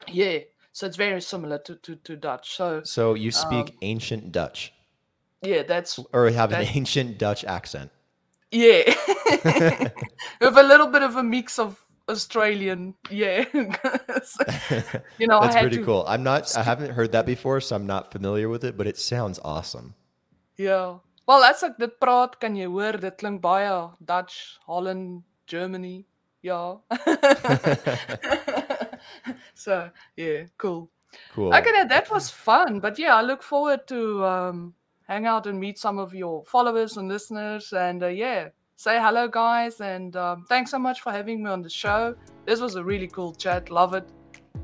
yeah, 0.07 0.39
so 0.71 0.85
it's 0.87 0.97
very 0.97 1.21
similar 1.21 1.59
to, 1.59 1.75
to, 1.75 1.95
to 1.95 2.15
Dutch. 2.15 2.55
So 2.55 2.81
so 2.83 3.13
you 3.13 3.31
speak 3.31 3.69
um, 3.69 3.77
ancient 3.81 4.31
Dutch. 4.31 4.73
Yeah, 5.41 5.63
that's 5.63 5.99
or 6.13 6.29
have 6.29 6.51
an 6.53 6.67
ancient 6.73 7.17
Dutch 7.17 7.43
accent. 7.43 7.91
Yeah, 8.51 8.83
with 10.41 10.57
a 10.57 10.63
little 10.63 10.87
bit 10.87 11.03
of 11.03 11.15
a 11.15 11.23
mix 11.23 11.59
of 11.59 11.83
Australian. 12.07 12.95
Yeah, 13.09 13.45
you 13.53 15.27
know, 15.27 15.41
that's 15.41 15.55
pretty 15.57 15.83
cool. 15.83 16.05
I'm 16.07 16.23
not. 16.23 16.55
I 16.57 16.63
haven't 16.63 16.91
heard 16.91 17.11
that 17.11 17.25
before, 17.25 17.61
so 17.61 17.75
I'm 17.75 17.87
not 17.87 18.11
familiar 18.11 18.49
with 18.49 18.63
it. 18.63 18.77
But 18.77 18.87
it 18.87 18.97
sounds 18.97 19.39
awesome. 19.43 19.95
Yeah. 20.57 20.99
Well, 21.25 21.43
as 21.43 21.63
ek 21.63 21.77
dit 21.79 21.93
praat, 21.99 22.35
kan 22.39 22.55
jy 22.55 22.67
hoor 22.67 22.99
dit 22.99 23.15
klink 23.17 23.41
baie 23.41 23.71
Dutch, 24.03 24.59
Holland, 24.67 25.23
Germany. 25.47 26.05
Ja. 26.43 26.81
so 29.55 29.89
yeah, 30.17 30.43
cool. 30.57 30.89
Cool. 31.33 31.53
Okay, 31.55 31.71
that 31.87 32.11
was 32.11 32.29
fun. 32.29 32.79
But 32.79 32.99
yeah, 32.99 33.15
I 33.15 33.21
look 33.21 33.41
forward 33.41 33.87
to 33.87 34.25
um, 34.25 34.73
hang 35.07 35.25
out 35.25 35.47
and 35.47 35.57
meet 35.59 35.79
some 35.79 35.97
of 35.99 36.13
your 36.13 36.43
followers 36.43 36.97
and 36.97 37.07
listeners. 37.07 37.71
And 37.71 38.03
uh, 38.03 38.07
yeah, 38.07 38.49
say 38.75 38.99
hello, 38.99 39.27
guys. 39.29 39.79
And 39.79 40.15
um, 40.17 40.45
thanks 40.49 40.71
so 40.71 40.79
much 40.79 41.01
for 41.01 41.11
having 41.13 41.43
me 41.43 41.49
on 41.49 41.61
the 41.61 41.69
show. 41.69 42.15
This 42.45 42.59
was 42.59 42.75
a 42.75 42.83
really 42.83 43.07
cool 43.07 43.33
chat. 43.33 43.69
Love 43.69 43.93
it. 43.93 44.09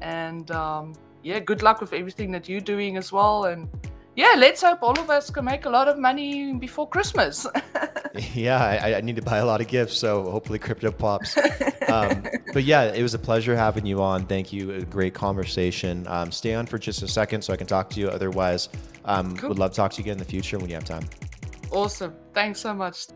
And 0.01 0.51
um, 0.51 0.93
yeah, 1.23 1.39
good 1.39 1.61
luck 1.61 1.79
with 1.79 1.93
everything 1.93 2.31
that 2.31 2.49
you're 2.49 2.59
doing 2.59 2.97
as 2.97 3.11
well. 3.13 3.45
And 3.45 3.69
yeah, 4.19 4.35
let's 4.37 4.61
hope 4.61 4.83
all 4.83 4.99
of 4.99 5.09
us 5.09 5.29
can 5.29 5.45
make 5.45 5.63
a 5.63 5.69
lot 5.69 5.87
of 5.87 5.97
money 5.97 6.51
before 6.51 6.89
Christmas. 6.89 7.47
yeah, 8.33 8.61
I, 8.61 8.95
I, 8.95 9.01
need 9.01 9.15
to 9.15 9.21
buy 9.21 9.37
a 9.37 9.45
lot 9.45 9.61
of 9.61 9.69
gifts, 9.69 9.97
so 9.97 10.29
hopefully 10.29 10.59
crypto 10.59 10.91
pops. 10.91 11.37
Um, 11.89 12.23
but 12.53 12.65
yeah, 12.65 12.93
it 12.93 13.01
was 13.01 13.15
a 13.15 13.19
pleasure 13.19 13.55
having 13.55 13.83
you 13.83 13.99
on. 13.99 14.27
Thank 14.27 14.53
you. 14.53 14.73
A 14.73 14.83
great 14.83 15.15
conversation. 15.15 16.05
Um, 16.07 16.31
stay 16.31 16.53
on 16.53 16.67
for 16.67 16.77
just 16.77 17.01
a 17.01 17.07
second 17.07 17.41
so 17.41 17.51
I 17.51 17.55
can 17.55 17.65
talk 17.65 17.89
to 17.91 17.99
you. 17.99 18.09
Otherwise, 18.09 18.69
um, 19.05 19.35
cool. 19.35 19.49
would 19.49 19.57
love 19.57 19.71
to 19.71 19.77
talk 19.77 19.93
to 19.93 19.97
you 19.97 20.03
again 20.03 20.11
in 20.11 20.17
the 20.19 20.25
future 20.25 20.59
when 20.59 20.69
you 20.69 20.75
have 20.75 20.85
time. 20.85 21.09
Awesome. 21.71 22.13
Thanks 22.35 22.59
so 22.59 22.75
much. 22.75 23.07